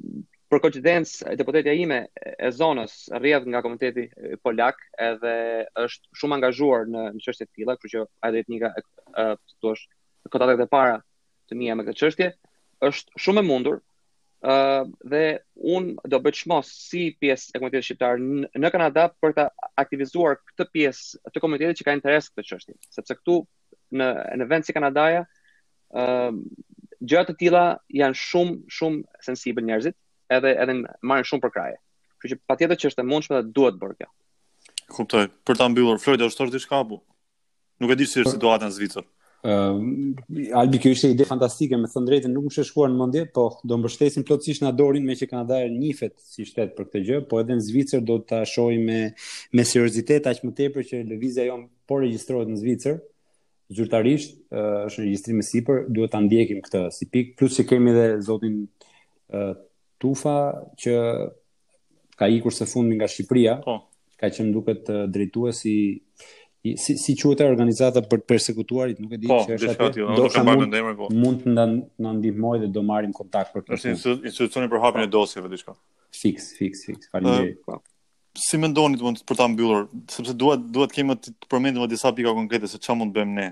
për 0.52 0.60
koincidencë 0.66 1.32
deputetja 1.40 1.72
ime 1.72 2.02
e 2.20 2.48
zonës 2.52 2.94
rrjedh 3.16 3.48
nga 3.50 3.62
komiteti 3.64 4.04
polak 4.44 4.78
edhe 5.00 5.32
është 5.80 6.12
shumë 6.22 6.36
angazhuar 6.38 6.84
në 6.92 7.08
në 7.16 7.24
çështje 7.24 7.48
të 7.48 7.56
tilla, 7.56 7.78
kështu 7.80 7.96
që 7.96 8.06
ajo 8.28 8.32
do 8.36 8.72
të 9.16 9.58
thua 9.60 10.28
kontaktet 10.30 10.60
e 10.60 10.68
para 10.70 10.98
të 11.50 11.56
mia 11.58 11.74
me 11.76 11.88
këtë 11.88 12.04
çështje 12.04 12.28
është 12.86 13.22
shumë 13.24 13.42
e 13.42 13.46
mundur 13.46 13.76
uh, 13.80 14.82
dhe 15.12 15.22
un 15.74 15.86
do 16.12 16.18
bëj 16.24 16.42
çmos 16.42 16.70
si 16.88 17.04
pjesë 17.22 17.54
e 17.54 17.60
komunitetit 17.60 17.86
shqiptar 17.92 18.20
në 18.62 18.70
Kanada 18.74 19.06
për 19.22 19.34
ta 19.38 19.46
aktivizuar 19.84 20.40
këtë 20.50 20.66
pjesë 20.74 21.34
të 21.36 21.42
komunitetit 21.44 21.80
që 21.80 21.86
ka 21.88 21.96
interes 21.98 22.30
këtë 22.32 22.46
çështje, 22.50 22.76
sepse 22.98 23.18
këtu 23.20 23.38
në 23.98 24.10
në 24.42 24.48
vend 24.52 24.66
si 24.68 24.74
Kanada 24.76 25.06
ë 25.16 25.22
uh, 25.22 26.32
gjëra 27.02 27.26
të 27.30 27.38
tilla 27.42 27.62
janë 28.00 28.18
shumë 28.18 28.58
shumë 28.78 29.24
sensibil 29.28 29.66
njerëzit, 29.68 29.96
edhe 30.34 30.52
edhe 30.64 30.76
marrin 31.10 31.26
shumë 31.28 31.42
për 31.46 31.52
kraje. 31.56 31.78
Kështu 32.22 32.36
që 32.36 32.40
patjetër 32.50 32.78
që 32.82 32.90
është 32.92 33.02
e 33.04 33.08
mundshme 33.10 33.40
dhe 33.40 33.50
duhet 33.56 33.80
bërë 33.82 33.96
kjo. 33.98 34.08
Kuptoj. 34.94 35.24
Për 35.46 35.58
ta 35.58 35.66
mbyllur, 35.72 35.98
Floyd 36.02 36.22
është 36.22 36.38
thosht 36.44 36.54
diçka 36.54 36.78
apo? 36.84 37.00
Nuk 37.82 37.90
e 37.90 37.96
di 37.98 38.06
si 38.06 38.22
është 38.22 38.36
situata 38.36 38.68
në 38.70 38.76
Zvicër. 38.76 39.06
Uh, 39.42 39.74
Albi 40.54 40.78
kjo 40.78 40.92
ishte 40.94 41.08
ide 41.10 41.24
fantastike, 41.26 41.74
me 41.74 41.88
thënë 41.90 42.06
drejtë, 42.06 42.28
nuk 42.30 42.44
më 42.46 42.52
shë 42.54 42.64
shkuar 42.68 42.92
në 42.92 42.98
mundje, 43.00 43.22
po 43.34 43.48
do 43.66 43.74
më 43.80 43.88
bështesim 43.88 44.22
plotësisht 44.28 44.62
në 44.62 44.68
adorin 44.70 45.02
me 45.06 45.16
që 45.18 45.26
kanë 45.32 45.56
një 45.72 45.88
fetë 45.98 46.22
si 46.30 46.44
shtet 46.46 46.76
për 46.76 46.86
këtë 46.86 47.00
gjë, 47.08 47.16
po 47.26 47.40
edhe 47.42 47.56
në 47.58 47.64
Zvicër 47.66 48.04
do 48.06 48.20
të 48.22 48.36
ashoj 48.44 48.68
me, 48.78 49.00
me 49.58 49.64
seriositet 49.66 50.28
aqë 50.30 50.46
më 50.46 50.54
tepër 50.60 50.86
që 50.92 51.00
Lëvizja 51.10 51.48
jonë 51.48 51.66
po 51.90 51.98
registrohet 52.04 52.52
në 52.52 52.58
Zvicër, 52.60 53.00
zyrtarisht, 53.80 54.38
uh, 54.54 54.84
është 54.86 55.00
në 55.02 55.06
registrim 55.08 55.40
e 55.42 55.46
sipër, 55.48 55.80
duhet 55.98 56.14
të 56.14 56.20
ndjekim 56.28 56.60
këtë 56.68 56.82
si 57.00 57.08
pik, 57.10 57.34
plus 57.42 57.58
që 57.58 57.64
kemi 57.72 57.96
dhe 57.98 58.06
zotin 58.28 58.60
uh, 59.34 59.56
Tufa, 60.02 60.36
që 60.84 60.94
ka 62.18 62.30
ikur 62.30 62.54
se 62.54 62.70
fundin 62.70 62.94
nga 63.02 63.10
Shqipëria, 63.10 63.58
po. 63.66 63.80
ka 64.22 64.30
që 64.30 64.46
më 64.46 64.54
duket 64.54 64.94
uh, 64.94 65.08
drejtuesi 65.10 65.76
uh, 65.96 66.30
si 66.76 66.94
si 66.98 67.14
quhet 67.18 67.40
organizata 67.42 68.00
për 68.06 68.22
të 68.22 68.28
përsekutuarit, 68.30 68.98
nuk 69.02 69.16
e 69.16 69.18
di 69.20 69.26
çfarë 69.26 69.56
po, 69.58 69.58
është 69.58 69.86
atë. 69.86 70.04
do 70.18 70.28
të 70.28 70.42
kemi 70.46 70.92
po. 70.98 71.08
Mund 71.10 71.40
të 71.42 71.54
na 71.56 71.64
na 72.04 72.12
ndihmoj 72.14 72.60
dhe 72.62 72.68
do 72.74 72.82
marrim 72.86 73.12
kontakt 73.14 73.50
për 73.54 73.64
këtë. 73.66 73.78
Është 73.78 74.12
institucioni 74.30 74.70
për 74.70 74.82
hapjen 74.84 75.08
e 75.08 75.10
dosjeve 75.10 75.50
diçka. 75.50 75.74
Fix, 76.20 76.52
fix, 76.58 76.84
fix. 76.86 77.10
Faleminderit. 77.10 77.58
po. 77.66 77.80
Si 78.38 78.56
mendoni 78.58 78.96
domun 79.00 79.18
për 79.28 79.36
ta 79.40 79.48
mbyllur, 79.50 79.88
sepse 80.14 80.36
dua 80.38 80.54
dua 80.56 80.86
të 80.86 80.94
kemi 81.00 81.18
të 81.18 81.34
përmendëm 81.50 81.88
disa 81.90 82.12
pika 82.14 82.32
konkrete 82.38 82.70
se 82.70 82.78
çfarë 82.78 82.98
mund 83.02 83.12
të 83.12 83.18
bëjmë 83.20 83.38
ne 83.42 83.48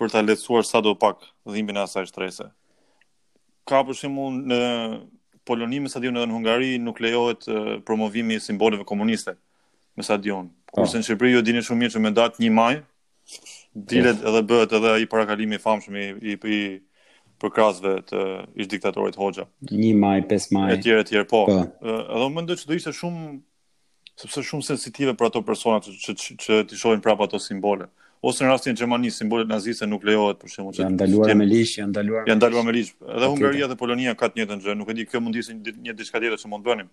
për 0.00 0.12
ta 0.12 0.20
lehtësuar 0.20 0.68
sa 0.68 0.84
do 0.84 0.92
pak 0.98 1.24
dhimbjen 1.48 1.76
e 1.80 1.84
asaj 1.88 2.10
shtrese. 2.12 2.50
Ka 3.64 3.80
për 3.86 3.94
shembull 3.96 4.42
në 4.52 4.60
Polonimin 5.48 5.88
me 5.88 5.90
stadionit 5.90 6.28
në 6.28 6.36
Hungari 6.36 6.76
nuk 6.78 7.00
lejohet 7.02 7.48
promovimi 7.88 8.36
i 8.36 8.40
simboleve 8.42 8.84
komuniste 8.86 9.34
me 9.96 10.02
stadion. 10.04 10.52
Kurse 10.72 10.96
po. 10.96 11.00
në 11.02 11.06
Shqipëri 11.06 11.32
ju 11.34 11.42
dini 11.44 11.62
shumë 11.66 11.84
mirë 11.84 11.94
që 11.96 12.02
me 12.06 12.12
datë 12.16 12.40
1 12.48 12.54
maj 12.58 12.72
dilet 13.92 14.24
edhe 14.30 14.42
bëhet 14.50 14.74
edhe 14.78 14.94
i 15.04 15.08
parakalimi 15.12 15.58
i 15.58 15.62
famshëm 15.66 15.98
i 16.00 16.04
i, 16.16 16.36
i 16.36 16.60
përkrasve 17.42 17.92
të 18.08 18.24
ish 18.62 18.70
diktatorit 18.72 19.16
Hoxha. 19.20 19.46
1 19.68 19.96
maj, 20.00 20.18
5 20.30 20.52
maj. 20.56 20.68
Etjë 20.76 20.96
etjë, 21.04 21.24
po. 21.32 21.44
Pa. 21.48 21.64
Po. 21.82 21.96
Edhe 22.02 22.28
më 22.36 22.44
ndoj 22.46 22.56
që 22.60 22.70
do 22.70 22.76
ishte 22.78 22.92
shumë 22.98 23.32
sepse 24.22 24.44
shumë 24.48 24.64
sensitive 24.70 25.14
për 25.18 25.30
ato 25.30 25.42
persona 25.48 25.80
që 25.84 25.96
që, 26.14 26.36
që 26.44 26.60
ti 26.70 26.78
shohin 26.80 27.02
prapa 27.04 27.28
ato 27.28 27.40
simbole. 27.40 27.88
Ose 28.22 28.44
në 28.44 28.52
rastin 28.52 28.76
e 28.76 28.78
Gjermanisë 28.78 29.18
simbolet 29.22 29.48
naziste 29.50 29.86
nuk 29.90 30.04
lejohet 30.06 30.38
për 30.38 30.52
shembull 30.52 30.76
që 30.76 30.84
janë 30.84 30.94
ndaluar 31.00 31.32
me 31.40 31.46
ligj, 31.48 31.72
janë 31.80 31.90
ndaluar. 31.90 32.28
Janë 32.30 32.38
ndaluar 32.38 32.66
me 32.68 32.74
ligj. 32.76 32.92
Edhe 33.16 33.30
Hungaria 33.32 33.66
dhe 33.72 33.78
Polonia 33.80 34.12
kanë 34.20 34.36
të 34.36 34.38
njëjtën 34.44 34.62
gjë, 34.62 34.76
nuk 34.78 34.92
e 34.92 34.96
di 35.00 35.06
kjo 35.10 35.22
mund 35.24 35.34
të 35.34 35.42
ishte 35.42 35.74
një 35.88 35.96
diçka 36.02 36.20
tjetër 36.22 36.38
që 36.44 36.52
mund 36.52 36.62
të 36.62 36.70
bënim 36.70 36.92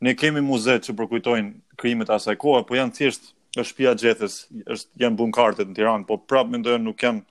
ne 0.00 0.12
kemi 0.16 0.40
muze 0.44 0.78
që 0.84 0.94
përkujtojnë 0.98 1.78
krimet 1.80 2.10
asaj 2.12 2.36
kohë, 2.40 2.64
po 2.68 2.76
janë 2.76 2.94
thjesht 2.98 3.30
në 3.56 3.64
shtëpia 3.64 3.94
gjethes, 4.00 4.34
është 4.66 5.04
janë 5.06 5.16
bunkartet 5.18 5.70
në 5.70 5.78
Tiranë, 5.78 6.06
po 6.08 6.18
prapë 6.20 6.52
mendojnë 6.52 6.84
nuk 6.84 6.98
kanë 7.00 7.22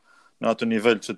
në 0.41 0.51
atë 0.51 0.69
nivel 0.71 0.97
që 1.05 1.17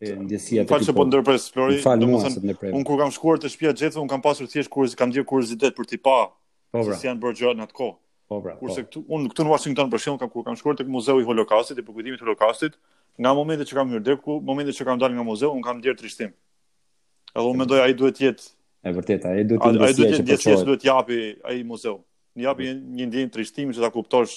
te 0.00 0.14
ndjesia 0.22 0.64
të 0.66 0.78
tij. 0.80 0.94
po 0.96 1.04
ndërpres 1.10 1.50
Flori, 1.52 1.82
domethënë 1.84 2.72
un 2.78 2.84
kur 2.88 2.98
kam 3.04 3.12
shkuar 3.12 3.38
te 3.38 3.52
shtëpia 3.52 3.74
gjethe 3.76 4.00
un 4.00 4.08
kam 4.08 4.24
pasur 4.24 4.48
thjesht 4.48 4.72
kurioz, 4.72 4.96
kam 4.96 5.12
dhënë 5.12 5.28
kuriozitet 5.28 5.76
për 5.76 5.86
ti 5.92 5.98
pa. 6.00 6.30
Po, 6.74 6.82
pra. 6.88 6.96
si 6.98 7.06
janë 7.06 7.20
bërë 7.22 7.36
gjërat 7.38 7.60
në 7.60 7.68
atë 7.68 7.76
kohë. 7.76 7.94
Po 8.34 8.42
pra. 8.42 8.56
Kurse 8.58 8.82
po. 8.82 8.88
këtu 8.90 9.02
un 9.14 9.26
këtu 9.30 9.44
në 9.46 9.52
Washington 9.52 9.90
për 9.92 10.02
shemb 10.04 10.20
kam 10.20 10.30
kur 10.32 10.44
kam 10.46 10.56
shkuar 10.58 10.78
tek 10.78 10.88
Muzeu 10.90 11.20
i 11.22 11.26
Holokaustit, 11.26 11.78
i 11.78 11.84
përkujtimit 11.86 12.20
të 12.22 12.26
Holokaustit, 12.26 12.76
nga 13.22 13.32
momenti 13.38 13.66
që 13.70 13.78
kam 13.78 13.92
hyrë 13.92 14.04
deri 14.08 14.20
ku 14.24 14.38
momenti 14.42 14.74
që 14.76 14.86
kam 14.88 15.00
dalë 15.02 15.18
nga 15.18 15.26
muzeu, 15.28 15.52
un 15.54 15.62
kam 15.62 15.78
ndier 15.78 15.96
trishtim. 15.98 16.32
Edhe 17.34 17.46
un 17.50 17.58
mendoj 17.60 17.82
ai 17.84 17.94
duhet 17.98 18.18
të 18.18 18.26
jetë 18.28 18.50
E 18.84 18.92
vërtet, 18.94 19.22
ai 19.28 19.44
duhet 19.48 19.62
të 19.62 19.70
ndjesë. 19.72 19.86
Ai 19.86 19.94
duhet 19.98 20.14
të 20.14 20.24
ndjesë, 20.26 20.48
po 20.60 20.66
duhet 20.68 20.82
të 20.82 20.88
japi 20.90 21.18
ai 21.50 21.62
muzeu. 21.66 21.94
Në 22.36 22.44
japi 22.48 22.66
një, 22.68 22.74
një 22.98 23.06
ndjenjë 23.10 23.32
trishtimi 23.36 23.76
që 23.78 23.84
ta 23.86 23.90
kuptosh 23.94 24.34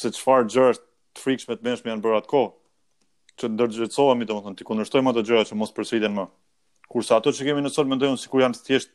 se 0.00 0.12
çfarë 0.14 0.46
gjëra 0.52 0.76
të 0.76 1.24
frikshme 1.24 1.56
të 1.56 1.66
mëshme 1.66 1.90
janë 1.92 2.04
bërë 2.04 2.20
atko. 2.22 2.42
Që 3.40 3.50
ndërgjecohemi, 3.56 4.28
domethën, 4.30 4.58
ti 4.60 4.66
kundërshtojmë 4.68 5.12
ato 5.12 5.24
gjëra 5.28 5.48
që 5.50 5.58
mos 5.60 5.74
përsëriten 5.76 6.14
më. 6.20 6.28
Kurse 6.94 7.16
ato 7.18 7.32
që 7.34 7.48
kemi 7.50 7.66
në 7.66 7.72
sot 7.74 7.90
mendojmë 7.90 8.22
sikur 8.22 8.44
janë 8.46 8.62
thjesht 8.68 8.94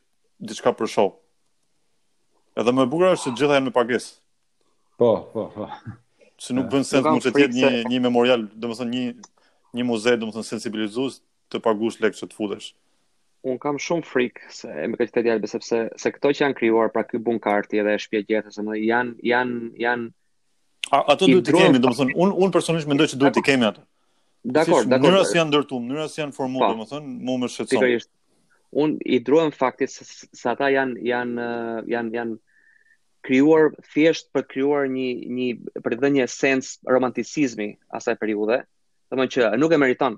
diçka 0.54 0.72
për 0.80 0.94
show. 0.96 1.12
Edhe 2.58 2.74
më 2.76 2.84
bukur 2.92 3.14
është 3.14 3.30
se 3.30 3.34
gjithë 3.40 3.56
janë 3.58 3.70
me 3.70 3.74
pagesë. 3.76 4.16
Po, 5.02 5.12
po, 5.34 5.46
po. 5.56 5.68
Se 6.44 6.56
nuk 6.58 6.68
bën 6.72 6.84
sens 6.88 7.06
mund 7.06 7.24
të 7.24 7.46
jetë 7.46 7.58
një 7.64 7.70
një 7.94 8.02
memorial, 8.08 8.44
domethënë 8.64 8.92
një 9.00 9.04
një 9.80 9.86
muze, 9.88 10.16
domethënë 10.20 10.48
sensibilizues 10.52 11.22
të 11.52 11.62
pagush 11.64 12.02
lekë 12.04 12.20
që 12.22 12.28
të 12.32 12.38
futesh. 12.38 12.68
Un 13.50 13.56
kam 13.58 13.80
shumë 13.82 14.04
frikë 14.06 14.50
se 14.54 14.74
me 14.92 15.00
këtë 15.00 15.24
ideal 15.24 15.40
besoj 15.44 15.62
sepse 15.62 15.80
se 16.02 16.12
këto 16.14 16.32
që 16.36 16.44
janë 16.44 16.58
krijuar 16.60 16.92
pra 16.94 17.06
ky 17.08 17.18
bunkarti 17.26 17.80
edhe 17.82 17.96
shtëpia 18.04 18.28
gjetës 18.42 18.60
domethënë 18.60 18.90
janë 18.90 19.32
janë 19.32 19.72
janë 19.86 20.12
A, 20.92 20.98
ato 21.16 21.28
duhet 21.32 21.46
të 21.48 21.56
kemi, 21.56 21.80
domethënë 21.88 22.20
un 22.26 22.36
un 22.46 22.54
personalisht 22.58 22.92
mendoj 22.92 23.08
që 23.14 23.22
duhet 23.24 23.40
të 23.40 23.46
kemi 23.48 23.68
ato. 23.72 23.86
Dakor, 24.44 24.86
dakor. 24.90 25.06
Mënyra 25.08 25.24
si 25.32 25.40
janë 25.40 25.52
ndërtuar, 25.54 25.84
mënyra 25.88 26.10
si 26.12 26.20
janë 26.24 26.36
formuar, 26.38 26.74
po. 26.74 26.82
domethënë 26.82 27.20
mua 27.30 27.40
më 27.46 27.52
shqetëson 27.56 28.12
un 28.72 28.98
i 29.06 29.20
drojm 29.20 29.52
faktit 29.52 29.92
se, 29.92 30.06
se 30.32 30.50
ata 30.50 30.70
janë 30.72 31.00
janë 31.04 31.48
janë 31.92 32.16
janë 32.18 32.38
krijuar 33.26 33.72
thjesht 33.92 34.32
për 34.34 34.48
krijuar 34.54 34.88
një 34.92 35.10
një 35.36 35.48
për 35.86 35.98
të 35.98 36.02
dhënë 36.02 36.20
një 36.22 36.28
sens 36.32 36.74
romanticizmi 36.90 37.68
asaj 38.00 38.16
periudhe. 38.22 38.62
Domthon 39.12 39.30
që 39.36 39.52
nuk 39.60 39.76
e 39.76 39.82
meriton, 39.82 40.16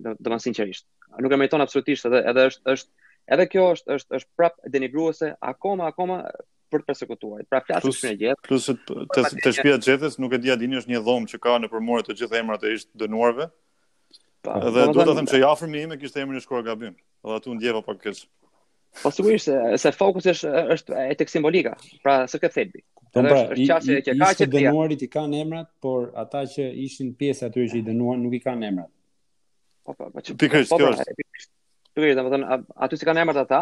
domthon 0.00 0.40
sinqerisht. 0.44 0.86
Nuk 1.20 1.32
e 1.34 1.38
meriton 1.40 1.64
absolutisht 1.64 2.06
edhe 2.08 2.22
edhe 2.32 2.46
është 2.52 2.74
është 2.76 3.12
edhe 3.34 3.48
kjo 3.50 3.66
është 3.76 3.96
është 3.98 4.20
është 4.20 4.32
prap 4.38 4.56
denigruese 4.72 5.34
akoma 5.42 5.90
akoma 5.90 6.20
për 6.72 6.82
të 6.82 6.88
përsekutuar. 6.92 7.44
Pra 7.50 7.60
flasim 7.66 7.90
për 7.92 8.12
një 8.12 8.18
gjë. 8.22 8.36
Plus 8.46 8.70
të 8.70 9.26
të 9.34 9.54
shtëpia 9.58 10.14
nuk 10.22 10.38
e 10.38 10.42
di 10.46 10.54
a 10.54 10.58
dini 10.58 10.78
është 10.80 10.94
një 10.94 11.02
dhomë 11.04 11.32
që 11.34 11.42
ka 11.44 11.58
përmore 11.74 12.06
të 12.08 12.16
gjithë 12.22 12.40
emrat 12.44 12.62
e 12.70 12.74
ish 12.78 12.86
dënuarve, 13.02 13.50
Edhe 14.54 14.88
do 14.94 15.04
të 15.04 15.14
them 15.18 15.28
se 15.30 15.40
i 15.40 15.44
afërm 15.46 15.72
me 15.74 15.82
ime 15.86 15.98
kishte 16.00 16.22
emrin 16.22 16.38
e 16.38 16.42
shkruar 16.44 16.64
gabim. 16.66 16.94
Edhe 17.24 17.38
aty 17.38 17.54
ndjeva 17.56 17.82
pak 17.86 18.00
kës. 18.04 18.22
Po 19.02 19.10
sigurisht 19.12 19.50
se 19.80 19.92
fokusi 19.92 20.32
është 20.32 20.52
është 20.76 21.00
e 21.06 21.16
tek 21.20 21.32
simbolika. 21.32 21.74
Pra, 22.04 22.18
s'e 22.30 22.40
ke 22.42 22.50
thënë. 22.56 22.84
Pra, 23.16 23.32
është 23.32 23.48
është 23.48 23.68
çështje 23.70 24.02
që 24.06 24.18
ka 24.20 24.30
që 24.34 24.44
të 24.44 24.48
dënuarit 24.54 25.04
i 25.06 25.10
kanë 25.12 25.42
emrat, 25.44 25.70
por 25.84 26.10
ata 26.22 26.44
që 26.52 26.68
ishin 26.86 27.14
pjesë 27.20 27.50
aty 27.50 27.66
që 27.72 27.80
i 27.80 27.84
dënuan 27.90 28.22
nuk 28.26 28.36
i 28.36 28.42
kanë 28.44 28.70
emrat. 28.70 28.92
Po 29.86 29.94
po, 29.96 30.10
po 30.12 30.22
çfarë? 30.24 30.38
Pikërisht 30.44 30.72
po, 30.74 30.80
kjo 30.80 30.92
pra, 30.92 31.02
është. 31.02 31.50
Duke 31.96 32.08
qenë 32.10 32.22
domethënë 32.24 32.62
aty 32.86 32.98
si 33.00 33.08
kanë 33.08 33.22
emrat 33.24 33.42
ata, 33.46 33.60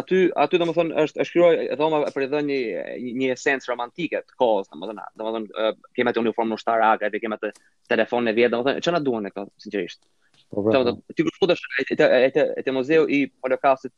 aty 0.00 0.18
aty 0.44 0.58
domethënë 0.62 1.04
është 1.04 1.20
e 1.20 1.26
krijuar 1.28 1.60
dhoma 1.80 2.00
për 2.14 2.26
dhënë 2.36 2.54
një 2.54 3.12
një 3.22 3.28
esencë 3.36 3.70
romantike 3.72 4.20
të 4.26 4.36
kohës 4.42 4.68
domethënë. 4.74 5.04
Domethënë 5.22 5.68
kemi 5.98 6.12
atë 6.14 6.24
uniformë 6.24 6.56
ushtarake, 6.60 7.12
kemi 7.20 7.36
atë 7.38 7.52
telefonë 7.94 8.36
vjet 8.38 8.52
domethënë 8.56 8.84
çana 8.88 9.00
duan 9.04 9.28
ne 9.28 9.32
këto 9.34 9.44
sinqerisht. 9.66 10.04
Po. 10.50 10.66
Ti 11.14 11.22
kur 11.24 11.30
shkodash 11.30 11.60
atë 11.84 12.06
atë 12.26 12.42
atë 12.58 12.72
muzeu 12.74 13.04
i 13.14 13.20
Holocaustit 13.44 13.92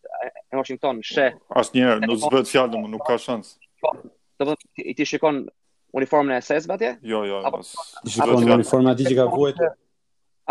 në 0.52 0.58
Washington, 0.60 0.98
she. 1.00 1.30
Asnjëherë 1.56 2.04
nuk 2.10 2.20
zbehet 2.26 2.50
fjalë, 2.50 2.70
domun 2.74 2.90
nuk 2.92 3.06
ka 3.08 3.16
shans. 3.22 3.54
Po. 3.80 3.94
Do 4.36 4.44
të 4.44 4.48
thotë 4.50 4.90
ti 5.00 5.06
shikon 5.08 5.38
uniformën 5.96 6.36
e 6.36 6.42
SS-s 6.44 6.74
atje? 6.76 6.90
Jo, 7.08 7.22
jo, 7.28 7.40
jo. 7.40 7.62
Ti 8.04 8.12
shikon 8.18 8.44
uniformën 8.58 8.92
atij 8.92 9.08
që 9.08 9.14
ka 9.22 9.26
vuajtur. 9.32 9.72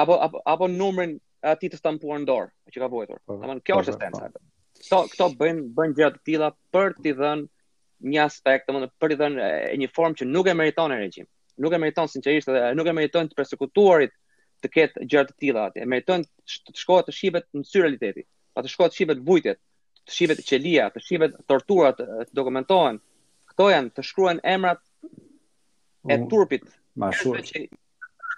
Apo 0.06 0.18
apo 0.56 0.70
numrin 0.74 1.14
e 1.46 1.54
atij 1.54 1.76
të 1.76 1.80
stampuar 1.84 2.18
në 2.24 2.28
dorë, 2.32 2.50
që 2.74 2.82
ka 2.86 2.90
vuajtur. 2.96 3.22
Domun 3.30 3.62
po, 3.62 3.66
kjo 3.70 3.78
po, 3.78 3.84
është 3.86 3.94
po, 3.94 4.00
stenca. 4.00 4.46
Kto 4.82 5.04
këto 5.14 5.28
bëjnë 5.44 5.68
bën 5.78 5.94
gjëra 6.00 6.16
të 6.16 6.24
tilla 6.32 6.50
për 6.74 6.98
t'i 7.06 7.14
dhënë 7.20 8.10
një 8.12 8.24
aspekt, 8.26 8.72
domun 8.74 8.90
për 8.98 9.14
t'i 9.14 9.20
dhënë 9.22 9.54
një 9.84 9.92
formë 9.94 10.24
që 10.24 10.28
nuk 10.34 10.50
e 10.50 10.58
meriton 10.64 10.96
regjimi. 10.98 11.30
Nuk 11.62 11.76
e 11.78 11.82
meriton 11.84 12.10
sinqerisht, 12.10 12.50
dhe 12.50 12.72
nuk 12.80 12.90
e 12.90 12.96
meriton 12.98 13.28
të 13.30 13.38
përsekutuarit 13.38 14.16
të 14.64 14.70
ketë 14.76 15.06
gjëra 15.10 15.30
të 15.30 15.36
tilla 15.42 15.64
atje. 15.70 15.86
Meriton 15.90 16.24
të 16.46 16.78
shkohet 16.80 17.10
të 17.10 17.16
shihet 17.18 17.48
në 17.58 17.66
syr 17.68 17.84
realiteti, 17.88 18.26
pa 18.54 18.64
të 18.64 18.72
shkohet 18.72 18.94
të 18.96 19.00
shihet 19.02 19.22
bujtet, 19.26 19.60
të 20.08 20.16
shihet 20.18 20.42
qelia, 20.48 20.88
të 20.94 21.04
shihet 21.06 21.36
torturat, 21.50 22.02
të 22.02 22.30
dokumentohen. 22.38 23.02
Këto 23.52 23.70
janë 23.74 23.94
të 23.98 24.06
shkruajnë 24.08 24.46
emrat 24.54 24.82
e 26.12 26.20
turpit 26.32 26.66
ma 26.96 27.12
shumë 27.14 27.70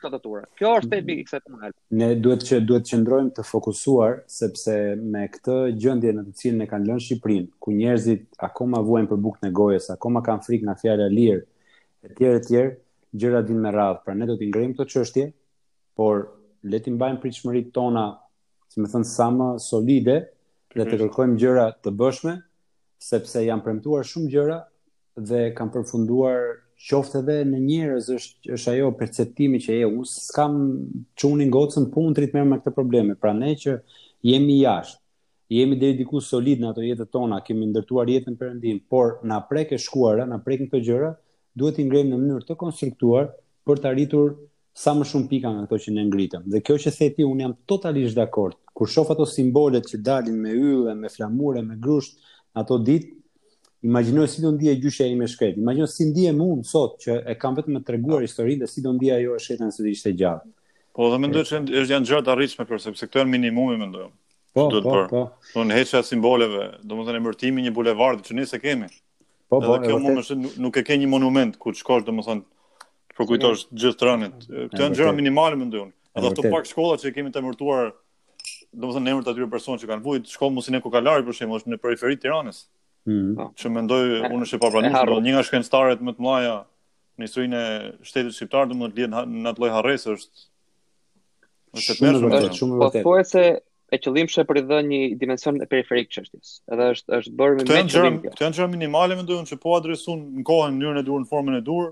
Kjo 0.04 0.70
është 0.82 0.90
tepi 0.92 1.14
i 1.22 1.24
kësaj 1.24 1.40
punë. 1.48 1.68
Ne 1.96 2.10
duhet 2.20 2.42
që 2.44 2.58
duhet 2.68 2.84
të 2.84 2.90
qëndrojmë 2.98 3.32
të 3.38 3.44
fokusuar 3.48 4.18
sepse 4.28 4.74
me 5.14 5.22
këtë 5.32 5.54
gjendje 5.80 6.12
në 6.18 6.24
të 6.28 6.34
cilën 6.42 6.66
e 6.66 6.68
kanë 6.68 6.90
lënë 6.90 7.04
Shqipërinë, 7.06 7.48
ku 7.64 7.72
njerëzit 7.78 8.26
akoma 8.50 8.82
vuajnë 8.84 9.08
për 9.14 9.22
bukën 9.24 9.48
e 9.48 9.52
gojës, 9.56 9.88
akoma 9.96 10.20
kanë 10.26 10.44
frikë 10.44 10.68
nga 10.68 10.76
fjala 10.82 11.06
lirë, 11.14 11.40
etj 12.10 12.28
etj, 12.34 12.60
gjëra 13.16 13.44
vinë 13.48 13.64
me 13.64 13.72
radhë. 13.78 14.04
Pra 14.04 14.18
ne 14.20 14.28
do 14.28 14.36
të 14.42 14.50
ngrejmë 14.52 14.76
këtë 14.82 14.92
çështje, 14.98 15.26
por 15.98 16.28
le 16.72 16.80
të 16.80 16.94
mbajmë 16.96 17.22
pritshmëritë 17.24 17.74
tona, 17.76 18.04
si 18.72 18.82
më 18.82 18.90
thënë, 18.94 19.08
sa 19.14 19.28
më 19.38 19.50
solide 19.70 20.16
dhe 20.74 20.82
të 20.90 20.94
mhm. 20.94 21.02
kërkojmë 21.06 21.40
gjëra 21.44 21.68
të 21.84 21.94
bëshme, 22.00 22.38
sepse 23.04 23.44
jam 23.44 23.62
premtuar 23.64 24.06
shumë 24.08 24.30
gjëra 24.34 24.60
dhe 25.30 25.42
kam 25.58 25.70
përfunduar 25.74 26.38
qoftë 26.84 27.20
edhe 27.22 27.36
në 27.48 27.60
njerëz 27.68 28.08
është 28.16 28.54
është 28.56 28.72
ajo 28.72 28.88
perceptimi 29.00 29.60
që 29.64 29.76
e 29.76 29.86
unë 29.90 30.08
s'kam 30.10 30.56
çunin 31.20 31.52
gocën 31.54 31.86
punë 31.94 32.16
drejt 32.18 32.34
me 32.40 32.58
këtë 32.58 32.74
probleme. 32.78 33.16
Pra 33.16 33.32
ne 33.38 33.52
që 33.60 33.76
jemi 34.26 34.58
jashtë, 34.64 35.00
jemi 35.54 35.78
deri 35.80 36.00
diku 36.00 36.20
solid 36.24 36.60
në 36.64 36.72
ato 36.72 36.84
jetët 36.84 37.12
tona, 37.14 37.42
kemi 37.46 37.68
ndërtuar 37.70 38.10
jetën 38.10 38.36
perëndim, 38.40 38.80
por 38.90 39.20
na 39.24 39.40
prekë 39.50 39.80
shkuara, 39.86 40.26
na 40.28 40.40
prekin 40.44 40.68
këto 40.72 40.82
gjëra, 40.90 41.14
duhet 41.60 41.80
i 41.80 41.86
ngrejmë 41.88 42.10
në 42.16 42.20
mënyrë 42.24 42.48
të 42.50 42.58
konstruktuar 42.64 43.30
për 43.68 43.80
të 43.84 43.92
arritur 43.92 44.36
sa 44.74 44.94
më 44.98 45.06
shumë 45.08 45.30
pika 45.30 45.52
nga 45.54 45.64
ato 45.68 45.78
që 45.80 45.92
ne 45.94 46.04
ngritëm. 46.10 46.46
Dhe 46.50 46.62
kjo 46.66 46.78
që 46.82 46.94
the 46.98 47.10
ti 47.16 47.24
un 47.24 47.40
jam 47.42 47.54
totalisht 47.70 48.18
dakord. 48.18 48.56
Kur 48.74 48.90
shoh 48.90 49.10
ato 49.14 49.26
simbolet 49.26 49.86
që 49.86 50.02
dalin 50.02 50.36
me 50.42 50.50
yll 50.52 50.96
me 50.98 51.10
flamure, 51.10 51.62
me 51.62 51.76
grusht 51.78 52.18
ato 52.58 52.78
ditë, 52.82 53.14
imagjinoj 53.86 54.28
si 54.32 54.42
do 54.42 54.52
ndihej 54.56 54.80
gjyshja 54.82 55.06
ime 55.14 55.28
shkret. 55.28 55.58
Imagjinoj 55.62 55.90
si 55.94 56.10
ndihem 56.10 56.42
un 56.42 56.64
sot 56.64 56.98
që 57.04 57.20
e 57.30 57.36
kam 57.38 57.56
vetëm 57.58 57.78
të 57.80 57.84
treguar 57.90 58.24
po. 58.24 58.26
historinë 58.26 58.64
dhe 58.64 58.68
si 58.74 58.82
do 58.82 58.94
ndihej 58.98 59.28
ajo 59.28 59.38
shëtan 59.46 59.72
se 59.72 59.84
do 59.86 59.90
ishte 59.94 60.16
gjatë. 60.18 60.48
Po 60.94 61.10
do 61.12 61.18
mendoj 61.22 61.46
se 61.46 61.60
është 61.62 61.94
janë 61.94 62.10
gjatë 62.10 62.34
arritshme 62.34 62.66
për 62.70 62.82
sepse 62.88 63.06
këto 63.08 63.22
janë 63.22 63.34
minimumi 63.36 63.78
mendoj. 63.78 64.10
Po, 64.54 64.68
do 64.74 64.82
të 64.82 64.84
Po, 64.84 65.04
po. 65.10 65.24
Un 65.60 65.72
heqja 65.74 66.02
simboleve, 66.06 66.66
domethënë 66.86 67.22
emërtimi 67.22 67.62
një 67.66 67.72
bulevardi 67.74 68.26
që 68.30 68.36
ne 68.40 68.46
se 68.48 68.60
kemi. 68.62 68.90
Po, 69.50 69.60
po, 69.62 69.78
kjo 69.86 69.98
më 70.02 70.22
shumë 70.30 70.52
nuk 70.62 70.78
e 70.78 70.84
ka 70.86 70.98
një 70.98 71.10
monument 71.10 71.58
ku 71.58 71.74
të 71.74 71.82
shkosh 71.82 72.06
domethënë 72.06 72.42
Po 73.18 73.26
kujtosh 73.30 73.68
gjithë 73.78 74.00
të 74.00 74.08
rënit. 74.08 74.46
Këto 74.74 74.86
janë 74.88 74.98
gjëra 75.00 75.14
minimale 75.18 75.58
më 75.60 75.68
ndonjë. 75.70 75.94
Edhe 76.18 76.30
ato 76.32 76.46
pak 76.54 76.70
shkolla 76.70 76.96
që 77.02 77.12
kemi 77.14 77.34
të 77.34 77.44
mërtuar, 77.46 77.92
domethënë 78.74 79.12
emrat 79.14 79.30
aty 79.34 79.44
të 79.44 79.50
personave 79.54 79.82
që 79.84 79.90
kanë 79.92 80.06
vujt, 80.08 80.30
shkoll 80.34 80.54
mos 80.56 80.70
i 80.70 80.82
për 80.82 81.36
shemb, 81.40 81.54
është 81.60 81.74
në 81.76 81.80
periferi 81.84 82.18
të 82.18 82.26
Tiranës. 82.26 82.64
Mm. 83.12 83.34
Po. 83.38 83.50
Që 83.60 83.70
mendoj 83.76 84.00
unë 84.32 84.48
është 84.48 84.58
e 84.58 84.62
papranueshme, 84.64 85.04
domethënë 85.06 85.28
një 85.30 85.34
nga 85.36 85.44
shkencëtarët 85.50 86.02
më 86.08 86.16
të 86.18 86.24
mëdha 86.26 86.56
në 87.22 87.28
historinë 87.28 87.60
e 87.60 87.76
shtetit 88.10 88.38
shqiptar, 88.40 88.70
domethënë 88.72 89.24
lidh 89.28 89.44
në 89.44 89.52
atë 89.52 89.62
lloj 89.62 89.72
harresë 89.76 90.16
është 90.16 90.50
është 91.74 91.98
shumë 92.02 92.14
shumë 92.62 92.80
vërtetë. 92.82 93.04
Po 93.04 93.12
forse 93.12 93.46
e 93.94 93.98
qëllimshë 94.02 94.46
për 94.50 94.62
të 94.62 94.66
dhënë 94.72 94.92
një 94.94 95.02
dimension 95.26 95.60
periferik 95.74 96.10
çështjes. 96.16 96.56
Edhe 96.74 96.90
është 96.96 97.20
është 97.20 97.36
bërë 97.42 97.60
me 97.60 97.66
këto 97.66 97.84
gjëra, 97.92 98.14
këto 98.30 98.46
janë 98.48 98.58
gjëra 98.58 98.72
minimale 98.74 99.18
mendoj 99.20 99.42
unë 99.44 99.52
që 99.52 99.60
po 99.68 99.76
adresun 99.78 100.22
në 100.40 100.46
kohën 100.50 100.74
në 100.74 100.80
mënyrën 100.86 101.04
e 101.04 101.06
durën 101.12 101.28
formën 101.36 101.60
e 101.60 101.64
durë 101.68 101.92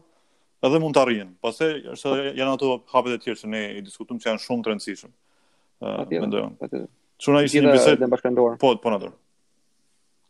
edhe 0.68 0.80
mund 0.80 0.94
të 0.96 1.02
arrijën. 1.06 1.30
Pastaj 1.42 1.80
është 1.96 2.14
janë 2.38 2.50
ato 2.54 2.72
hapet 2.94 3.16
e 3.18 3.20
tjerë 3.26 3.40
që 3.42 3.50
ne 3.52 3.62
i 3.80 3.86
diskutojmë 3.86 4.22
që 4.22 4.30
janë 4.32 4.44
shumë 4.46 4.66
të 4.68 4.74
rëndësishëm. 4.74 5.14
Ëh, 5.82 6.18
mendoj. 6.20 6.48
Çuna 7.22 7.44
ishte 7.46 7.64
një 7.64 7.74
bisedë 7.78 8.06
e 8.06 8.10
bashkënduar. 8.12 8.60
Po, 8.62 8.74
po 8.82 8.94
natyrë. 8.94 9.14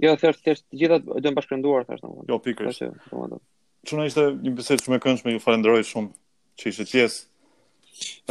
Jo, 0.01 0.15
thjesht 0.17 0.41
thjesht 0.45 0.63
të 0.71 0.79
gjitha 0.81 0.99
do 1.05 1.19
të 1.21 1.33
bashkënduar 1.37 1.83
thjesht 1.89 2.05
domun. 2.05 2.25
Jo, 2.31 2.39
pikërisht. 2.43 2.87
Çuna 3.87 4.07
ishte 4.09 4.29
një 4.43 4.55
bisedë 4.59 4.85
shumë 4.87 4.97
e 4.99 5.03
këndshme, 5.03 5.35
ju 5.35 5.43
falenderoj 5.43 5.83
shumë 5.85 6.15
që 6.59 6.71
ishte 6.71 6.87
pjesë. 6.93 7.27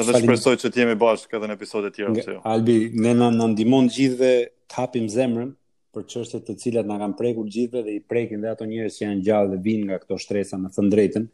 Edhe 0.00 0.14
Falim. 0.14 0.24
shpresoj 0.24 0.56
që 0.64 0.70
të 0.72 0.80
jemi 0.82 0.94
bashkë 1.00 1.36
edhe 1.38 1.48
në 1.50 1.54
episode 1.58 1.90
të 1.92 1.98
tjera 1.98 2.14
ose 2.14 2.34
jo. 2.38 2.42
Albi, 2.48 2.76
ne 3.04 3.12
na 3.14 3.28
na 3.32 3.46
ndihmon 3.52 3.90
të 3.92 4.06
dhe 4.20 4.32
të 4.72 4.80
hapim 4.80 5.06
zemrën 5.12 5.52
për 5.94 6.06
çështje 6.10 6.40
të 6.48 6.54
cilat 6.64 6.88
na 6.88 6.96
kanë 7.02 7.16
prekur 7.20 7.46
gjithve 7.52 7.82
dhe 7.86 7.94
i 7.98 8.00
prekin 8.00 8.40
dhe 8.42 8.50
ato 8.54 8.64
njerëz 8.66 8.96
që 8.98 9.04
janë 9.04 9.24
gjallë 9.28 9.50
dhe 9.54 9.58
vinë 9.66 9.90
nga 9.90 9.98
këto 10.02 10.18
shtresa 10.24 10.58
në 10.58 10.72
thënë 10.76 10.94
drejtën. 10.96 11.26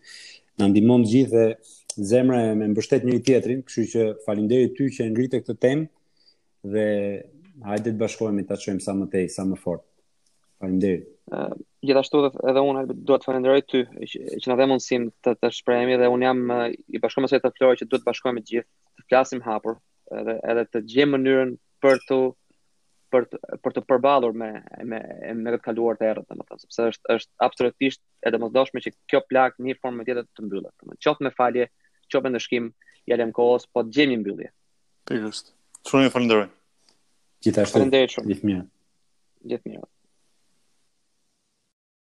Na 0.61 0.69
ndihmon 0.73 1.03
të 1.05 1.11
gjithë 1.13 1.35
dhe 1.41 2.05
zemra 2.11 2.39
e 2.51 2.55
më 2.57 2.69
mbështet 2.75 3.03
njëri 3.05 3.23
tjetrin, 3.27 3.59
kështu 3.69 3.83
që 3.95 4.05
falënderit 4.29 4.73
ty 4.79 4.87
që 4.97 5.09
ngritë 5.13 5.41
këtë 5.43 5.57
temë 5.65 6.73
dhe 6.75 6.85
hajde 7.67 7.93
të 7.93 8.01
bashkohemi 8.03 8.45
ta 8.49 8.57
çojmë 8.63 8.81
sa 8.87 8.95
më 8.97 9.09
tej, 9.15 9.27
sa 9.37 9.45
më 9.51 9.59
fort. 9.65 9.83
Faleminderit. 10.61 11.05
Uh, 11.37 11.53
gjithashtu 11.87 12.23
edhe 12.53 12.63
unë 12.71 12.87
do 13.11 13.17
të 13.21 13.29
falenderoj 13.29 13.59
ty 13.69 13.83
që, 13.93 14.23
që 14.45 14.49
na 14.51 14.57
dhe 14.63 14.69
mundësim 14.73 15.07
të 15.27 15.37
të 15.43 15.53
shprehemi 15.59 15.99
dhe 16.01 16.09
un 16.15 16.25
jam 16.25 16.41
uh, 16.55 16.67
i 16.97 17.01
bashkuar 17.05 17.27
me 17.27 17.33
të 17.43 17.53
Flori 17.59 17.81
që 17.83 17.89
duhet 17.91 18.05
të 18.05 18.09
bashkohemi 18.09 18.43
të 18.45 18.53
gjithë, 18.55 18.69
të 19.01 19.07
flasim 19.11 19.43
hapur 19.51 19.77
edhe 20.21 20.39
edhe 20.53 20.65
të 20.73 20.85
gjejmë 20.93 21.17
mënyrën 21.19 21.53
për 21.85 22.01
të 22.09 22.21
për 23.15 23.27
të, 23.31 23.39
për 23.65 23.75
të 23.77 23.83
përballur 23.89 24.35
me 24.43 24.49
me 24.93 24.99
me 25.41 25.53
këtë 25.53 25.65
kaluar 25.67 25.99
të 26.01 26.09
errët, 26.11 26.27
domethënë, 26.31 26.63
sepse 26.65 26.87
është 26.93 27.15
është 27.17 27.47
absolutisht 27.47 28.03
e 28.23 28.33
domosdoshme 28.35 28.83
që 28.87 28.93
kjo 29.13 29.21
plak 29.31 29.59
në 29.61 29.69
një 29.71 29.77
formë 29.81 30.07
tjetër 30.09 30.29
të 30.31 30.47
mbyllet. 30.47 30.75
Domethënë, 30.83 31.03
qoftë 31.09 31.27
me 31.29 31.35
falje, 31.41 31.69
qoftë 32.13 32.25
me 32.27 32.35
ndëshkim, 32.35 32.71
ja 33.11 33.19
lëm 33.21 33.35
kohës, 33.39 33.69
po 33.73 33.85
të 33.87 33.95
gjejmë 33.99 34.19
mbyllje. 34.25 34.53
Pikërisht. 35.11 35.53
Shumë 35.91 36.09
ju 36.09 36.15
falenderoj. 36.17 36.47
Gjithashtu. 37.47 37.77
Faleminderit 37.79 38.17
shumë. 38.17 38.33
Gjithmirë. 38.33 38.65
Gjithmirë. 39.53 39.91